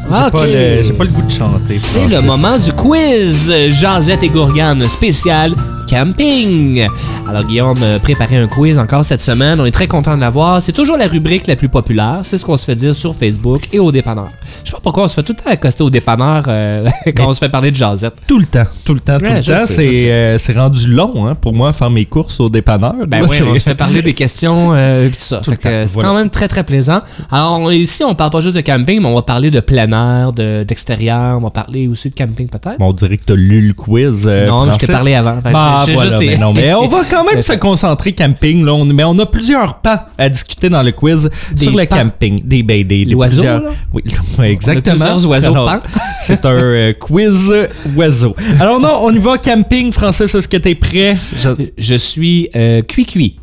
J'ai 0.07 0.15
Ah, 0.15 0.29
pas, 0.31 0.39
ok. 0.41 0.47
le- 0.47 0.83
j'ai 0.83 0.93
pas 0.93 1.03
le 1.03 1.09
goût 1.11 1.21
de 1.23 1.31
chanter. 1.31 1.73
C'est 1.73 2.07
le 2.07 2.21
moment 2.21 2.57
du 2.57 2.71
quiz 2.73 3.51
Jazette 3.69 4.23
et 4.23 4.29
Gourgane 4.29 4.81
spécial 4.81 5.53
camping. 5.89 6.87
Alors 7.27 7.43
Guillaume 7.43 7.75
a 7.83 7.99
préparé 7.99 8.37
un 8.37 8.47
quiz 8.47 8.77
encore 8.77 9.03
cette 9.03 9.21
semaine. 9.21 9.59
On 9.59 9.65
est 9.65 9.71
très 9.71 9.87
content 9.87 10.15
de 10.15 10.21
l'avoir. 10.21 10.61
C'est 10.61 10.71
toujours 10.71 10.97
la 10.97 11.07
rubrique 11.07 11.47
la 11.47 11.55
plus 11.55 11.69
populaire. 11.69 12.19
C'est 12.21 12.37
ce 12.37 12.45
qu'on 12.45 12.57
se 12.57 12.65
fait 12.65 12.75
dire 12.75 12.93
sur 12.93 13.15
Facebook 13.15 13.63
et 13.73 13.79
au 13.79 13.91
dépanneur. 13.91 14.29
Je 14.65 14.71
sais 14.71 14.75
pas 14.77 14.81
pourquoi 14.81 15.03
on 15.03 15.07
se 15.07 15.13
fait 15.13 15.21
tout 15.23 15.33
le 15.37 15.43
temps 15.43 15.49
accoster 15.51 15.83
au 15.83 15.89
dépanneur 15.91 16.43
euh, 16.47 16.87
quand 17.15 17.27
on 17.27 17.33
se 17.33 17.39
fait 17.39 17.49
parler 17.49 17.69
de 17.69 17.75
Jazette. 17.75 18.15
Tout 18.27 18.39
le 18.39 18.45
temps, 18.45 18.65
tout 18.83 18.95
le 18.95 18.99
temps, 18.99 19.19
tout 19.19 19.25
Ouais, 19.25 19.37
le 19.37 19.43
temps. 19.43 19.63
C'est 19.67 20.11
euh, 20.11 20.37
c'est 20.39 20.53
rendu 20.57 20.87
long 20.87 21.27
hein, 21.27 21.35
pour 21.35 21.53
moi 21.53 21.71
faire 21.71 21.91
mes 21.91 22.05
courses 22.05 22.39
au 22.39 22.49
dépanneur. 22.49 22.95
Ben 23.07 23.23
oui, 23.29 23.37
on 23.47 23.53
se 23.53 23.59
fait 23.59 23.75
parler 23.75 24.01
des 24.01 24.13
questions 24.13 24.73
euh, 24.73 25.07
et 25.07 25.11
tout 25.11 25.15
ça. 25.19 25.41
C'est 25.45 25.85
voilà. 25.93 26.09
quand 26.09 26.15
même 26.15 26.29
très 26.31 26.47
très 26.47 26.63
plaisant. 26.63 27.01
Alors 27.31 27.59
on- 27.59 27.69
ici, 27.69 28.03
on 28.03 28.15
parle 28.15 28.31
pas 28.31 28.41
juste 28.41 28.55
de 28.55 28.61
camping, 28.61 29.01
mais 29.01 29.07
on 29.07 29.13
va 29.15 29.21
parler 29.21 29.51
de 29.51 29.59
plein 29.59 29.91
air, 29.91 30.33
de- 30.33 30.63
d'extérieur. 30.63 31.37
on 31.37 31.41
va 31.41 31.51
parler 31.51 31.87
aussi 31.87 32.09
de 32.09 32.15
camping 32.15 32.47
peut-être. 32.49 32.79
Bon, 32.79 32.87
on 32.89 32.93
dirait 32.93 33.17
que 33.17 33.25
t'as 33.25 33.35
lu 33.35 33.67
le 33.67 33.73
quiz. 33.75 34.25
non, 34.25 34.71
je 34.73 34.79
t'ai 34.79 34.87
parlé 34.87 35.13
avant. 35.13 35.37
Bah 35.43 35.85
voilà, 35.93 36.17
mais 36.19 36.37
non, 36.37 36.53
mais 36.53 36.73
on 36.73 36.87
va 36.87 37.03
quand 37.09 37.23
même 37.23 37.41
se 37.43 37.53
concentrer 37.53 38.13
camping. 38.13 38.65
Là, 38.65 38.73
on, 38.73 38.85
mais 38.85 39.03
on 39.03 39.17
a 39.19 39.25
plusieurs 39.27 39.75
pas 39.79 40.09
à 40.17 40.27
discuter 40.27 40.69
dans 40.69 40.81
le 40.81 40.91
quiz 40.91 41.29
Des 41.53 41.63
sur 41.65 41.75
le 41.77 41.85
pans? 41.85 42.05
des, 42.19 42.63
ben, 42.63 42.83
des, 42.87 43.05
des 43.05 43.11
L'oiseau, 43.11 43.43
plusieurs- 43.43 43.61
exactement. 44.55 44.95
plusieurs 44.95 45.25
oiseaux 45.27 45.51
Alors, 45.51 45.65
pans. 45.67 45.81
C'est 46.21 46.45
un 46.45 46.51
euh, 46.51 46.93
quiz 46.93 47.51
oiseau. 47.95 48.35
Alors 48.59 48.79
non, 48.79 48.99
on 49.01 49.11
y 49.13 49.19
va 49.19 49.37
camping. 49.37 49.91
Francis, 49.91 50.33
est-ce 50.33 50.47
que 50.47 50.57
t'es 50.57 50.75
prêt? 50.75 51.15
Je- 51.39 51.65
Je 51.77 51.95
suis 51.95 52.49
euh, 52.55 52.81
cuit-cuit. 52.81 53.39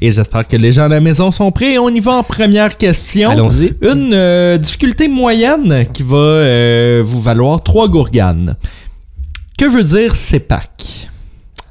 Et 0.00 0.12
j'espère 0.12 0.46
que 0.46 0.56
les 0.56 0.72
gens 0.72 0.84
à 0.84 0.88
la 0.88 1.00
maison 1.00 1.30
sont 1.30 1.50
prêts. 1.50 1.78
On 1.78 1.88
y 1.88 2.00
va 2.00 2.12
en 2.12 2.22
première 2.22 2.76
question. 2.76 3.30
Allons-y. 3.30 3.74
Une 3.82 4.12
euh, 4.12 4.58
difficulté 4.58 5.08
moyenne 5.08 5.86
qui 5.92 6.02
va 6.02 6.16
euh, 6.16 7.02
vous 7.04 7.20
valoir 7.20 7.62
trois 7.62 7.88
gourganes. 7.88 8.56
Que 9.58 9.64
veut 9.66 9.82
dire 9.84 10.14
CEPAC? 10.14 11.08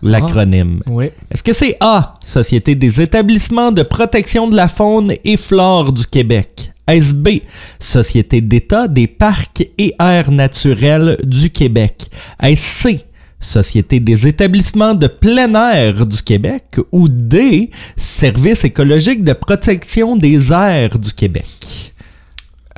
L'acronyme. 0.03 0.79
Oui. 0.87 1.09
Est-ce 1.31 1.41
que 1.43 1.53
c'est 1.53 1.75
A, 1.79 2.13
Société 2.23 2.75
des 2.75 3.01
établissements 3.01 3.71
de 3.71 3.81
protection 3.83 4.47
de 4.47 4.55
la 4.55 4.67
faune 4.67 5.13
et 5.23 5.37
flore 5.37 5.91
du 5.91 6.05
Québec? 6.05 6.71
Est-ce 6.87 7.13
B, 7.13 7.41
Société 7.79 8.39
d'État 8.39 8.87
des 8.87 9.07
parcs 9.07 9.61
et 9.77 9.93
aires 9.99 10.31
naturels 10.31 11.17
du 11.21 11.49
Québec? 11.49 12.09
Est-ce 12.41 12.87
C, 12.87 12.99
Société 13.41 13.99
des 13.99 14.25
établissements 14.25 14.95
de 14.95 15.07
plein 15.07 15.53
air 15.73 16.05
du 16.05 16.21
Québec? 16.23 16.77
Ou 16.93 17.09
D, 17.09 17.71
Service 17.97 18.63
écologique 18.63 19.25
de 19.25 19.33
protection 19.33 20.15
des 20.15 20.53
aires 20.53 20.97
du 20.97 21.11
Québec? 21.11 21.93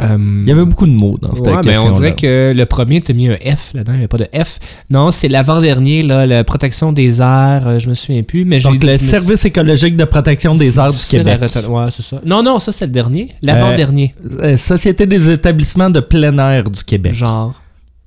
Il 0.02 0.48
y 0.48 0.52
avait 0.52 0.66
beaucoup 0.66 0.86
de 0.86 0.92
mots 0.92 1.18
dans 1.22 1.36
cette 1.36 1.46
Ouais, 1.46 1.56
mais 1.58 1.72
question 1.74 1.88
on 1.88 1.98
dirait 1.98 2.16
que 2.16 2.54
le 2.56 2.66
premier, 2.66 3.02
t'as 3.02 3.14
mis 3.14 3.28
un 3.28 3.36
F 3.36 3.74
là-dedans, 3.74 3.94
il 3.94 3.98
n'y 3.98 4.06
avait 4.06 4.08
pas 4.08 4.18
de 4.18 4.28
F. 4.34 4.60
Non, 4.90 5.12
c'est 5.12 5.28
l'avant-dernier, 5.28 6.04
là, 6.04 6.26
la 6.26 6.44
protection 6.44 6.92
des 6.92 7.22
airs, 7.22 7.68
euh, 7.68 7.80
je 7.80 7.90
me 7.90 7.94
souviens 7.94 8.24
plus, 8.24 8.46
mais 8.46 8.60
Donc, 8.60 8.84
le 8.84 8.98
Service 8.98 9.46
écologique 9.46 9.96
de 9.96 10.06
protection 10.06 10.56
des 10.56 10.78
aires 10.80 10.92
du 10.92 11.00
Québec. 11.00 11.40
Ouais, 11.68 11.86
c'est 11.92 12.04
ça. 12.04 12.22
Non, 12.26 12.44
non, 12.44 12.60
ça, 12.60 12.72
c'est 12.72 12.86
le 12.86 12.92
dernier. 12.92 13.30
L'avant-dernier. 13.42 14.14
Euh, 14.42 14.58
Société 14.58 15.06
des 15.06 15.30
établissements 15.30 15.90
de 15.90 16.00
plein 16.00 16.38
air 16.38 16.70
du 16.70 16.84
Québec. 16.84 17.14
Genre. 17.14 17.60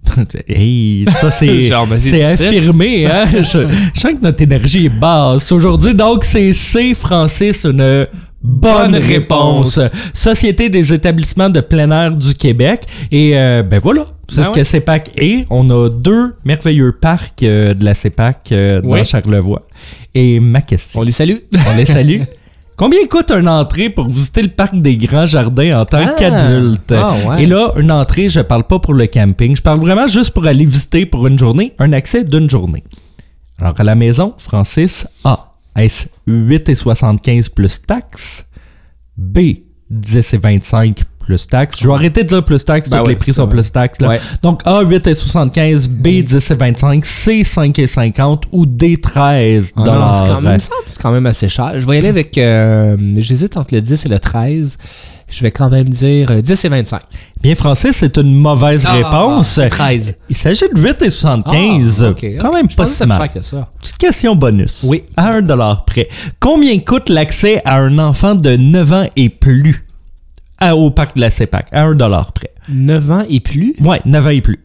Hey, 0.48 1.06
ça 1.08 1.30
c'est 1.30 1.72
affirmé, 2.24 3.06
hein? 3.06 3.24
je, 3.32 3.42
je 3.94 4.00
sens 4.00 4.12
que 4.14 4.22
notre 4.22 4.42
énergie 4.42 4.86
est 4.86 5.00
basse 5.00 5.52
aujourd'hui. 5.52 5.94
Donc 5.94 6.24
c'est 6.24 6.52
C, 6.52 6.92
Francis, 6.94 7.64
une 7.64 8.06
bonne 8.42 8.96
réponse. 8.96 9.80
Société 10.12 10.68
des 10.68 10.92
établissements 10.92 11.50
de 11.50 11.60
plein 11.60 11.90
air 11.90 12.12
du 12.12 12.34
Québec. 12.34 12.86
Et 13.10 13.32
euh, 13.36 13.62
ben 13.62 13.78
voilà, 13.78 14.06
c'est 14.28 14.38
Ben 14.38 14.44
ce 14.44 14.50
ouais. 14.50 14.56
que 14.56 14.64
CEPAC 14.64 15.10
est. 15.16 15.46
On 15.50 15.68
a 15.70 15.88
deux 15.88 16.34
merveilleux 16.44 16.92
parcs 16.92 17.42
euh, 17.42 17.74
de 17.74 17.84
la 17.84 17.94
CEPAC 17.94 18.50
euh, 18.52 18.80
dans. 18.82 19.02
Charlevoix. 19.04 19.62
Et 20.14 20.40
ma 20.40 20.60
question, 20.60 21.00
On 21.00 21.04
les 21.04 21.12
salue. 21.12 21.36
on 21.72 21.76
les 21.76 21.86
salue. 21.86 22.20
Combien 22.76 23.06
coûte 23.06 23.30
une 23.30 23.48
entrée 23.48 23.90
pour 23.90 24.08
visiter 24.08 24.42
le 24.42 24.48
parc 24.48 24.74
des 24.74 24.96
Grands 24.96 25.26
Jardins 25.26 25.78
en 25.78 25.84
tant 25.84 25.98
Ah. 26.04 26.14
qu'adulte? 26.16 26.90
Ah, 26.92 27.14
ouais. 27.28 27.42
Et 27.42 27.46
là, 27.46 27.72
une 27.76 27.92
entrée, 27.92 28.28
je 28.28 28.40
parle 28.40 28.64
pas 28.64 28.78
pour 28.78 28.94
le 28.94 29.06
camping. 29.06 29.54
Je 29.54 29.62
parle 29.62 29.78
vraiment 29.78 30.06
juste 30.06 30.30
pour 30.32 30.46
aller 30.46 30.64
visiter 30.64 31.06
pour 31.06 31.26
une 31.26 31.38
journée, 31.38 31.74
un 31.78 31.92
accès 31.92 32.24
d'une 32.24 32.48
journée. 32.50 32.82
Alors, 33.60 33.74
à 33.78 33.84
la 33.84 33.94
maison, 33.94 34.32
Francis, 34.38 35.06
A. 35.22 35.41
Est-ce 35.76 36.06
8,75 36.28 37.50
plus 37.52 37.80
taxes? 37.82 38.46
B. 39.16 39.38
10 39.90 40.34
et 40.34 40.38
25 40.38 41.02
plus 41.18 41.46
taxes. 41.46 41.78
Je 41.80 41.86
vais 41.86 41.92
arrêter 41.94 42.22
de 42.22 42.28
dire 42.28 42.42
plus 42.44 42.64
taxes, 42.64 42.88
Ben 42.88 43.02
ouais, 43.02 43.10
les 43.10 43.16
prix 43.16 43.32
sont 43.34 43.46
plus 43.46 43.70
taxes. 43.70 44.00
là. 44.00 44.08
Ouais. 44.08 44.20
Donc 44.42 44.62
A, 44.64 44.80
8 44.80 45.06
et 45.06 45.14
75, 45.14 45.88
B, 45.88 46.08
10 46.24 46.50
et 46.50 46.54
25, 46.54 47.04
C, 47.04 47.44
5 47.44 47.78
et 47.78 47.86
50 47.86 48.44
ou 48.52 48.64
D, 48.66 48.96
13 48.96 49.72
Ah 49.76 49.78
non, 49.80 49.84
dollars. 49.84 50.14
c'est 50.16 50.32
quand 50.32 50.40
même, 50.40 50.50
il 50.52 50.54
me 50.54 50.58
semble 50.58 50.84
que 50.84 50.90
c'est 50.90 51.02
quand 51.02 51.12
même 51.12 51.26
assez 51.26 51.48
cher. 51.50 51.72
Je 51.78 51.86
vais 51.86 51.96
y 51.96 51.98
aller 51.98 52.08
avec. 52.08 52.36
euh, 52.38 52.96
J'hésite 53.18 53.56
entre 53.58 53.74
le 53.74 53.82
10 53.82 54.06
et 54.06 54.08
le 54.08 54.18
13. 54.18 54.78
Je 55.32 55.42
vais 55.42 55.50
quand 55.50 55.70
même 55.70 55.88
dire 55.88 56.30
euh, 56.30 56.42
10 56.42 56.64
et 56.64 56.68
25. 56.68 57.00
Bien, 57.42 57.54
Francis, 57.54 57.96
c'est 57.96 58.16
une 58.18 58.34
mauvaise 58.34 58.84
Ah, 58.86 58.92
réponse. 58.92 59.48
c'est 59.48 59.68
13. 59.68 60.14
Il 60.28 60.36
s'agit 60.36 60.66
de 60.72 60.78
8 60.80 61.02
et 61.02 61.10
75. 61.10 62.04
Ah. 62.06 62.14
Quand 62.38 62.52
même 62.52 62.68
Je 62.70 62.76
pas 62.76 62.86
si 62.86 63.04
mal. 63.06 63.28
que 63.30 63.42
ça. 63.42 63.68
Petite 63.80 63.96
question 63.98 64.36
bonus. 64.36 64.84
Oui. 64.86 65.04
À 65.16 65.30
1 65.30 65.42
dollar 65.42 65.84
près. 65.86 66.08
Combien 66.38 66.78
coûte 66.80 67.08
l'accès 67.08 67.62
à 67.64 67.78
un 67.78 67.98
enfant 67.98 68.34
de 68.34 68.56
9 68.56 68.92
ans 68.92 69.06
et 69.16 69.30
plus 69.30 69.86
à- 70.60 70.76
au 70.76 70.90
parc 70.90 71.16
de 71.16 71.22
la 71.22 71.30
CEPAC? 71.30 71.66
À 71.72 71.82
1 71.84 71.94
dollar 71.94 72.32
près. 72.32 72.50
9 72.68 73.10
ans 73.10 73.24
et 73.28 73.40
plus? 73.40 73.74
Ouais, 73.80 74.02
9 74.04 74.26
ans 74.26 74.30
et 74.30 74.42
plus. 74.42 74.60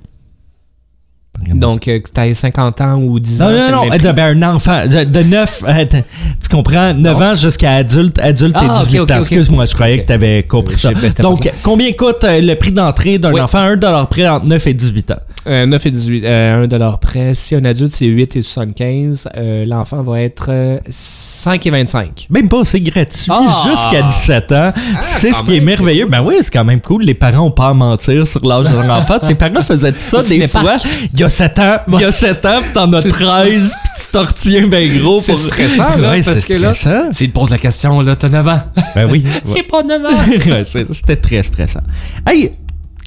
Donc, 1.54 1.88
euh, 1.88 2.00
que 2.00 2.10
tu 2.14 2.20
50 2.36 2.82
ans 2.82 2.96
ou 3.02 3.20
10 3.20 3.42
ans. 3.42 3.50
Non, 3.50 3.58
non, 3.58 3.72
non, 3.72 3.84
euh, 3.86 3.90
prix. 3.90 4.14
ben, 4.14 4.44
un 4.44 4.56
enfant 4.56 4.86
de, 4.88 5.04
de 5.04 5.20
9, 5.24 5.64
attends, 5.68 6.04
tu 6.42 6.50
comprends, 6.50 6.94
9 6.94 7.22
ans 7.22 7.36
jusqu'à 7.36 7.72
adulte, 7.76 8.20
adulte 8.20 8.56
Ah, 8.58 8.66
et 8.82 8.86
18 8.86 9.00
ok, 9.00 9.04
ok, 9.04 9.12
ans. 9.12 9.14
ok. 9.16 9.22
Excuse-moi, 9.22 9.66
je 9.66 9.74
croyais 9.74 10.02
que 10.02 10.08
tu 10.08 10.14
avais 10.14 10.44
compris 10.44 10.76
Euh, 10.86 11.10
ça. 11.10 11.24
Donc, 11.24 11.50
combien 11.64 11.92
coûte 11.94 12.24
euh, 12.24 12.42
le 12.42 12.56
prix 12.56 12.72
d'entrée 12.72 13.18
d'un 13.18 13.32
Oui. 13.34 13.40
enfant? 13.42 13.60
À 13.60 13.62
1 13.64 13.78
dollar 13.78 14.08
près 14.10 14.28
entre 14.28 14.46
9 14.46 14.68
et 14.68 14.74
18 14.74 15.12
ans? 15.12 15.16
Euh, 15.48 15.66
9 15.66 15.86
et 15.86 15.92
18, 15.92 16.26
euh, 16.26 16.64
1 16.64 16.68
dollar 16.68 17.00
près. 17.00 17.34
Si 17.36 17.56
un 17.56 17.64
adulte, 17.64 17.92
c'est 17.94 18.06
8 18.06 18.36
et 18.36 18.42
75, 18.42 19.30
euh, 19.38 19.66
l'enfant 19.66 20.04
va 20.04 20.22
être 20.22 20.48
euh, 20.50 20.78
5 20.90 21.66
et 21.66 21.70
25. 21.70 22.28
Même 22.30 22.50
pas, 22.50 22.64
c'est 22.66 22.82
gratuit 22.82 23.30
Ah! 23.30 23.64
jusqu'à 23.66 24.02
17 24.02 24.52
ans. 24.52 24.74
c'est 25.02 25.32
ce 25.34 25.44
qui 25.44 25.56
est 25.56 25.62
merveilleux. 25.62 26.06
Ben 26.08 26.22
oui, 26.22 26.36
c'est 26.42 26.52
quand 26.52 26.66
même 26.66 26.82
cool. 26.82 27.04
Les 27.04 27.14
parents 27.14 27.46
ont 27.48 27.52
pas 27.52 27.70
à 27.70 27.74
mentir 27.74 28.28
sur 28.28 28.46
l'âge 28.46 28.68
de 28.68 28.74
leur 28.76 28.90
enfant. 28.98 29.20
Tes 29.26 29.36
parents 29.36 29.62
faisaient 29.62 29.94
ça 29.96 30.22
des 30.24 30.48
fois. 30.48 30.78
Il 31.14 31.20
y 31.20 31.24
a 31.24 31.30
7 31.30 31.60
ans, 31.60 31.78
il 31.94 32.00
y 32.02 32.04
a 32.04 32.12
7 32.12 32.46
ans, 32.46 32.60
puis 32.62 32.72
t'en 32.74 32.92
as 32.94 33.02
C'est- 33.04 33.10
13, 33.10 33.74
puis 33.84 33.92
tu 34.04 34.12
t'en 34.12 34.24
retiens 34.26 34.68
ben 34.68 34.98
gros. 35.00 35.20
C'est 35.20 35.32
pour- 35.32 35.42
stressant, 35.42 35.98
là, 35.98 36.10
Ouais, 36.12 36.22
parce 36.24 36.40
c'est 36.42 36.54
que 36.54 36.60
là- 36.60 36.74
stressant. 36.74 37.14
S'il 37.14 37.30
te 37.30 37.34
pose 37.34 37.50
la 37.52 37.58
question, 37.58 38.02
là, 38.02 38.16
t'as 38.16 38.30
9 38.30 38.48
ans. 38.48 38.62
Ben 38.96 39.10
oui. 39.10 39.24
J'ai 39.56 39.64
pas 39.64 39.84
9 39.84 40.06
ans. 40.06 40.10
Ouais, 40.48 40.66
C'était 40.94 41.16
très 41.16 41.44
stressant. 41.44 41.82
Hey, 42.26 42.52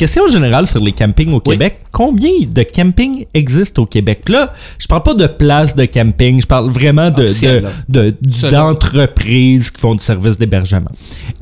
question 0.01 0.27
générale 0.29 0.67
sur 0.67 0.81
les 0.81 0.93
campings 0.93 1.31
au 1.33 1.43
Oui. 1.45 1.53
Québec. 1.53 1.83
Combien 1.93 2.33
de 2.47 2.63
campings 2.63 3.27
existent 3.35 3.83
au 3.83 3.87
Québec? 3.87 4.29
Là, 4.29 4.53
je 4.79 4.87
parle 4.87 5.03
pas 5.03 5.15
de 5.15 5.27
places 5.27 5.77
de 5.77 5.85
camping, 5.85 6.41
je 6.41 6.47
parle 6.47 6.71
vraiment 6.71 7.11
de, 7.11 7.25
Officiel, 7.25 7.65
de- 7.89 8.01
là. 8.01 8.11
de- 8.11 8.33
Selon. 8.33 8.51
d'entreprises 8.69 9.71
qui 9.71 9.81
font 9.81 9.95
du 9.95 10.03
service 10.03 10.39
d'hébergement. 10.39 10.91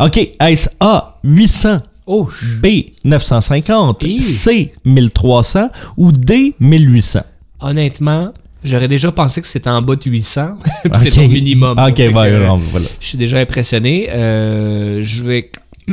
OK, 0.01 0.17
est-ce 0.41 0.69
A, 0.81 1.19
800, 1.25 1.79
Oh, 2.11 2.27
B, 2.63 2.67
950, 3.05 4.03
Hi. 4.03 4.23
C, 4.23 4.73
1300 4.85 5.69
ou 5.97 6.11
D, 6.11 6.55
1800? 6.59 7.21
honnêtement, 7.61 8.33
j'aurais 8.65 8.89
déjà 8.89 9.13
pensé 9.13 9.41
que 9.43 9.47
c'était 9.47 9.69
en 9.71 9.83
bas 9.83 9.95
de 9.95 10.11
800. 10.11 10.57
Puis 10.85 10.93
c'est 11.13 11.19
au 11.25 11.29
minimum. 11.29 11.79
OK, 11.79 12.01
euh, 12.01 12.09
voilà. 12.13 12.87
Je 12.99 13.07
suis 13.07 13.19
déjà 13.19 13.39
impressionné. 13.39 14.09
Euh, 14.11 15.03
je 15.05 15.23
vais. 15.23 15.53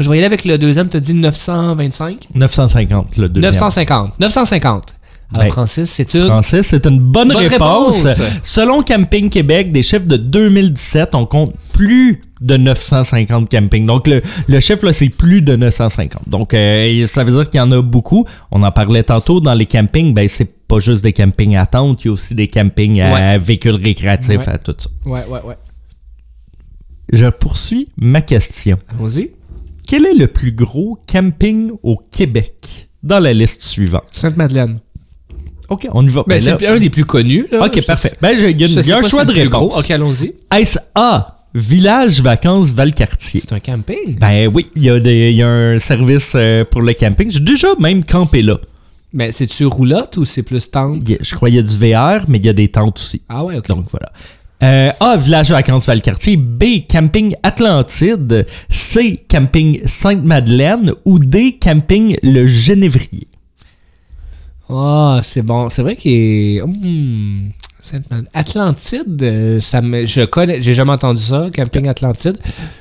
Je 0.00 0.08
vais 0.10 0.16
y 0.16 0.18
aller 0.18 0.26
avec 0.26 0.44
le 0.44 0.58
deuxième, 0.58 0.88
t'as 0.88 1.00
dit 1.00 1.14
925 1.14 2.28
950, 2.34 3.16
le 3.16 3.28
deuxième. 3.28 3.52
950. 3.52 4.18
950. 4.20 4.94
Alors, 5.32 5.44
Ben, 5.46 5.50
Francis, 5.52 5.90
c'est 5.90 6.14
une. 6.14 6.26
Francis, 6.26 6.62
c'est 6.66 6.86
une 6.86 6.98
bonne, 7.00 7.28
Bonne 7.28 7.46
réponse. 7.46 8.04
réponse. 8.04 8.20
Selon 8.42 8.82
Camping 8.82 9.30
Québec, 9.30 9.72
des 9.72 9.82
chiffres 9.82 10.06
de 10.06 10.16
2017, 10.16 11.14
on 11.14 11.26
compte 11.26 11.54
plus 11.72 12.22
de 12.40 12.56
950 12.56 13.48
campings. 13.48 13.86
Donc, 13.86 14.06
le, 14.06 14.20
le 14.48 14.60
chiffre, 14.60 14.84
là, 14.84 14.92
c'est 14.92 15.08
plus 15.08 15.40
de 15.42 15.56
950. 15.56 16.28
Donc, 16.28 16.52
euh, 16.54 17.06
ça 17.06 17.24
veut 17.24 17.32
dire 17.32 17.48
qu'il 17.48 17.58
y 17.58 17.62
en 17.62 17.72
a 17.72 17.80
beaucoup. 17.80 18.26
On 18.50 18.62
en 18.62 18.70
parlait 18.70 19.02
tantôt 19.02 19.40
dans 19.40 19.54
les 19.54 19.66
campings. 19.66 20.12
Ben, 20.12 20.28
c'est 20.28 20.52
pas 20.68 20.78
juste 20.78 21.02
des 21.02 21.12
campings 21.12 21.56
à 21.56 21.66
tente, 21.66 22.04
il 22.04 22.08
y 22.08 22.10
a 22.10 22.12
aussi 22.12 22.34
des 22.34 22.48
campings 22.48 23.00
à 23.00 23.14
Ouais. 23.14 23.38
véhicules 23.38 23.76
récréatifs, 23.82 24.38
Ouais. 24.40 24.48
à 24.48 24.58
tout 24.58 24.74
ça. 24.76 24.88
Ouais, 25.06 25.24
ouais, 25.26 25.40
ouais. 25.44 25.56
Je 27.12 27.26
poursuis 27.26 27.88
ma 27.96 28.20
question. 28.22 28.78
Allons-y. 28.88 29.30
Quel 29.86 30.06
est 30.06 30.14
le 30.14 30.26
plus 30.28 30.52
gros 30.52 30.98
camping 31.10 31.70
au 31.82 31.96
Québec? 32.10 32.88
Dans 33.02 33.18
la 33.20 33.32
liste 33.34 33.62
suivante? 33.62 34.04
Sainte-Madeleine. 34.12 34.78
OK, 35.68 35.88
on 35.92 36.06
y 36.06 36.08
va. 36.10 36.22
Ben, 36.26 36.36
Ben 36.36 36.40
c'est 36.40 36.66
un 36.66 36.78
des 36.78 36.90
plus 36.90 37.04
connus. 37.04 37.46
Là. 37.52 37.66
OK, 37.66 37.80
Je- 37.80 37.86
parfait. 37.86 38.12
Ben, 38.20 38.30
il 38.32 38.60
y 38.60 38.64
a, 38.64 38.66
y 38.82 38.92
un 38.92 39.02
choix 39.02 39.24
de 39.24 39.32
réponse. 39.32 39.72
gros. 39.72 39.78
OK, 39.80 39.90
allons-y. 39.90 40.34
Est-ce 40.54 40.78
A, 40.94 41.38
Village 41.54 42.20
Vacances 42.20 42.70
Valcartier? 42.72 43.40
C'est 43.40 43.52
un 43.54 43.60
camping? 43.60 44.18
Ben 44.18 44.50
oui, 44.52 44.66
il 44.76 44.84
y, 44.84 44.90
a 44.90 45.00
des- 45.00 45.30
il 45.30 45.36
y 45.36 45.42
a 45.42 45.48
un 45.48 45.78
service 45.78 46.32
euh, 46.34 46.64
pour 46.64 46.82
le 46.82 46.92
camping. 46.94 47.30
J'ai 47.30 47.40
déjà 47.40 47.68
même 47.78 48.04
campé 48.04 48.42
là. 48.42 48.58
Ben, 49.12 49.32
c'est-tu 49.32 49.64
roulotte 49.66 50.16
ou 50.16 50.24
c'est 50.24 50.42
plus 50.42 50.70
tente? 50.70 51.02
Je 51.20 51.34
crois 51.34 51.48
qu'il 51.48 51.56
y 51.56 51.60
a 51.60 51.62
du 51.62 51.76
VR, 51.78 52.24
mais 52.28 52.38
il 52.38 52.46
y 52.46 52.48
a 52.48 52.52
des 52.52 52.68
tentes 52.68 52.98
aussi. 52.98 53.22
Ah 53.28 53.44
ouais, 53.44 53.56
OK. 53.58 53.68
Donc 53.68 53.86
voilà. 53.90 54.12
Euh, 54.62 54.90
A, 55.00 55.16
Village 55.16 55.50
Vacances 55.50 55.86
Valcartier. 55.86 56.36
B, 56.36 56.86
Camping 56.88 57.34
Atlantide. 57.42 58.46
C, 58.68 59.24
Camping 59.28 59.86
Sainte-Madeleine. 59.86 60.92
Ou 61.04 61.18
D, 61.18 61.58
Camping 61.60 62.16
Le 62.22 62.46
Genévrier. 62.46 63.28
Ah, 64.70 65.20
c'est 65.22 65.42
bon. 65.42 65.68
C'est 65.68 65.82
vrai 65.82 65.96
qu'il 65.96 66.12
est. 66.12 66.60
Sainte-Madeleine. 67.80 68.30
Atlantide, 68.32 69.22
euh, 69.22 69.60
ça 69.60 69.82
me... 69.82 70.06
je 70.06 70.22
connais. 70.22 70.62
J'ai 70.62 70.72
jamais 70.72 70.92
entendu 70.92 71.20
ça, 71.22 71.48
camping 71.54 71.86
Atlantide. 71.86 72.38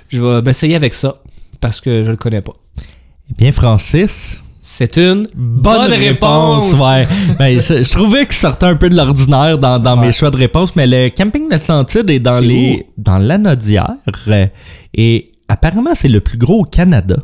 Je 0.07 0.21
vais 0.21 0.41
m'essayer 0.41 0.75
avec 0.75 0.93
ça 0.93 1.21
parce 1.59 1.81
que 1.81 2.03
je 2.05 2.11
le 2.11 2.15
connais 2.15 2.41
pas. 2.41 2.53
Eh 3.29 3.33
bien, 3.37 3.51
Francis. 3.51 4.41
C'est 4.75 4.97
une 4.97 5.27
Bonne, 5.35 5.91
réponse. 5.91 6.73
ouais. 6.73 7.07
Ben, 7.37 7.61
je, 7.61 7.83
je 7.83 7.91
trouvais 7.91 8.25
qu'il 8.25 8.33
sortait 8.33 8.65
un 8.65 8.75
peu 8.75 8.89
de 8.89 8.95
l'ordinaire 8.95 9.59
dans, 9.59 9.77
dans 9.77 9.99
Ouais. 9.99 10.07
mes 10.07 10.11
choix 10.11 10.31
de 10.31 10.37
réponse, 10.37 10.75
mais 10.75 10.87
le 10.87 11.09
camping 11.09 11.47
d'Atlantide 11.47 12.09
est 12.09 12.19
dans 12.19 12.39
les 12.39 12.87
dans 12.97 13.19
l'Anaudière 13.19 13.93
euh, 14.29 14.47
et 14.95 15.31
apparemment 15.47 15.91
c'est 15.93 16.07
le 16.07 16.21
plus 16.21 16.39
gros 16.39 16.61
au 16.61 16.63
Canada. 16.63 17.17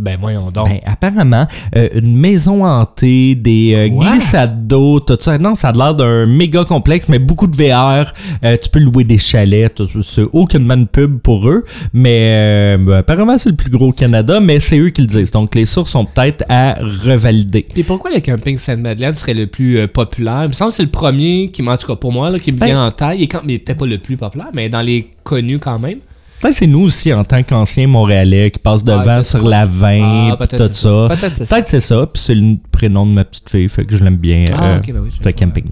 Ben 0.00 0.16
voyons 0.20 0.50
donc. 0.50 0.68
Ben, 0.68 0.80
apparemment, 0.86 1.46
euh, 1.76 1.88
une 1.94 2.16
maison 2.16 2.64
hantée, 2.64 3.34
des 3.34 3.74
euh, 3.76 3.88
glissades 3.88 4.66
d'eau, 4.66 4.98
tout 5.00 5.16
ça. 5.20 5.36
Non, 5.36 5.54
ça 5.54 5.68
a 5.68 5.72
l'air 5.72 5.94
d'un 5.94 6.24
méga 6.26 6.64
complexe, 6.64 7.06
mais 7.08 7.18
beaucoup 7.18 7.46
de 7.46 7.54
VR. 7.56 8.12
Euh, 8.44 8.56
tu 8.56 8.70
peux 8.70 8.78
louer 8.78 9.04
des 9.04 9.18
chalets. 9.18 9.74
tout 9.74 9.84
ça. 9.86 9.98
C'est 10.02 10.24
aucunement 10.32 10.74
une 10.74 10.86
pub 10.86 11.18
pour 11.20 11.48
eux. 11.48 11.64
Mais 11.92 12.18
euh, 12.34 12.76
ben, 12.78 12.92
apparemment, 12.94 13.36
c'est 13.36 13.50
le 13.50 13.56
plus 13.56 13.70
gros 13.70 13.88
au 13.88 13.92
Canada, 13.92 14.40
mais 14.40 14.58
c'est 14.58 14.78
eux 14.78 14.88
qui 14.88 15.02
le 15.02 15.06
disent. 15.06 15.30
Donc, 15.32 15.54
les 15.54 15.66
sources 15.66 15.90
sont 15.90 16.06
peut-être 16.06 16.44
à 16.48 16.74
revalider. 17.04 17.66
Et 17.76 17.84
pourquoi 17.84 18.10
le 18.14 18.20
camping 18.20 18.58
Sainte-Madeleine 18.58 19.14
serait 19.14 19.34
le 19.34 19.46
plus 19.46 19.78
euh, 19.78 19.86
populaire? 19.86 20.44
Il 20.44 20.48
me 20.48 20.52
semble 20.52 20.70
que 20.70 20.76
c'est 20.76 20.82
le 20.82 20.88
premier 20.90 21.48
qui, 21.52 21.60
en 21.68 21.76
tout 21.76 21.86
cas 21.86 21.96
pour 21.96 22.12
moi, 22.12 22.30
là, 22.30 22.38
qui 22.38 22.52
me 22.52 22.58
Ben- 22.58 22.66
vient 22.66 22.86
en 22.86 22.90
taille. 22.90 23.22
Et 23.22 23.26
quand, 23.28 23.42
mais 23.44 23.58
peut-être 23.58 23.78
pas 23.78 23.86
le 23.86 23.98
plus 23.98 24.16
populaire, 24.16 24.48
mais 24.54 24.68
dans 24.70 24.80
les 24.80 25.10
connus 25.24 25.58
quand 25.58 25.78
même. 25.78 25.98
Peut-être 26.40 26.54
c'est 26.54 26.66
nous 26.66 26.84
aussi, 26.86 27.12
en 27.12 27.22
tant 27.24 27.42
qu'anciens 27.42 27.86
Montréalais, 27.86 28.50
qui 28.50 28.58
passent 28.58 28.82
devant 28.82 29.02
peut-être 29.02 29.24
sur 29.24 29.46
la 29.46 29.66
20, 29.66 30.30
Ah, 30.32 30.36
pis 30.46 30.56
tout 30.56 30.70
ça. 30.72 31.06
Peut-être 31.08 31.34
c'est 31.34 31.44
ça. 31.44 31.54
Peut-être 31.56 31.68
c'est 31.68 31.80
ça, 31.80 32.06
puis 32.12 32.22
c'est 32.22 32.34
le 32.34 32.56
prénom 32.72 33.04
de 33.06 33.12
ma 33.12 33.24
petite 33.24 33.50
fille, 33.50 33.68
fait 33.68 33.84
que 33.84 33.96
je 33.96 34.02
l'aime 34.02 34.16
bien. 34.16 34.46
Ah, 34.54 34.74
euh, 34.74 34.78
ok, 34.78 34.92
ben 34.92 35.00
oui, 35.24 35.34
camping. 35.34 35.64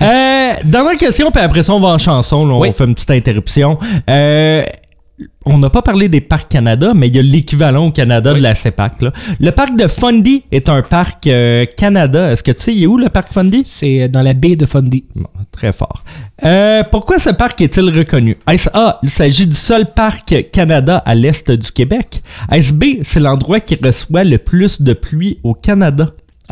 euh, 0.00 0.52
dernière 0.64 0.96
question, 0.96 1.30
puis 1.32 1.42
après 1.42 1.62
ça, 1.62 1.74
on 1.74 1.80
va 1.80 1.88
en 1.88 1.98
chanson. 1.98 2.46
là, 2.46 2.54
on 2.54 2.60
Oui. 2.60 2.70
fait 2.72 2.84
une 2.84 2.94
petite 2.94 3.10
interruption. 3.10 3.78
Euh, 4.08 4.62
on 5.44 5.58
n'a 5.58 5.70
pas 5.70 5.82
parlé 5.82 6.08
des 6.08 6.20
parcs 6.20 6.48
Canada, 6.48 6.92
mais 6.94 7.08
il 7.08 7.16
y 7.16 7.18
a 7.18 7.22
l'équivalent 7.22 7.86
au 7.86 7.90
Canada 7.90 8.32
Oui. 8.32 8.38
de 8.38 8.42
la 8.42 8.54
CEPAC. 8.54 9.02
Là. 9.02 9.12
Le 9.40 9.50
parc 9.50 9.76
de 9.76 9.86
Fundy 9.86 10.44
est 10.52 10.68
un 10.68 10.82
parc 10.82 11.26
euh, 11.26 11.66
Canada. 11.76 12.30
Est-ce 12.30 12.42
que 12.42 12.52
tu 12.52 12.60
sais, 12.60 12.74
il 12.74 12.84
est 12.84 12.86
où 12.86 12.96
le 12.96 13.08
parc 13.08 13.32
Fundy? 13.32 13.62
C'est 13.64 14.02
euh, 14.02 14.08
dans 14.08 14.22
la 14.22 14.34
baie 14.34 14.56
de 14.56 14.66
Fundy. 14.66 15.04
Bon, 15.14 15.26
très 15.50 15.72
fort. 15.72 16.04
Euh, 16.44 16.82
pourquoi 16.90 17.18
ce 17.18 17.30
parc 17.30 17.60
est-il 17.60 17.90
reconnu? 17.90 18.36
Est-ce 18.50 18.68
A, 18.72 18.98
il 19.02 19.10
s'agit 19.10 19.46
du 19.46 19.54
seul 19.54 19.92
parc 19.92 20.34
Canada 20.52 20.98
à 20.98 21.14
l'est 21.14 21.50
du 21.50 21.70
Québec? 21.72 22.22
Est-ce 22.50 22.72
B, 22.72 22.84
c'est 23.02 23.20
l'endroit 23.20 23.60
qui 23.60 23.76
reçoit 23.82 24.24
le 24.24 24.38
plus 24.38 24.82
de 24.82 24.92
pluie 24.92 25.38
au 25.42 25.54
Canada? 25.54 26.08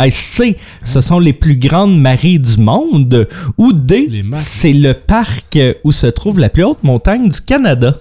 C, 0.08 0.56
ce 0.84 1.02
sont 1.02 1.18
les 1.18 1.34
plus 1.34 1.56
grandes 1.56 2.00
marées 2.00 2.38
du 2.38 2.56
monde? 2.56 3.28
Ou 3.58 3.74
D, 3.74 4.08
c'est 4.36 4.72
le 4.72 4.94
parc 4.94 5.58
où 5.84 5.92
se 5.92 6.06
trouve 6.06 6.38
la 6.38 6.48
plus 6.48 6.64
haute 6.64 6.82
montagne 6.82 7.28
du 7.28 7.40
Canada? 7.40 7.98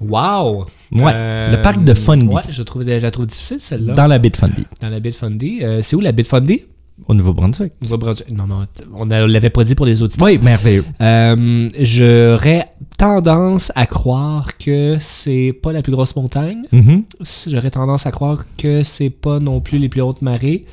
Wow! 0.00 0.66
Ouais, 0.92 1.50
le 1.50 1.60
parc 1.62 1.82
de 1.84 1.94
Fundy. 1.94 2.26
Ouais, 2.26 2.42
je 2.48 2.62
trouve, 2.62 2.84
je 2.86 2.98
la 3.02 3.10
trouve 3.10 3.26
difficile 3.26 3.58
celle-là. 3.60 3.94
Dans 3.94 4.06
la 4.06 4.18
baie 4.18 4.30
de 4.30 4.36
Fundy, 4.36 4.66
Dans 4.80 4.88
la 4.90 5.00
baie 5.00 5.10
de 5.10 5.16
Fundy. 5.16 5.58
Euh, 5.62 5.80
c'est 5.82 5.96
où 5.96 6.00
la 6.00 6.12
baie 6.12 6.22
de 6.22 6.28
Fundy? 6.28 6.62
au 7.06 7.14
Nouveau-Brunswick. 7.14 7.72
Nouveau-Brunswick. 7.82 8.30
Non, 8.30 8.46
non, 8.46 8.66
on 8.92 9.06
ne 9.06 9.24
l'avait 9.24 9.50
pas 9.50 9.64
dit 9.64 9.74
pour 9.74 9.86
les 9.86 10.02
autres. 10.02 10.16
Oui, 10.20 10.38
merveilleux. 10.38 10.84
Euh, 11.00 11.68
J'aurais 11.78 12.66
tendance 12.96 13.70
à 13.74 13.86
croire 13.86 14.56
que 14.58 14.96
c'est 15.00 15.56
pas 15.62 15.72
la 15.72 15.82
plus 15.82 15.92
grosse 15.92 16.16
montagne. 16.16 16.62
Mhm. 16.72 17.04
J'aurais 17.46 17.70
tendance 17.70 18.06
à 18.06 18.10
croire 18.10 18.44
que 18.56 18.82
c'est 18.82 19.10
pas 19.10 19.38
non 19.38 19.60
plus 19.60 19.78
les 19.78 19.88
plus 19.88 20.00
hautes 20.00 20.22
marées. 20.22 20.64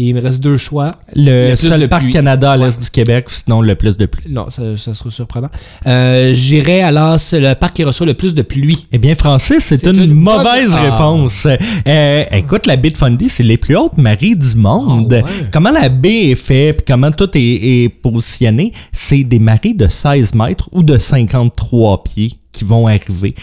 Et 0.00 0.10
il 0.10 0.14
me 0.14 0.20
reste 0.20 0.38
deux 0.40 0.56
choix. 0.56 0.86
Le 1.16 1.56
seul 1.56 1.80
de 1.80 1.86
parc 1.86 2.02
pluie. 2.02 2.12
Canada 2.12 2.52
à 2.52 2.56
l'est 2.56 2.78
Ouais. 2.78 2.84
du 2.84 2.90
Québec, 2.90 3.24
sinon 3.30 3.60
le 3.62 3.74
plus 3.74 3.96
de 3.96 4.06
pluie. 4.06 4.30
Non, 4.30 4.48
ça, 4.48 4.62
ça 4.78 4.94
serait 4.94 5.10
surprenant. 5.10 5.48
Euh, 5.86 6.32
J'irais 6.34 6.82
alors 6.82 7.18
c'est 7.18 7.40
le 7.40 7.54
parc 7.56 7.74
qui 7.74 7.82
reçoit 7.82 8.06
le 8.06 8.14
plus 8.14 8.32
de 8.32 8.42
pluie. 8.42 8.86
Eh 8.92 8.98
bien, 8.98 9.16
Francis, 9.16 9.58
c'est 9.60 9.84
une, 9.86 9.96
bonne- 9.96 10.12
mauvaise 10.12 10.70
Ah. 10.72 10.82
réponse. 10.92 11.48
Euh, 11.86 12.24
écoute, 12.30 12.66
la 12.66 12.76
baie 12.76 12.90
de 12.90 12.96
Fundy, 12.96 13.28
c'est 13.28 13.42
les 13.42 13.56
plus 13.56 13.76
hautes 13.76 13.98
marées 13.98 14.36
du 14.36 14.54
monde. 14.56 15.12
Ah 15.20 15.24
ouais. 15.26 15.46
Comment 15.52 15.70
la 15.70 15.88
baie 15.88 16.30
est 16.30 16.34
faite, 16.36 16.76
puis 16.76 16.84
comment 16.94 17.10
tout 17.10 17.30
est, 17.36 17.40
est 17.84 17.88
positionné, 17.88 18.72
c'est 18.92 19.24
des 19.24 19.40
marées 19.40 19.74
de 19.74 19.88
16 19.88 20.32
mètres 20.34 20.68
ou 20.70 20.84
de 20.84 20.96
53 20.96 22.04
pieds 22.04 22.32
qui 22.52 22.64
vont 22.64 22.86
arriver. 22.86 23.34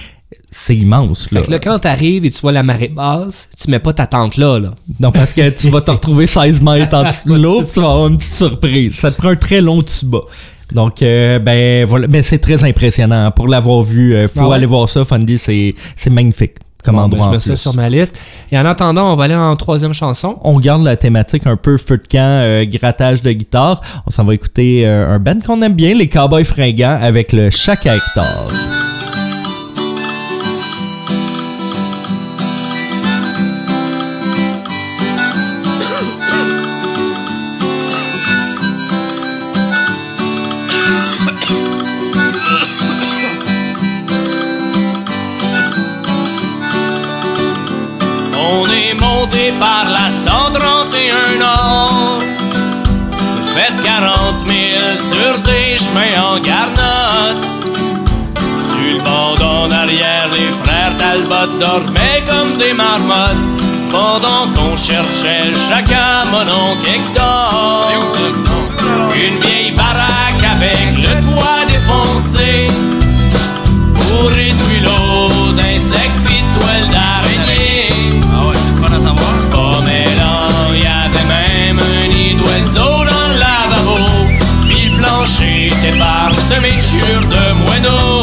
C'est 0.57 0.73
immense, 0.77 1.29
là. 1.31 1.41
Fait 1.41 1.47
que 1.47 1.51
là, 1.51 1.59
quand 1.59 1.79
t'arrives 1.79 2.23
et 2.25 2.31
tu 2.31 2.39
vois 2.39 2.53
la 2.53 2.63
marée 2.63 2.87
basse, 2.87 3.49
tu 3.61 3.69
mets 3.69 3.79
pas 3.79 3.91
ta 3.91 4.07
tente 4.07 4.37
là, 4.37 4.57
là. 4.57 4.71
Non, 5.01 5.11
parce 5.11 5.33
que 5.33 5.49
tu 5.49 5.69
vas 5.69 5.81
te 5.81 5.91
retrouver 5.91 6.27
16 6.27 6.61
mètres 6.61 6.95
en 6.95 7.03
dessous 7.03 7.27
de 7.29 7.35
l'eau, 7.41 7.61
tu 7.61 7.81
vas 7.81 7.91
avoir 7.91 8.07
une 8.07 8.17
petite 8.17 8.33
surprise. 8.35 8.95
Ça 8.95 9.11
te 9.11 9.17
prend 9.17 9.29
un 9.31 9.35
très 9.35 9.59
long 9.59 9.81
tuba. 9.83 10.19
Donc, 10.71 11.01
euh, 11.01 11.39
ben 11.39 11.85
voilà, 11.85 12.07
ben, 12.07 12.23
c'est 12.23 12.39
très 12.39 12.63
impressionnant. 12.63 13.31
Pour 13.31 13.49
l'avoir 13.49 13.81
vu, 13.81 14.15
euh, 14.15 14.29
faut 14.29 14.39
Ah 14.43 14.47
ouais? 14.47 14.55
aller 14.55 14.65
voir 14.65 14.87
ça. 14.87 15.03
Fundy, 15.03 15.37
c'est 15.37 15.75
magnifique 16.09 16.53
comme 16.85 16.95
Bon, 16.95 17.01
ben, 17.01 17.05
endroit 17.07 17.25
je 17.25 17.27
en 17.27 17.31
mets 17.33 17.39
ça 17.39 17.49
plus. 17.49 17.57
sur 17.57 17.73
ma 17.75 17.89
liste. 17.89 18.15
Et 18.49 18.57
en 18.57 18.65
attendant, 18.65 19.11
on 19.11 19.15
va 19.17 19.25
aller 19.25 19.35
en 19.35 19.57
troisième 19.57 19.93
chanson. 19.93 20.37
on 20.41 20.57
garde 20.61 20.83
la 20.85 20.95
thématique 20.95 21.45
un 21.47 21.57
peu 21.57 21.75
feu 21.75 21.97
de 21.97 22.07
camp, 22.07 22.41
euh, 22.43 22.63
grattage 22.65 23.21
de 23.21 23.31
guitare. 23.33 23.81
On 24.07 24.09
s'en 24.11 24.23
va 24.23 24.33
écouter 24.33 24.87
euh, 24.87 25.13
un 25.13 25.19
band 25.19 25.39
qu'on 25.45 25.61
aime 25.63 25.73
bien, 25.73 25.93
les 25.93 26.07
Cowboys 26.07 26.45
fringants, 26.45 26.97
avec 27.01 27.33
le 27.33 27.49
Chaque 27.49 27.85
hectare. 27.85 28.47
Sur 54.99 55.37
des 55.39 55.77
chemins 55.77 56.21
en 56.21 56.39
garnotte. 56.39 57.45
Sur 58.67 58.97
le 58.97 59.03
bord 59.03 59.37
en 59.41 59.71
arrière, 59.71 60.27
les 60.31 60.51
frères 60.63 60.95
Talbot 60.97 61.59
dormaient 61.59 62.23
comme 62.27 62.57
des 62.57 62.73
marmottes. 62.73 63.43
Pendant 63.89 64.47
qu'on 64.55 64.75
cherchait 64.77 65.51
chacun 65.69 66.25
mon 66.31 66.41
oncle. 66.41 66.75
De 87.85 88.14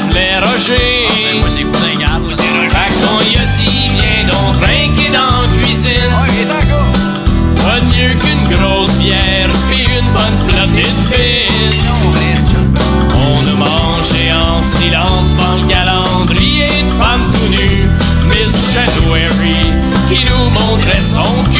s'appelait 0.00 0.38
Roger. 0.38 1.08
Fait 1.08 1.34
qu'on 3.00 3.20
y 3.20 3.36
a 3.36 3.46
dit, 3.56 3.90
viens 3.94 4.24
donc 4.28 4.60
trinquer 4.60 5.10
dans 5.12 5.42
la 5.42 5.48
cuisine. 5.58 6.14
Pas 7.56 7.80
de 7.80 7.84
mieux 7.86 8.14
qu'une 8.14 8.44
grosse 8.56 8.94
bière 8.98 9.50
et 9.72 9.84
une 9.98 10.10
bonne 10.12 10.38
platée 10.48 10.90
de 10.90 11.02
pine. 11.12 11.78
On 13.14 13.40
a 13.48 13.54
mangé 13.54 14.32
en 14.32 14.62
silence 14.62 15.34
dans 15.34 15.56
le 15.56 15.66
calendrier 15.66 16.66
de 16.68 17.02
femmes 17.02 17.28
tout 17.32 17.50
nues. 17.50 17.88
Miss 18.28 18.54
January 18.72 19.60
qui 20.08 20.24
nous 20.30 20.50
montrait 20.50 21.00
son 21.00 21.44
cul. 21.52 21.57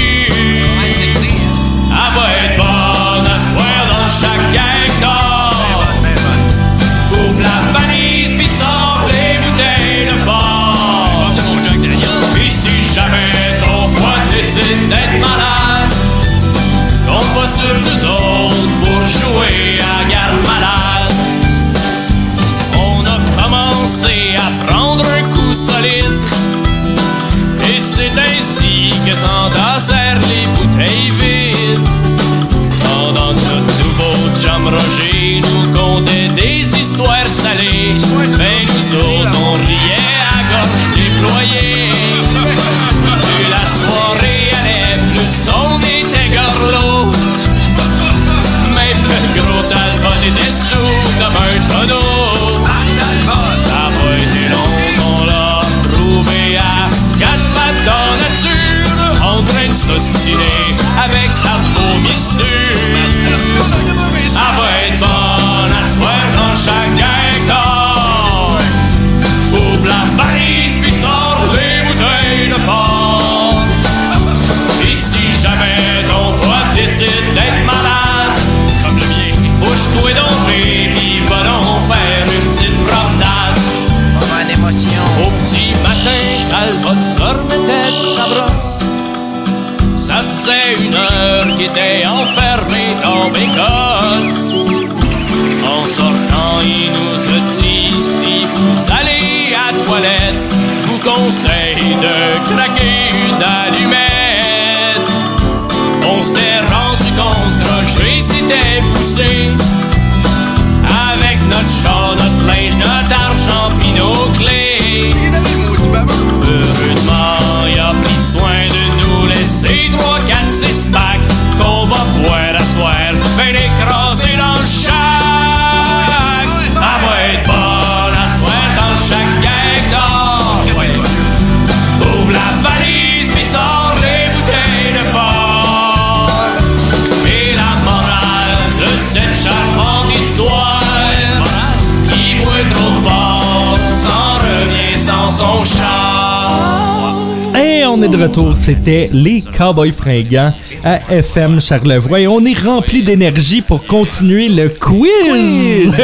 De 148.19 148.23
retour, 148.23 148.57
c'était 148.57 149.11
les 149.13 149.43
Cowboys 149.43 149.93
fringants 149.93 150.53
à 150.85 151.01
FM 151.13 151.61
Charlevoix 151.61 152.21
et 152.21 152.27
on 152.27 152.45
est 152.45 152.59
rempli 152.59 153.03
d'énergie 153.03 153.63
pour 153.63 153.85
continuer 153.85 154.49
le 154.49 154.69
quiz. 154.69 156.03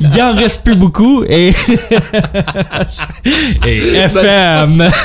Il 0.00 0.22
en 0.22 0.34
reste 0.34 0.62
plus 0.62 0.76
beaucoup 0.76 1.24
et, 1.24 1.52
et 3.66 3.94
FM. 3.96 4.88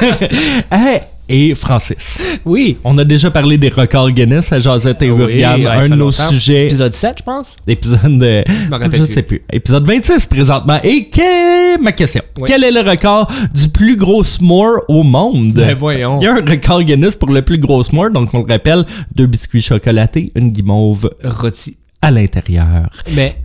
Hey, 0.72 1.02
et 1.30 1.56
Francis, 1.56 2.40
Oui. 2.46 2.78
on 2.84 2.98
a 2.98 3.04
déjà 3.04 3.32
parlé 3.32 3.58
des 3.58 3.70
records 3.70 4.12
Guinness 4.12 4.52
à 4.52 4.60
Josette 4.60 5.02
et 5.02 5.10
Oui, 5.12 5.18
Gourgane, 5.18 5.60
ouais, 5.62 5.66
ça 5.66 5.74
un 5.80 5.90
de 5.90 5.96
nos 5.96 6.06
longtemps. 6.06 6.30
sujets 6.30 6.66
Épisode 6.66 6.94
7, 6.94 7.16
je 7.20 7.24
pense. 7.24 7.56
épisode 7.68 8.18
de 8.18 8.44
je 8.48 8.88
plus. 8.90 9.06
sais 9.06 9.22
plus 9.24 9.42
épisode 9.52 9.86
26 9.88 10.26
présentement 10.28 10.80
et 10.84 11.06
quelle 11.10 11.82
ma 11.82 11.92
question 11.92 12.22
Oui. 12.40 12.44
quel 12.48 12.64
est 12.64 12.72
le 12.72 12.82
record 12.82 13.28
du 13.54 13.70
plus 13.70 13.96
gros 13.96 14.24
s'more 14.24 14.80
au 14.88 15.04
monde? 15.04 15.54
Ben 15.54 15.76
voyons. 15.76 16.20
il 16.20 16.26
y 16.26 16.28
a 16.28 16.34
un 16.34 16.46
record 16.46 16.84
Guinness 16.84 17.16
pour 17.16 17.30
le 17.32 17.42
plus 17.42 17.58
gros 17.58 17.82
s'more 17.84 18.12
donc 18.12 18.34
on 18.34 18.44
le 18.44 18.52
rappelle 18.52 18.86
deux 19.16 19.26
biscuits 19.26 19.62
chocolatés 19.62 20.32
une 20.36 20.52
guimauve 20.52 21.10
Rôti. 21.24 21.78
à 22.02 22.12
l'intérieur 22.12 22.90
Mais 23.16 23.38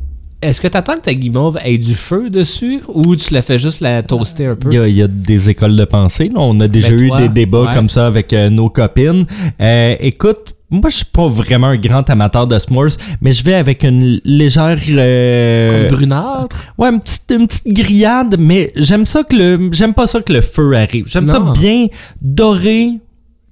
est-ce 0.42 0.60
que 0.60 0.68
t'attends 0.68 0.94
que 0.96 1.00
ta 1.02 1.14
guimauve 1.14 1.58
ait 1.64 1.78
du 1.78 1.94
feu 1.94 2.30
dessus 2.30 2.80
ou 2.88 3.14
tu 3.16 3.34
la 3.34 3.42
fais 3.42 3.58
juste 3.58 3.80
la 3.80 4.02
toaster 4.02 4.46
un 4.46 4.56
peu? 4.56 4.68
il 4.72 4.74
y, 4.74 4.78
a, 4.78 4.88
il 4.88 4.96
y 4.96 5.02
a 5.02 5.06
des 5.08 5.50
écoles 5.50 5.76
de 5.76 5.84
pensée 5.84 6.28
là. 6.28 6.40
on 6.40 6.58
a 6.60 6.68
déjà 6.68 6.90
Ben 6.90 7.00
eu 7.00 7.08
toi, 7.08 7.20
des 7.20 7.28
débats 7.28 7.62
ouais. 7.64 7.74
comme 7.74 7.88
ça 7.88 8.06
avec 8.06 8.32
euh, 8.32 8.48
nos 8.48 8.68
copines 8.70 9.26
Euh, 9.60 9.96
écoute 10.00 10.54
moi, 10.72 10.88
je 10.88 10.98
suis 10.98 11.04
pas 11.04 11.26
vraiment 11.26 11.66
un 11.66 11.76
grand 11.76 12.08
amateur 12.10 12.46
de 12.46 12.56
s'mores, 12.60 12.90
mais 13.20 13.32
je 13.32 13.42
vais 13.42 13.54
avec 13.54 13.82
une 13.82 14.20
légère... 14.24 14.78
euh, 14.88 15.88
brunâtre? 15.88 16.56
Ouais, 16.78 16.90
une 16.90 17.00
petite, 17.00 17.24
une 17.36 17.48
petite 17.48 17.66
grillade, 17.74 18.36
mais 18.38 18.70
j'aime 18.76 19.04
ça 19.04 19.24
que 19.24 19.34
le. 19.34 19.70
J'aime 19.72 19.94
pas 19.94 20.06
ça 20.06 20.20
que 20.22 20.32
le 20.32 20.40
feu 20.42 20.72
arrive. 20.76 21.06
J'aime 21.08 21.28
ça 21.28 21.52
bien 21.58 21.88
doré, 22.22 23.00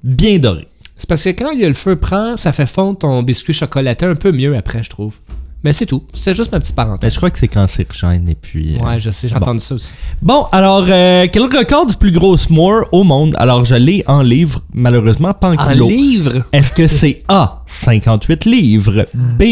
bien 0.05 0.39
doré. 0.39 0.69
C'est 0.97 1.09
parce 1.09 1.25
que 1.25 1.31
quand 1.31 1.51
il 1.51 1.61
y 1.61 1.65
a 1.65 1.69
le 1.69 1.75
feu 1.75 1.97
prend, 1.97 2.37
ça 2.37 2.53
fait 2.53 2.67
fondre 2.67 2.99
ton 2.99 3.23
biscuit 3.25 3.53
chocolaté 3.53 4.07
un 4.07 4.15
peu 4.15 4.31
mieux 4.31 4.57
après, 4.57 4.85
je 4.85 4.91
trouve. 4.91 5.17
Mais 5.65 5.73
c'est 5.73 5.87
tout. 5.87 6.05
C'était 6.15 6.35
juste 6.37 6.53
ma 6.53 6.61
petite 6.61 6.73
Mais 6.77 6.85
parenthèse. 6.85 7.13
je 7.13 7.17
crois 7.17 7.31
que 7.31 7.39
c'est 7.39 7.49
cancérigène 7.49 8.29
et 8.29 8.37
puis. 8.37 8.77
euh, 8.77 8.85
Ouais, 8.85 9.01
je 9.01 9.11
sais, 9.11 9.27
j'ai 9.27 9.35
bon. 9.35 9.41
entendu 9.41 9.61
ça 9.61 9.75
aussi. 9.75 9.93
Bon, 10.23 10.45
alors, 10.53 10.85
euh, 10.89 11.27
quel 11.33 11.43
est 11.43 11.49
le 11.53 11.59
record 11.59 11.87
du 11.87 11.97
plus 11.97 12.13
gros 12.13 12.37
s'more 12.37 12.85
au 12.93 13.03
monde? 13.03 13.35
Alors, 13.39 13.65
je 13.65 13.75
l'ai 13.75 14.05
en 14.07 14.23
livre, 14.23 14.63
malheureusement, 14.73 15.35
pas 15.35 15.49
en 15.51 15.55
En 15.57 15.69
kilo. 15.73 15.89
livre? 15.89 16.45
Est-ce 16.53 16.73
que 16.73 16.87
c'est 16.87 17.23
A, 17.29 17.63
58 17.67 18.45
livres, 18.45 19.07
B, 19.15 19.43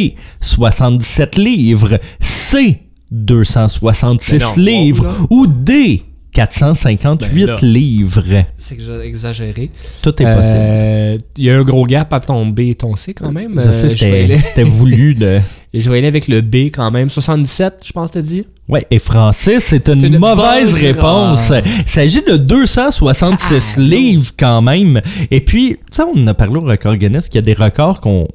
77 0.41 1.37
livres, 1.39 1.99
C, 2.21 2.83
266 3.11 4.33
Mais 4.33 4.39
non, 4.39 4.53
livres, 4.57 5.07
wow, 5.23 5.27
ou 5.31 5.47
D, 5.49 6.05
458 6.33 7.47
Ben 7.47 7.57
livres? 7.63 8.23
C'est 8.57 8.77
que 8.77 8.83
j'ai 8.83 9.01
exagéré. 9.07 9.71
Tout 10.03 10.11
est 10.23 10.35
possible. 10.37 10.55
Euh, 10.57 11.19
Il 11.37 11.45
y 11.45 11.51
a 11.51 11.57
un 11.59 11.63
gros 11.63 11.85
gap 11.87 12.13
à 12.13 12.21
ton 12.21 12.47
B 12.47 12.61
et 12.61 12.75
ton 12.75 12.95
C 12.97 13.15
quand 13.15 13.33
même. 13.33 13.55
Je 13.59 13.69
Euh, 13.69 13.73
sais, 13.73 13.91
je 13.91 14.37
c'était 14.45 14.63
voulu 14.63 15.15
de. 15.15 15.41
je 15.81 15.91
vais 15.91 15.99
aller 15.99 16.07
avec 16.07 16.29
le 16.29 16.41
B 16.41 16.57
quand 16.73 16.91
même. 16.91 17.11
77, 17.11 17.75
je 17.85 17.93
pense, 17.93 18.11
t'as 18.13 18.23
dit? 18.23 18.45
Ouais, 18.69 18.85
et 18.91 18.99
Francis, 18.99 19.61
c'est 19.61 19.89
une 19.89 20.19
mauvaise 20.19 20.75
réponse. 20.75 21.51
erreur. 21.51 21.63
Il 21.81 21.89
s'agit 21.89 22.23
de 22.23 22.37
266 22.37 23.75
Ah, 23.77 23.81
livres 23.81 24.33
quand 24.39 24.61
même. 24.63 25.01
Et 25.31 25.41
puis, 25.41 25.75
tu 25.75 25.81
sais, 25.93 26.03
on 26.03 26.27
a 26.27 26.35
parlé 26.35 26.57
au 26.57 26.61
record 26.61 26.97
Guinness 26.97 27.29
qu'il 27.29 27.37
y 27.37 27.39
a 27.39 27.43
des 27.43 27.55
records 27.55 28.01
qu'on 28.01 28.27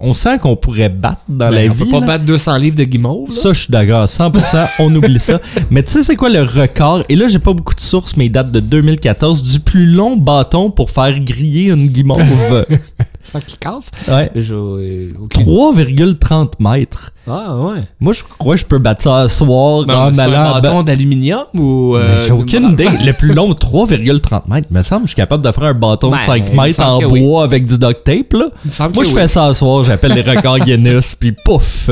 on 0.00 0.14
sent 0.14 0.38
qu'on 0.38 0.56
pourrait 0.56 0.88
battre 0.88 1.20
dans 1.28 1.50
Ben, 1.50 1.66
la 1.66 1.70
on 1.70 1.74
vie. 1.74 1.84
peut 1.84 1.90
pas 1.90 2.00
là. 2.00 2.06
battre 2.06 2.24
200 2.24 2.56
livres 2.56 2.76
de 2.76 2.84
guimauve. 2.84 3.28
là. 3.30 3.34
Ça, 3.36 3.52
je 3.52 3.60
suis 3.62 3.70
d'accord. 3.70 4.06
100%, 4.06 4.66
on 4.78 4.94
oublie 4.94 5.18
ça. 5.18 5.40
Mais 5.70 5.82
tu 5.82 5.92
sais, 5.92 6.02
c'est 6.02 6.16
quoi 6.16 6.30
le 6.30 6.42
record? 6.42 7.04
Et 7.08 7.16
là, 7.16 7.28
j'ai 7.28 7.38
pas 7.38 7.52
beaucoup 7.52 7.74
de 7.74 7.80
sources, 7.80 8.16
mais 8.16 8.26
il 8.26 8.30
date 8.30 8.50
de 8.50 8.60
2014, 8.60 9.42
du 9.42 9.60
plus 9.60 9.86
long 9.86 10.16
bâton 10.16 10.70
pour 10.70 10.90
faire 10.90 11.18
griller 11.20 11.70
une 11.70 11.88
guimauve. 11.88 12.66
Sans 13.24 13.40
qu'il 13.40 13.58
casse. 13.58 13.90
Ouais. 14.06 14.30
Je, 14.34 14.54
euh, 14.54 15.12
ok. 15.20 15.34
3,30 15.34 16.52
mètres. 16.60 17.10
Ah, 17.26 17.56
ouais. 17.56 17.84
Moi, 18.00 18.12
je 18.12 18.22
crois 18.38 18.54
que 18.54 18.60
je 18.60 18.66
peux 18.66 18.78
battre 18.78 19.02
ça 19.02 19.16
un 19.22 19.28
soir 19.28 19.84
Ben, 19.86 19.94
en 19.96 20.18
allant... 20.18 20.40
un 20.40 20.52
à- 20.56 20.60
bâton 20.60 20.82
d'aluminium 20.82 21.44
ou. 21.54 21.94
Mais 21.96 22.00
euh, 22.00 22.26
J'ai 22.26 22.32
aucune 22.32 22.70
idée. 22.72 22.88
Le 23.04 23.12
plus 23.12 23.32
long, 23.32 23.50
3,30 23.52 24.42
mètres. 24.48 24.68
Il 24.70 24.76
me 24.76 24.82
semble 24.82 25.02
que 25.02 25.06
je 25.06 25.10
suis 25.12 25.16
capable 25.16 25.42
de 25.44 25.50
faire 25.50 25.64
un 25.64 25.74
bâton 25.74 26.10
Ben, 26.10 26.18
de 26.18 26.22
5 26.22 26.44
il 26.48 26.54
me 26.56 26.62
mètres 26.62 26.80
en 26.86 27.02
oui. 27.04 27.20
bois 27.20 27.44
avec 27.44 27.64
du 27.64 27.78
duct 27.78 28.04
tape. 28.04 28.32
Là. 28.34 28.46
Moi, 28.94 29.04
je 29.04 29.08
oui. 29.08 29.14
fais 29.14 29.28
ça 29.28 29.48
ce 29.54 29.58
soir. 29.60 29.84
J'appelle 29.84 30.12
les 30.12 30.22
records 30.22 30.58
Guinness, 30.66 31.14
puis 31.14 31.32
pouf. 31.44 31.88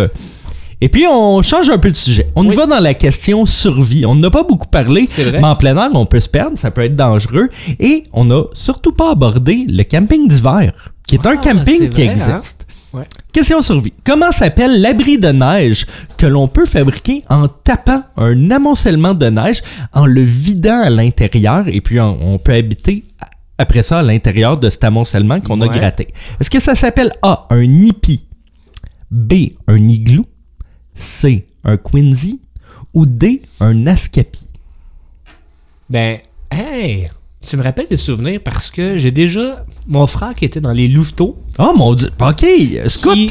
Et 0.85 0.89
puis, 0.89 1.05
on 1.09 1.43
change 1.43 1.71
un 1.71 1.79
peu 1.79 1.93
de 1.93 1.97
sujet. 1.97 2.27
On 2.35 2.45
y 2.51 2.53
va 2.57 2.67
dans 2.67 2.81
la 2.81 2.93
question 2.93 3.47
survie. 3.47 4.05
On 4.05 4.17
n'a 4.17 4.31
pas 4.31 4.43
beaucoup 4.43 4.67
parlé, 4.67 5.07
C'est 5.09 5.23
vrai. 5.23 5.39
mais 5.41 5.47
en 5.47 5.55
plein 5.55 5.77
air, 5.77 5.91
on 5.95 6.07
peut 6.07 6.19
se 6.19 6.29
perdre, 6.29 6.59
ça 6.59 6.73
peut 6.73 6.81
être 6.83 6.97
dangereux. 6.97 7.51
Et 7.79 8.03
on 8.13 8.25
n'a 8.25 8.43
surtout 8.53 8.91
pas 8.91 9.13
abordé 9.13 9.65
le 9.69 9.85
camping 9.85 10.27
d'hiver, 10.27 10.73
qui 11.13 11.17
est 11.17 11.27
un 11.27 11.33
Ah, 11.35 11.37
camping 11.37 11.89
qui 11.91 12.05
vrai, 12.07 12.21
hein? 12.23 12.37
existe. 12.39 12.67
Ouais. 12.95 13.07
Question 13.33 13.61
survie. 13.63 13.93
Comment 14.05 14.33
s'appelle 14.33 14.81
l'abri 14.81 15.19
de 15.19 15.29
neige 15.29 15.87
que 16.17 16.27
l'on 16.27 16.49
peut 16.49 16.65
fabriquer 16.67 17.23
en 17.29 17.49
tapant 17.49 18.05
un 18.17 18.51
amoncellement 18.51 19.13
de 19.15 19.27
neige, 19.27 19.63
en 19.93 20.07
le 20.07 20.23
vidant 20.23 20.81
à 20.83 20.91
l'intérieur, 20.91 21.65
et 21.69 21.81
puis 21.81 22.01
on, 22.01 22.35
on 22.35 22.39
peut 22.39 22.53
habiter 22.55 23.05
après 23.59 23.83
ça 23.83 23.99
à 23.99 24.03
l'intérieur 24.03 24.59
de 24.59 24.69
cet 24.71 24.85
amoncellement 24.85 25.41
qu'on 25.41 25.61
a 25.61 25.69
gratté. 25.69 26.15
Est-ce 26.41 26.51
que 26.51 26.59
ça 26.61 26.75
s'appelle 26.75 27.11
A, 27.23 27.47
un 27.51 27.63
hippie, 27.63 28.25
B, 29.11 29.35
un 29.69 29.89
igloo, 29.89 30.25
C, 30.95 31.47
un 31.65 31.77
Quincy, 31.77 32.41
ou 32.95 33.07
D, 33.07 33.43
un 33.61 33.87
Ascapi? 33.87 34.47
Ben, 35.89 36.19
hey! 36.51 37.09
Tu 37.49 37.57
me 37.57 37.63
rappelles 37.63 37.89
des 37.91 37.97
souvenirs 37.97 38.41
parce 38.45 38.71
que 38.71 38.97
j'ai 38.97 39.11
déjà 39.11 39.65
mon 39.89 40.07
frère 40.07 40.35
qui 40.35 40.45
était 40.45 40.61
dans 40.61 40.73
les 40.73 40.87
louveteaux. 40.87 41.37
Oh 41.59 41.73
mon 41.77 41.93
dieu, 41.95 42.09
ok, 42.21 42.47
Scout! 42.87 43.15
Qui, 43.15 43.31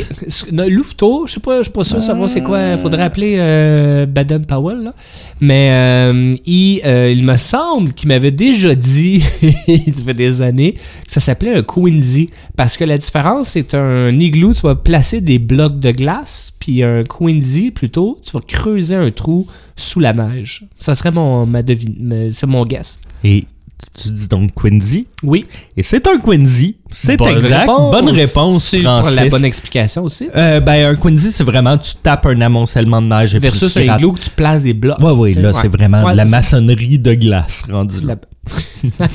louveteaux, 0.51 1.27
je 1.27 1.33
sais 1.33 1.39
pas, 1.39 1.59
je 1.59 1.63
suis 1.63 1.71
pas 1.71 1.83
sûr 1.85 1.97
de 1.97 2.03
savoir 2.03 2.29
c'est 2.29 2.43
quoi. 2.43 2.77
Faudrait 2.77 3.03
appeler 3.03 3.35
euh, 3.39 4.05
Baden 4.05 4.45
Powell, 4.45 4.83
là. 4.83 4.93
Mais 5.39 5.69
euh, 5.71 6.33
il, 6.45 6.81
euh, 6.85 7.11
il 7.11 7.23
me 7.23 7.37
semble 7.37 7.93
qu'il 7.93 8.09
m'avait 8.09 8.31
déjà 8.31 8.75
dit, 8.75 9.23
il 9.67 9.93
fait 9.93 10.13
des 10.13 10.41
années, 10.41 10.73
que 10.73 11.11
ça 11.11 11.21
s'appelait 11.21 11.55
un 11.55 11.63
Quincy. 11.63 12.29
Parce 12.57 12.75
que 12.75 12.83
la 12.83 12.97
différence, 12.97 13.49
c'est 13.49 13.73
un 13.73 14.17
igloo, 14.19 14.53
tu 14.53 14.61
vas 14.61 14.75
placer 14.75 15.21
des 15.21 15.39
blocs 15.39 15.79
de 15.79 15.91
glace, 15.91 16.51
puis 16.59 16.83
un 16.83 17.03
Quincy, 17.03 17.71
plutôt, 17.71 18.19
tu 18.25 18.33
vas 18.33 18.41
creuser 18.45 18.95
un 18.95 19.09
trou 19.09 19.47
sous 19.77 20.01
la 20.01 20.11
neige. 20.11 20.65
Ça 20.77 20.95
serait 20.95 21.11
mon, 21.11 21.45
ma 21.45 21.63
devine, 21.63 22.29
c'est 22.33 22.47
mon 22.47 22.65
guess. 22.65 22.99
Et 23.23 23.45
tu 23.93 24.09
dis 24.11 24.27
donc 24.27 24.51
Quincy, 24.53 25.07
Oui. 25.23 25.45
et 25.77 25.83
c'est 25.83 26.07
un 26.07 26.19
Quincy, 26.19 26.77
c'est 26.89 27.17
Bonne 27.17 27.37
exact, 27.37 27.59
réponse. 27.61 27.91
bonne 27.93 28.09
réponse, 28.09 28.63
C'est 28.65 28.81
pour 28.81 29.09
la 29.09 29.25
bonne 29.29 29.45
explication 29.45 30.03
aussi. 30.03 30.29
Euh, 30.35 30.59
ben, 30.59 30.91
un 30.91 30.95
Quincy, 30.95 31.31
c'est 31.31 31.43
vraiment, 31.43 31.77
tu 31.77 31.93
tapes 31.95 32.25
un 32.25 32.39
amoncellement 32.41 33.01
de 33.01 33.07
neige 33.07 33.35
et 33.35 33.39
puis 33.39 33.49
Versus 33.49 33.75
un 33.77 33.81
igloo 33.95 34.11
que 34.13 34.19
tu 34.21 34.29
places 34.29 34.63
des 34.63 34.73
blocs. 34.73 34.97
Oui, 35.01 35.33
sais. 35.33 35.41
là, 35.41 35.51
Ouais. 35.51 35.59
c'est 35.61 35.67
vraiment 35.67 36.03
Ouais, 36.03 36.11
de 36.13 36.17
la 36.17 36.23
ça. 36.25 36.29
maçonnerie 36.29 36.99
de 36.99 37.13
glace 37.13 37.63
rendu 37.71 38.01
là. 38.01 38.15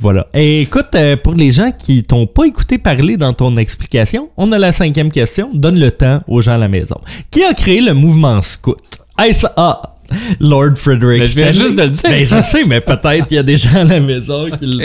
Voilà. 0.00 0.26
Et 0.34 0.62
écoute, 0.62 0.86
euh, 0.94 1.16
pour 1.16 1.34
les 1.34 1.50
gens 1.50 1.70
qui 1.76 2.02
t'ont 2.02 2.26
pas 2.26 2.44
écouté 2.46 2.78
parler 2.78 3.16
dans 3.16 3.32
ton 3.34 3.56
explication, 3.56 4.30
on 4.36 4.50
a 4.52 4.58
la 4.58 4.72
cinquième 4.72 5.10
question. 5.10 5.50
Donne 5.52 5.78
le 5.78 5.90
temps 5.90 6.20
aux 6.26 6.40
gens 6.40 6.52
à 6.52 6.56
la 6.58 6.68
maison. 6.68 6.96
Qui 7.30 7.44
a 7.44 7.52
créé 7.54 7.80
le 7.80 7.94
mouvement 7.94 8.40
scout? 8.42 8.76
Est-ce 9.22 9.46
A. 9.56 9.95
Lord 10.40 10.76
Frederick 10.76 11.20
Mais 11.20 11.26
je 11.26 11.34
viens 11.36 11.52
Stanley? 11.52 11.64
juste 11.64 11.76
de 11.76 11.82
le 11.82 11.90
dire. 11.90 12.02
Ben, 12.04 12.24
je 12.26 12.42
sais, 12.50 12.64
mais 12.64 12.80
peut-être 12.80 13.26
il 13.30 13.34
y 13.34 13.38
a 13.38 13.42
des 13.42 13.56
gens 13.56 13.76
à 13.80 13.84
la 13.84 14.00
maison 14.00 14.46
qui 14.58 14.78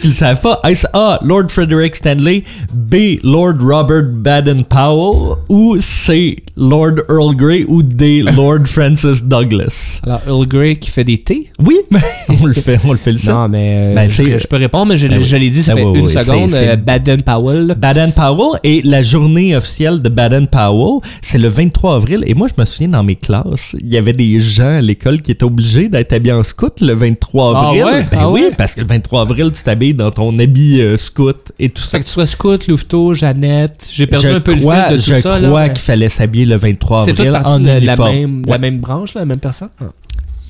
qui 0.00 0.08
le 0.08 0.14
savent 0.14 0.40
pas. 0.40 0.60
A. 0.92 1.18
Lord 1.24 1.48
Frederick 1.50 1.96
Stanley, 1.96 2.44
B. 2.72 3.18
Lord 3.22 3.54
Robert 3.60 4.06
Baden-Powell, 4.12 5.36
ou 5.48 5.76
C. 5.80 6.36
Lord 6.56 6.96
Earl 7.08 7.34
Grey, 7.36 7.64
ou 7.68 7.82
D. 7.82 8.22
Lord 8.22 8.60
Francis 8.66 9.22
Douglas? 9.24 10.00
Alors, 10.04 10.22
Earl 10.26 10.46
Grey 10.46 10.76
qui 10.76 10.90
fait 10.90 11.04
des 11.04 11.18
thés. 11.18 11.50
Oui, 11.58 11.76
on 12.40 12.46
le 12.46 12.54
fait, 12.54 12.78
on 12.84 12.92
le 12.92 12.98
fait 12.98 13.12
le. 13.12 13.18
Non, 13.30 13.48
mais 13.48 13.92
euh, 13.92 13.94
Ben, 13.94 14.08
je, 14.08 14.46
peux 14.46 14.56
répondre, 14.56 14.86
mais 14.86 14.98
je, 14.98 15.06
Ben 15.06 15.20
je 15.20 15.36
l'ai 15.36 15.50
dit, 15.50 15.62
ça 15.62 15.74
Ben 15.74 15.82
fait 15.82 15.86
oui, 15.88 15.98
une 16.00 16.06
oui, 16.06 16.12
seconde. 16.12 16.52
euh, 16.54 16.76
Baden-Powell. 16.76 17.74
Baden-Powell 17.78 18.60
et 18.64 18.82
la 18.84 19.02
journée 19.02 19.56
officielle 19.56 20.00
de 20.02 20.08
Baden-Powell, 20.08 21.00
c'est 21.22 21.38
le 21.38 21.48
23 21.48 21.96
avril. 21.96 22.24
Et 22.26 22.34
moi, 22.34 22.48
je 22.54 22.60
me 22.60 22.64
souviens 22.64 22.88
dans 22.88 23.02
mes 23.04 23.16
classes, 23.16 23.74
il 23.80 23.88
y 23.92 23.96
avait 23.96 24.12
des 24.12 24.38
gens 24.40 24.67
à 24.76 24.80
l'école 24.80 25.20
qui 25.22 25.30
étaient 25.30 25.44
obligés 25.44 25.88
d'être 25.88 26.12
habillés 26.12 26.32
en 26.34 26.42
scout 26.42 26.80
le 26.80 26.92
23 26.94 27.52
Ah 27.56 27.60
avril. 27.68 27.84
ouais? 27.84 28.02
Ben 28.10 28.18
Ah 28.20 28.30
oui, 28.30 28.42
ouais? 28.42 28.50
parce 28.56 28.74
que 28.74 28.80
le 28.80 28.86
23 28.86 29.22
avril, 29.22 29.50
tu 29.52 29.62
t'habilles 29.62 29.94
dans 29.94 30.10
ton 30.10 30.38
habit 30.38 30.80
euh, 30.80 30.96
scout 30.96 31.52
et 31.58 31.68
tout 31.70 31.82
ça. 31.82 31.98
Fait 31.98 32.00
que 32.00 32.04
tu 32.06 32.12
sois 32.12 32.26
Scout, 32.26 32.66
Louveteau, 32.66 33.14
Jeannette. 33.14 33.88
J'ai 33.90 34.06
perdu 34.06 34.26
je 34.28 34.32
un 34.32 34.40
peu 34.40 34.52
le 34.52 34.58
fil 34.60 34.66
de 34.68 34.96
tout 34.96 35.02
je 35.14 35.20
ça. 35.20 35.38
là, 35.38 35.48
crois 35.48 35.68
qu'il 35.70 35.78
fallait 35.82 36.08
s'habiller 36.08 36.44
le 36.44 36.56
23 36.56 37.04
C'est 37.04 37.10
avril 37.10 37.24
toute 37.26 37.32
partie 37.34 37.50
en 37.50 37.60
de 37.60 37.66
la, 37.86 37.96
même, 37.96 38.36
Ouais. 38.46 38.52
la 38.52 38.58
même 38.58 38.78
branche, 38.80 39.14
là, 39.14 39.20
la 39.22 39.26
même 39.26 39.40
personne? 39.40 39.68
Ah. 39.80 39.84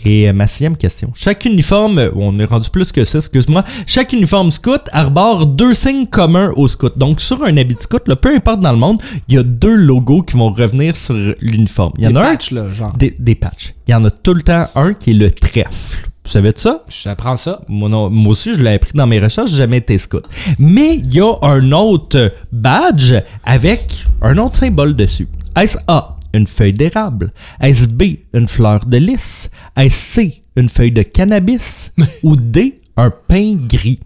Et 0.04 0.28
euh, 0.28 0.32
ma 0.32 0.46
sixième 0.46 0.76
question. 0.76 1.10
Chaque 1.14 1.44
uniforme, 1.44 2.10
on 2.14 2.38
est 2.38 2.44
rendu 2.44 2.70
plus 2.70 2.92
que 2.92 3.04
ça, 3.04 3.18
excuse-moi. 3.18 3.64
Chaque 3.86 4.12
uniforme 4.12 4.50
scout 4.50 4.82
arbore 4.92 5.46
deux 5.46 5.74
signes 5.74 6.06
communs 6.06 6.52
au 6.56 6.68
scout. 6.68 6.96
Donc, 6.96 7.20
sur 7.20 7.42
un 7.42 7.56
habit 7.56 7.74
de 7.74 7.80
scout, 7.80 8.06
là, 8.06 8.14
peu 8.16 8.34
importe 8.34 8.60
dans 8.60 8.72
le 8.72 8.78
monde, 8.78 9.00
il 9.28 9.34
y 9.34 9.38
a 9.38 9.42
deux 9.42 9.74
logos 9.74 10.22
qui 10.22 10.36
vont 10.36 10.50
revenir 10.52 10.96
sur 10.96 11.14
l'uniforme. 11.40 11.92
Il 11.98 12.04
y 12.04 12.06
en 12.06 12.10
Des 12.10 12.16
a 12.16 12.20
un 12.20 12.30
patchs, 12.30 12.50
là, 12.52 12.68
genre. 12.72 12.92
Des, 12.96 13.14
des 13.18 13.34
patchs. 13.34 13.74
Il 13.86 13.90
y 13.90 13.94
en 13.94 14.04
a 14.04 14.10
tout 14.10 14.34
le 14.34 14.42
temps 14.42 14.66
un 14.74 14.94
qui 14.94 15.10
est 15.10 15.14
le 15.14 15.30
trèfle. 15.30 16.08
Vous 16.24 16.30
savez 16.32 16.52
de 16.52 16.58
ça? 16.58 16.84
J'apprends 16.88 17.36
ça. 17.36 17.62
Moi, 17.68 17.88
non- 17.88 18.10
moi 18.10 18.32
aussi, 18.32 18.52
je 18.54 18.62
l'ai 18.62 18.74
appris 18.74 18.92
dans 18.94 19.06
mes 19.06 19.18
recherches, 19.18 19.50
j'ai 19.50 19.56
jamais 19.56 19.78
été 19.78 19.96
scout. 19.96 20.24
Mais 20.58 20.96
il 20.96 21.14
y 21.14 21.20
a 21.20 21.32
un 21.42 21.72
autre 21.72 22.32
badge 22.52 23.14
avec 23.44 24.04
un 24.20 24.36
autre 24.36 24.56
symbole 24.56 24.94
dessus. 24.94 25.26
Est-ce 25.58 25.78
A, 25.86 26.17
une 26.38 26.46
feuille 26.46 26.72
d'érable? 26.72 27.32
Est-ce 27.60 27.86
B, 27.86 28.02
une 28.32 28.48
fleur 28.48 28.86
de 28.86 28.96
lys? 28.96 29.50
Est-ce 29.76 29.94
C, 30.14 30.42
une 30.56 30.68
feuille 30.68 30.92
de 30.92 31.02
cannabis? 31.02 31.92
Ou 32.22 32.36
D, 32.36 32.80
un 32.96 33.10
pain 33.10 33.56
gris? 33.68 34.00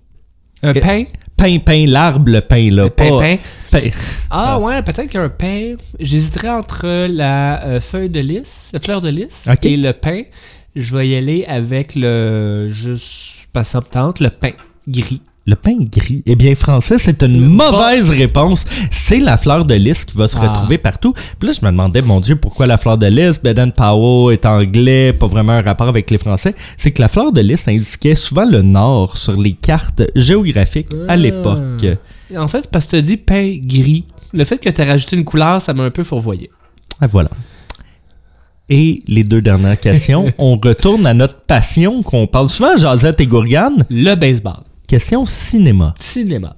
Un 0.63 0.73
pain? 0.73 1.05
Pain, 1.37 1.59
pain, 1.59 1.87
l'arbre, 1.87 2.31
le 2.31 2.41
pain, 2.41 2.71
là. 2.71 2.89
Pain, 2.91 3.11
pas- 3.11 3.19
pain. 3.19 3.37
pain. 3.71 3.91
Ah 4.31 4.61
ouais, 4.61 4.83
peut-être 4.83 5.09
qu'un 5.09 5.29
pain. 5.29 5.75
J'hésiterais 5.99 6.51
entre 6.51 7.07
la 7.09 7.65
euh, 7.65 7.81
feuille 7.81 8.11
de 8.11 8.21
lys, 8.21 8.71
la 8.73 8.81
fleur 8.81 9.01
de 9.01 9.09
lys 9.09 9.49
et 9.65 9.77
le 9.77 9.93
pain. 9.93 10.23
Je 10.77 10.97
vais 10.97 11.09
y 11.09 11.17
aller 11.17 11.45
avec 11.47 11.95
le. 11.97 12.69
Juste 12.71 13.39
pas 13.53 13.65
ça 13.65 13.81
le 14.21 14.29
pain 14.29 14.53
gris. 14.89 15.21
Le 15.45 15.57
pain 15.57 15.77
gris. 15.81 16.23
Eh 16.27 16.37
bien, 16.37 16.55
français, 16.55 16.99
c'est 16.99 17.21
une 17.23 17.41
mauvaise 17.49 18.11
réponse. 18.11 18.65
C'est 18.93 19.19
la 19.19 19.37
fleur 19.37 19.65
de 19.65 19.75
lys 19.75 20.05
qui 20.05 20.17
va 20.17 20.29
se 20.29 20.37
Ah. 20.37 20.49
retrouver 20.53 20.79
partout. 20.79 21.15
Puis 21.41 21.49
là, 21.49 21.53
je 21.61 21.67
me 21.67 21.71
demandais, 21.73 22.01
mon 22.01 22.21
Dieu, 22.21 22.37
pourquoi 22.37 22.69
la 22.69 22.79
fleur 22.79 22.97
de 22.97 23.07
lys? 23.07 23.43
Baden 23.43 23.73
Powell 23.73 24.35
est 24.35 24.47
anglais, 24.47 25.13
pas 25.13 25.27
vraiment 25.27 25.55
un 25.55 25.63
rapport 25.63 25.89
avec 25.89 26.11
les 26.13 26.19
Français. 26.19 26.55
C'est 26.77 26.93
que 26.93 27.03
la 27.03 27.09
fleur 27.09 27.33
de 27.33 27.41
lys 27.41 27.67
indiquait 27.67 28.15
souvent 28.15 28.45
le 28.45 28.63
nord 28.63 29.17
sur 29.17 29.37
les 29.37 29.55
cartes 29.55 30.03
géographiques 30.15 30.93
à 31.09 31.15
Ah. 31.15 31.17
l'époque. 31.17 31.87
En 32.37 32.47
fait, 32.47 32.71
parce 32.71 32.85
que 32.87 32.91
tu 32.91 32.97
as 32.97 33.03
dit 33.03 33.17
pain 33.17 33.59
gris. 33.65 34.05
Le 34.33 34.45
fait 34.45 34.59
que 34.59 34.71
tu 34.71 34.81
as 34.81 34.85
rajouté 34.85 35.17
une 35.17 35.25
couleur, 35.25 35.61
ça 35.61 35.75
m'a 35.75 35.83
un 35.83 35.91
peu 35.91 36.05
fourvoyé. 36.05 36.51
Ah, 37.01 37.09
voilà. 37.09 37.31
Et 38.69 39.03
les 39.09 39.25
deux 39.25 39.43
dernières 39.43 39.79
questions, 39.79 40.27
on 40.39 40.57
retourne 40.57 41.05
à 41.05 41.15
notre 41.15 41.35
passion 41.41 42.03
qu'on 42.05 42.27
parle 42.29 42.49
souvent, 42.49 42.77
Josette 42.77 43.21
et 43.21 43.27
Gourgane. 43.27 43.85
Le 43.91 44.15
baseball. 44.15 44.63
Question 44.93 45.25
cinéma. 45.25 45.95
Cinéma. 45.99 46.55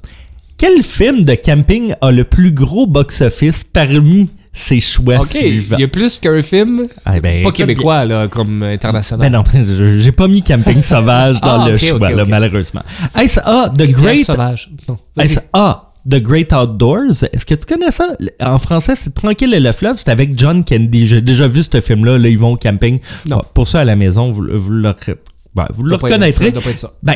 Quel 0.59 0.82
film 0.82 1.22
de 1.22 1.37
camping 1.37 1.95
a 2.01 2.11
le 2.11 2.24
plus 2.24 2.51
gros 2.51 2.85
box-office 2.85 3.62
parmi 3.62 4.28
ses 4.53 4.80
choix 4.80 5.18
ok, 5.20 5.26
suivants? 5.26 5.76
il 5.78 5.82
y 5.82 5.85
a 5.85 5.89
plus 5.89 6.18
qu'un 6.18 6.43
film. 6.43 6.89
Ah, 7.05 7.20
ben, 7.20 7.45
pas 7.45 7.53
québécois, 7.53 8.05
là, 8.05 8.26
comme 8.26 8.64
international. 8.64 9.30
Ben 9.30 9.39
non, 9.39 9.45
j'ai 10.01 10.11
pas 10.11 10.26
mis 10.26 10.43
Camping 10.43 10.82
Sauvage 10.82 11.41
dans 11.41 11.62
Ah, 11.62 11.68
le 11.68 11.76
choix, 11.76 12.11
là, 12.11 12.24
malheureusement. 12.24 12.82
Est-ce 13.16 13.39
A, 13.39 13.68
The 13.68 13.89
Great... 13.93 14.26
sauvage. 14.26 14.68
Est-ce 15.16 15.39
A, 15.53 15.93
The 16.11 16.16
Great 16.20 16.53
Outdoors? 16.53 17.22
Est-ce 17.32 17.47
que 17.47 17.55
tu 17.55 17.66
connais 17.66 17.93
ça? 17.93 18.16
En 18.41 18.59
français, 18.59 18.95
c'est 18.97 19.14
Tranquille 19.14 19.55
et 19.55 19.61
le 19.61 19.70
fleuve. 19.70 19.95
C'est 19.99 20.11
avec 20.11 20.37
John 20.37 20.64
Candy. 20.64 21.07
J'ai 21.07 21.20
déjà 21.20 21.47
vu 21.47 21.62
ce 21.62 21.80
film-là. 21.80 22.18
Là, 22.18 22.28
ils 22.28 22.39
vont 22.39 22.55
au 22.55 22.57
camping. 22.57 22.99
Non. 23.30 23.43
Ah, 23.45 23.51
Pour 23.55 23.68
ça, 23.68 23.82
à 23.82 23.85
la 23.85 23.95
maison, 23.95 24.32
vous, 24.32 24.45
vous 24.59 24.70
le, 24.70 24.93
ben, 25.55 25.66
vous 25.74 25.84
le 25.84 25.96
reconnaîtrez. 25.96 26.52
Ben, 27.02 27.14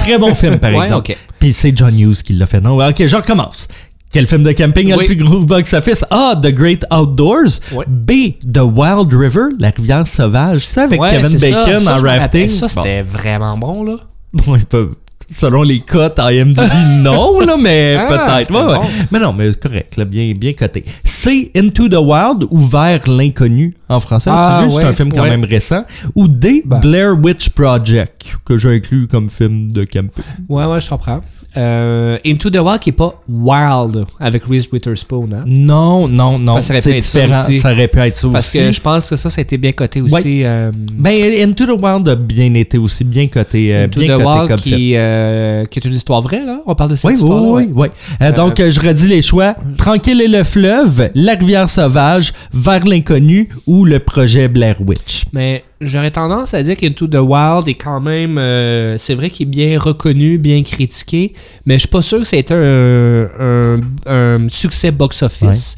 très 0.00 0.18
bon 0.18 0.34
film, 0.34 0.58
par 0.58 0.72
Ouais, 0.74 0.82
exemple. 0.84 1.10
ok. 1.12 1.16
Puis 1.38 1.52
c'est 1.52 1.76
John 1.76 1.98
Hughes 1.98 2.22
qui 2.22 2.32
l'a 2.32 2.46
fait. 2.46 2.60
Non, 2.60 2.78
ok, 2.86 3.06
je 3.06 3.16
recommence. 3.16 3.68
Quel 4.10 4.26
film 4.26 4.42
de 4.42 4.52
camping 4.52 4.92
a 4.92 4.96
Oui. 4.96 5.06
le 5.08 5.14
plus 5.14 5.24
gros 5.24 5.40
box-office? 5.40 6.04
A, 6.10 6.34
The 6.42 6.48
Great 6.48 6.84
Outdoors. 6.92 7.60
B, 7.88 8.10
The 8.52 8.58
Wild 8.58 9.12
River, 9.12 9.54
la 9.58 9.70
rivière 9.70 10.06
sauvage. 10.06 10.66
Tu 10.68 10.74
sais, 10.74 10.80
avec 10.82 11.00
Ouais, 11.00 11.08
Kevin 11.08 11.38
ça. 11.38 11.50
Bacon 11.64 11.80
Ça, 11.80 11.94
en 11.96 12.02
rafting. 12.02 12.48
Ça, 12.48 12.66
Bon. 12.66 12.82
c'était 12.82 13.02
vraiment 13.02 13.56
bon, 13.56 13.84
là. 13.84 13.94
Bon, 14.34 14.56
ils 14.56 14.66
peuvent- 14.66 14.94
Selon 15.34 15.62
les 15.62 15.80
cotes 15.80 16.18
IMDb, 16.18 16.60
non, 17.02 17.40
là, 17.40 17.56
mais 17.58 17.96
Ah, 17.98 18.06
peut-être. 18.06 18.46
c'était 18.48 18.52
Ouais, 18.58 18.64
ouais. 18.66 18.76
bon. 18.80 18.84
Mais 19.12 19.18
non, 19.18 19.32
mais 19.32 19.54
correct, 19.54 19.96
là, 19.96 20.04
bien, 20.04 20.30
bien 20.36 20.52
coté. 20.52 20.84
C. 21.22 21.52
Into 21.56 21.88
the 21.88 21.94
Wild 22.00 22.46
ou 22.50 22.58
Vers 22.58 23.08
l'inconnu 23.08 23.76
en 23.88 24.00
français. 24.00 24.30
Ah, 24.32 24.62
vu? 24.64 24.70
C'est 24.72 24.76
ouais, 24.78 24.84
un 24.84 24.92
film 24.92 25.12
quand 25.12 25.22
ouais. 25.22 25.30
même 25.30 25.44
récent. 25.44 25.84
Ou 26.16 26.26
D. 26.26 26.62
Ben. 26.64 26.80
Blair 26.80 27.14
Witch 27.22 27.50
Project, 27.50 28.24
que 28.44 28.56
j'ai 28.58 28.70
inclus 28.76 29.06
comme 29.06 29.28
film 29.30 29.70
de 29.70 29.84
camping. 29.84 30.24
Ouais, 30.48 30.64
ouais, 30.64 30.80
je 30.80 30.88
comprends. 30.88 31.20
Euh, 31.54 32.16
Into 32.24 32.48
the 32.48 32.56
Wild 32.56 32.78
qui 32.80 32.88
est 32.88 32.94
pas 32.94 33.20
Wild 33.28 34.06
avec 34.18 34.44
Reese 34.44 34.68
Witherspoon, 34.72 35.28
hein? 35.34 35.44
Non, 35.46 36.08
non, 36.08 36.38
non. 36.38 36.54
Parce 36.54 36.70
que 36.70 36.80
ça 36.80 36.88
aurait 36.88 37.00
C'est 37.02 37.18
pu 37.20 37.26
être 37.30 37.34
ça 37.34 37.40
aussi. 37.50 37.58
Ça 37.60 37.72
aurait 37.72 37.88
pu 37.88 37.98
être 37.98 38.16
ça 38.16 38.28
Parce 38.32 38.48
aussi. 38.48 38.58
que 38.58 38.72
je 38.72 38.80
pense 38.80 39.10
que 39.10 39.16
ça, 39.16 39.28
ça 39.28 39.38
a 39.38 39.42
été 39.42 39.58
bien 39.58 39.72
coté 39.72 40.00
aussi. 40.00 40.14
Ouais. 40.14 40.42
euh, 40.46 40.70
Ben, 40.74 41.14
Into 41.46 41.66
the 41.66 41.78
Wild 41.78 42.08
a 42.08 42.14
bien 42.14 42.54
été 42.54 42.78
aussi, 42.78 43.04
bien 43.04 43.26
coté, 43.28 43.74
euh, 43.76 43.84
Into 43.84 44.00
bien 44.00 44.14
the 44.16 44.18
coté 44.22 44.28
Wild 44.30 44.48
comme 44.48 44.56
qui, 44.60 44.92
euh, 44.96 45.66
qui 45.66 45.78
est 45.78 45.84
une 45.84 45.92
histoire 45.94 46.22
vraie, 46.22 46.42
là? 46.42 46.62
On 46.64 46.74
parle 46.74 46.92
de 46.92 46.96
cette 46.96 47.04
Oui, 47.04 47.12
oui, 47.12 47.20
histoire-là. 47.20 47.48
oui, 47.50 47.64
ouais. 47.64 47.72
oui. 47.74 48.16
Euh, 48.26 48.32
donc, 48.32 48.56
je 48.56 48.80
redis 48.80 49.08
les 49.08 49.20
choix. 49.20 49.54
Tranquille 49.76 50.22
et 50.22 50.28
le 50.28 50.44
fleuve, 50.44 51.10
La 51.14 51.34
rivière 51.34 51.68
sauvage, 51.68 52.32
Vers 52.52 52.84
l'inconnu 52.84 53.48
ou 53.66 53.84
le 53.84 53.98
projet 53.98 54.48
Blair 54.48 54.76
Witch. 54.86 55.24
Mais 55.32 55.64
j'aurais 55.80 56.10
tendance 56.10 56.54
à 56.54 56.62
dire 56.62 56.76
qu'Into 56.76 57.06
the 57.06 57.16
Wild 57.16 57.68
est 57.68 57.74
quand 57.74 58.00
même. 58.00 58.38
euh, 58.38 58.96
c'est 58.98 59.14
vrai 59.14 59.30
qu'il 59.30 59.48
est 59.48 59.50
bien 59.50 59.78
reconnu, 59.78 60.38
bien 60.38 60.62
critiqué, 60.62 61.32
mais 61.66 61.74
je 61.74 61.80
suis 61.80 61.88
pas 61.88 62.02
sûr 62.02 62.18
que 62.18 62.24
ça 62.24 62.36
a 62.36 62.38
été 62.38 62.54
un, 62.54 63.28
un- 63.40 63.80
un 64.06 64.46
succès 64.48 64.90
box-office. 64.90 65.76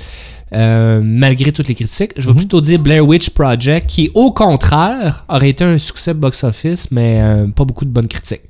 Euh, 0.55 1.01
malgré 1.03 1.53
toutes 1.53 1.69
les 1.69 1.75
critiques, 1.75 2.13
je 2.17 2.23
vais 2.27 2.33
Mhm. 2.33 2.37
plutôt 2.39 2.61
dire 2.61 2.79
Blair 2.79 3.07
Witch 3.07 3.31
Project, 3.31 3.87
qui 3.89 4.11
au 4.15 4.33
contraire 4.33 5.25
aurait 5.29 5.51
été 5.51 5.65
un 5.65 5.79
succès 5.79 6.15
box-office, 6.15 6.91
mais 6.91 7.19
euh, 7.21 7.47
pas 7.49 7.65
beaucoup 7.65 7.85
de 7.85 7.91
bonnes 7.91 8.07
critiques. 8.09 8.41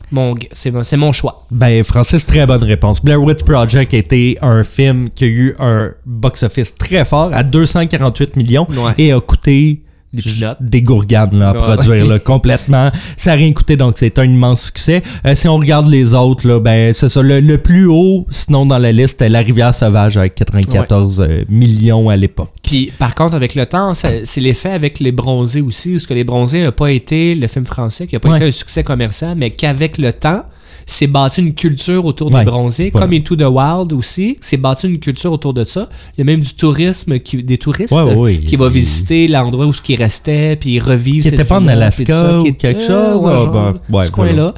C'est, 0.52 0.70
mon- 0.70 0.82
c'est 0.84 0.96
mon 0.96 1.10
choix. 1.12 1.42
Ben, 1.50 1.82
Francis, 1.82 2.24
très 2.24 2.46
bonne 2.46 2.62
réponse. 2.62 3.02
Blair 3.02 3.20
Witch 3.22 3.42
Project 3.42 3.94
était 3.94 4.36
un 4.42 4.62
film 4.62 5.08
qui 5.10 5.24
a 5.24 5.26
eu 5.28 5.54
un 5.58 5.90
box-office 6.06 6.74
très 6.78 7.04
fort 7.04 7.30
à 7.32 7.42
248 7.42 8.36
millions 8.36 8.66
Ouais. 8.70 8.92
et 8.98 9.12
a 9.12 9.20
coûté 9.20 9.80
Des 10.14 10.22
peanuts. 10.22 10.54
des 10.60 10.82
gourganes 10.82 11.38
là, 11.38 11.48
à 11.48 11.52
Ouais. 11.52 11.58
produire 11.58 12.06
là, 12.06 12.18
complètement. 12.24 12.90
Ça 13.16 13.30
n'a 13.30 13.36
rien 13.36 13.52
coûté, 13.52 13.76
donc 13.76 13.94
c'est 13.98 14.18
un 14.18 14.24
immense 14.24 14.62
succès. 14.66 15.02
Euh, 15.26 15.34
si 15.34 15.48
on 15.48 15.56
regarde 15.56 15.88
les 15.88 16.14
autres, 16.14 16.46
là, 16.48 16.60
ben, 16.60 16.92
c'est 16.92 17.08
ça. 17.08 17.22
Le, 17.22 17.40
le 17.40 17.58
plus 17.58 17.86
haut, 17.86 18.26
sinon 18.30 18.66
dans 18.66 18.78
la 18.78 18.92
liste, 18.92 19.20
est 19.22 19.28
La 19.28 19.40
Rivière 19.40 19.74
Sauvage 19.74 20.16
avec 20.16 20.34
94 20.34 21.20
euh, 21.20 21.44
millions 21.48 22.08
à 22.08 22.16
l'époque. 22.16 22.50
Puis, 22.62 22.92
par 22.98 23.14
contre, 23.14 23.34
avec 23.34 23.54
le 23.54 23.66
temps, 23.66 23.92
c'est 23.94 24.24
l'effet 24.40 24.70
avec 24.70 25.00
les 25.00 25.12
bronzés 25.12 25.60
aussi, 25.60 25.92
parce 25.92 26.06
que 26.06 26.14
les 26.14 26.24
bronzés 26.24 26.62
n'a 26.62 26.72
pas 26.72 26.90
été 26.90 27.34
le 27.34 27.46
film 27.48 27.64
français, 27.64 28.06
qui 28.06 28.14
n'a 28.14 28.20
pas 28.20 28.30
Ouais. 28.30 28.36
été 28.36 28.46
un 28.46 28.50
succès 28.52 28.82
commercial, 28.84 29.34
mais 29.36 29.50
qu'avec 29.50 29.98
le 29.98 30.12
temps, 30.12 30.42
c'est 30.86 31.06
bâti 31.06 31.40
une 31.40 31.54
culture 31.54 32.04
autour 32.04 32.32
Ouais. 32.32 32.44
des 32.44 32.50
bronzés, 32.50 32.90
Voilà. 32.92 33.06
comme 33.06 33.16
Into 33.16 33.36
the 33.36 33.42
Wild 33.42 33.92
aussi, 33.92 34.36
c'est 34.40 34.56
bâti 34.56 34.86
une 34.86 34.98
culture 34.98 35.32
autour 35.32 35.54
de 35.54 35.64
ça. 35.64 35.88
Il 36.16 36.20
y 36.20 36.22
a 36.22 36.24
même 36.24 36.40
du 36.40 36.54
tourisme, 36.54 37.18
qui, 37.18 37.42
des 37.42 37.58
touristes 37.58 37.92
Ouais, 37.92 38.02
ouais, 38.02 38.14
ouais. 38.16 38.38
qui 38.38 38.56
vont 38.56 38.68
visiter 38.68 39.28
l'endroit 39.28 39.66
où 39.66 39.72
ce 39.72 39.82
qui 39.82 39.96
restait, 39.96 40.56
puis 40.56 40.74
ils 40.74 40.80
revivent 40.80 41.22
Qui 41.22 41.30
cette 41.30 41.34
était 41.34 41.44
pas 41.44 41.58
en 41.60 41.68
Alaska 41.68 42.04
ça, 42.06 42.38
ou 42.40 42.52
quelque 42.52 42.80
chose? 42.80 43.24
ouais, 43.24 43.32
Ah, 43.32 43.36
genre, 43.36 43.50
ben, 43.50 43.74
ouais, 43.98 44.06
ce 44.06 44.10
coin-là. 44.12 44.54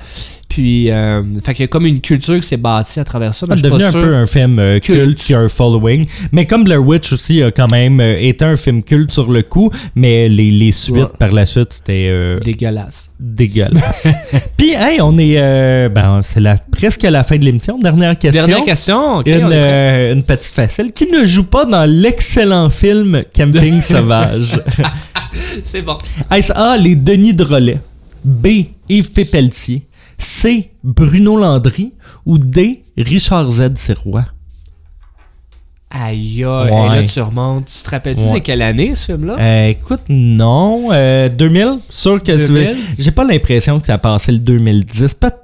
Puis, 0.56 0.90
euh, 0.90 1.22
fait 1.44 1.52
qu'il 1.52 1.64
y 1.64 1.64
a 1.64 1.68
comme 1.68 1.84
une 1.84 2.00
culture 2.00 2.36
qui 2.40 2.46
s'est 2.46 2.56
bâtie 2.56 2.98
à 2.98 3.04
travers 3.04 3.34
ça. 3.34 3.44
mais 3.46 3.56
C'est 3.58 3.64
je 3.64 3.68
suis 3.68 3.72
devenu 3.78 3.82
pas 3.82 3.88
un 3.88 3.90
sûr- 3.90 4.00
peu 4.08 4.14
un 4.14 4.24
film 4.24 4.58
euh, 4.58 4.78
culte. 4.78 5.00
Culte. 5.00 5.18
qui 5.18 5.34
a 5.34 5.40
un 5.40 5.48
following. 5.48 6.06
Mais 6.32 6.46
comme 6.46 6.64
Blair 6.64 6.82
Witch 6.82 7.12
aussi 7.12 7.42
a 7.42 7.50
quand 7.50 7.70
même 7.70 8.00
euh, 8.00 8.16
été 8.18 8.42
un 8.46 8.56
film 8.56 8.82
culte 8.82 9.12
sur 9.12 9.30
le 9.30 9.42
coup, 9.42 9.70
mais 9.94 10.30
les, 10.30 10.50
les 10.50 10.72
suites 10.72 10.96
Ouais. 10.96 11.04
par 11.18 11.30
la 11.32 11.44
suite, 11.44 11.74
c'était 11.74 12.08
euh, 12.10 12.38
dégueulasse. 12.38 13.10
dégueulasse. 13.20 14.06
Puis, 14.56 14.70
hey, 14.72 14.98
on 15.02 15.18
est. 15.18 15.34
euh, 15.36 15.90
ben, 15.90 16.20
c'est 16.22 16.40
la, 16.40 16.56
presque 16.56 17.02
la 17.02 17.22
fin 17.22 17.36
de 17.36 17.44
l'émission. 17.44 17.78
Dernière 17.78 18.16
question. 18.18 18.46
Dernière 18.46 18.64
question. 18.64 19.16
ok, 19.18 19.26
Une, 19.26 19.34
on 19.44 19.50
est 19.50 19.60
prêt. 19.60 20.10
euh, 20.10 20.12
une 20.14 20.22
petite 20.22 20.54
facile. 20.54 20.92
Qui 20.94 21.10
ne 21.10 21.26
joue 21.26 21.44
pas 21.44 21.66
dans 21.66 21.84
l'excellent 21.84 22.70
film 22.70 23.24
Camping 23.36 23.78
Sauvage? 23.82 24.58
C'est 25.64 25.82
bon. 25.82 25.98
Est-ce 26.34 26.50
A, 26.54 26.78
les 26.78 26.94
Denis 26.94 27.34
Drolet? 27.34 27.78
B, 28.24 28.46
Yves 28.88 29.12
Pépeltier? 29.12 29.82
C, 30.18 30.70
Bruno 30.84 31.36
Landry? 31.36 31.92
Ou 32.24 32.38
D, 32.38 32.82
Richard 32.96 33.50
Z. 33.50 33.70
Sirois? 33.76 34.26
Aïe, 35.88 36.44
aïe, 36.44 36.70
Ouais. 36.70 36.88
là 36.96 37.02
tu 37.04 37.20
remontes. 37.20 37.66
Tu 37.66 37.82
te 37.84 37.90
rappelles-tu 37.90 38.22
Ouais. 38.22 38.28
c'est 38.34 38.40
quelle 38.40 38.60
année 38.62 38.94
ce 38.96 39.06
film-là? 39.12 39.36
Euh, 39.38 39.68
écoute, 39.68 40.00
non. 40.08 40.88
Euh, 40.92 41.28
2000? 41.28 41.78
Sûr 41.90 42.22
que 42.22 42.36
c'est... 42.38 42.48
2000? 42.48 42.76
J'ai 42.98 43.10
pas 43.12 43.24
l'impression 43.24 43.78
que 43.78 43.86
ça 43.86 43.94
a 43.94 43.98
passé 43.98 44.32
le 44.32 44.38
2010. 44.40 45.14
Peut-être. 45.14 45.42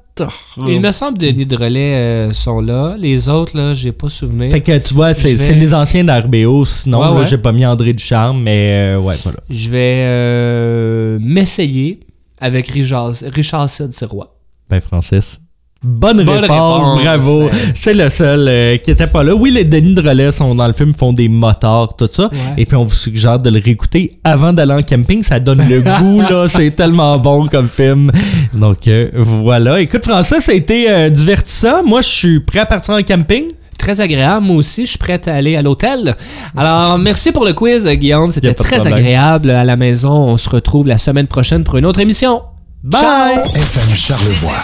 Il 0.69 0.81
me 0.81 0.93
semble 0.93 1.17
que 1.17 1.25
Denis 1.25 1.47
de 1.47 1.57
Relais 1.57 1.95
euh, 1.95 2.33
sont 2.33 2.61
là. 2.61 2.97
Les 2.99 3.29
autres, 3.31 3.57
là, 3.57 3.73
j'ai 3.73 3.93
pas 3.93 4.11
souvenir. 4.11 4.51
Fait 4.51 4.61
que 4.61 4.77
tu 4.79 4.93
vois, 4.93 5.15
c'est 5.15 5.33
vais- 5.35 5.55
les 5.55 5.73
anciens 5.73 6.05
d'RBO. 6.05 6.65
Sinon, 6.67 6.99
Ouais, 6.99 7.05
là, 7.07 7.13
ouais. 7.21 7.27
j'ai 7.27 7.39
pas 7.39 7.53
mis 7.53 7.65
André 7.65 7.95
Ducharme, 7.95 8.43
mais 8.43 8.73
euh, 8.95 8.99
ouais, 8.99 9.15
voilà. 9.23 9.39
Je 9.49 9.71
vais 9.71 10.03
euh, 10.05 11.19
m'essayer 11.23 12.01
avec 12.39 12.67
Richard, 12.69 13.13
Richard 13.33 13.71
Sirois. 13.71 14.32
Ben, 14.73 14.81
Francis. 14.81 15.39
Bonne, 15.85 16.23
Bonne 16.25 16.39
réponse, 16.39 16.87
réponse. 16.87 17.03
bravo. 17.03 17.51
C'est 17.75 17.93
le 17.93 18.09
seul 18.09 18.47
euh, 18.49 18.77
qui 18.79 18.91
était 18.91 19.07
pas 19.07 19.23
là. 19.23 19.35
Oui, 19.35 19.51
les 19.51 19.65
Denis 19.65 19.95
de 19.95 20.01
relais 20.01 20.33
sont 20.33 20.55
dans 20.55 20.67
le 20.67 20.73
film, 20.73 20.95
font 20.95 21.13
des 21.13 21.29
motards, 21.29 21.95
tout 21.95 22.09
ça. 22.11 22.31
Ouais. 22.33 22.39
Et 22.57 22.65
puis 22.65 22.75
on 22.77 22.85
vous 22.85 22.95
suggère 22.95 23.37
de 23.39 23.51
le 23.51 23.61
réécouter 23.61 24.17
avant 24.25 24.55
d'aller 24.55 24.73
en 24.73 24.83
camping. 24.83 25.23
Ça 25.23 25.41
donne 25.41 25.63
le 25.69 25.81
goût, 26.01 26.23
là. 26.23 26.47
C'est 26.49 26.71
tellement 26.71 27.19
bon 27.19 27.49
comme 27.49 27.69
film. 27.69 28.11
Donc 28.55 28.89
euh, 28.89 29.11
voilà. 29.15 29.79
Écoute, 29.83 30.05
François, 30.07 30.41
ça 30.41 30.53
a 30.53 30.55
été 30.55 30.89
euh, 30.91 31.11
divertissant. 31.11 31.85
Moi, 31.85 32.01
je 32.01 32.09
suis 32.09 32.41
prêt 32.41 32.61
à 32.61 32.67
partir 32.67 32.95
en 32.95 33.03
camping. 33.03 33.49
Très 33.77 34.01
agréable. 34.01 34.47
Moi 34.47 34.57
aussi, 34.57 34.87
je 34.87 34.91
suis 34.91 34.99
prête 34.99 35.29
à 35.29 35.35
aller 35.35 35.55
à 35.57 35.61
l'hôtel. 35.61 36.17
Alors, 36.57 36.97
merci 36.97 37.31
pour 37.33 37.45
le 37.45 37.53
quiz, 37.53 37.87
Guillaume. 37.89 38.31
C'était 38.33 38.55
très 38.55 38.87
agréable 38.87 39.51
à 39.51 39.65
la 39.65 39.77
maison. 39.77 40.13
On 40.13 40.37
se 40.39 40.49
retrouve 40.49 40.87
la 40.87 40.97
semaine 40.97 41.27
prochaine 41.27 41.65
pour 41.65 41.77
une 41.77 41.85
autre 41.85 42.01
émission. 42.01 42.41
Bye! 42.85 43.39
FM 43.55 43.95
Charlevoix. 43.95 44.57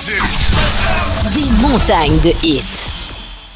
Des 1.34 1.50
montagnes 1.62 2.18
de 2.18 2.32
hits. 2.42 2.97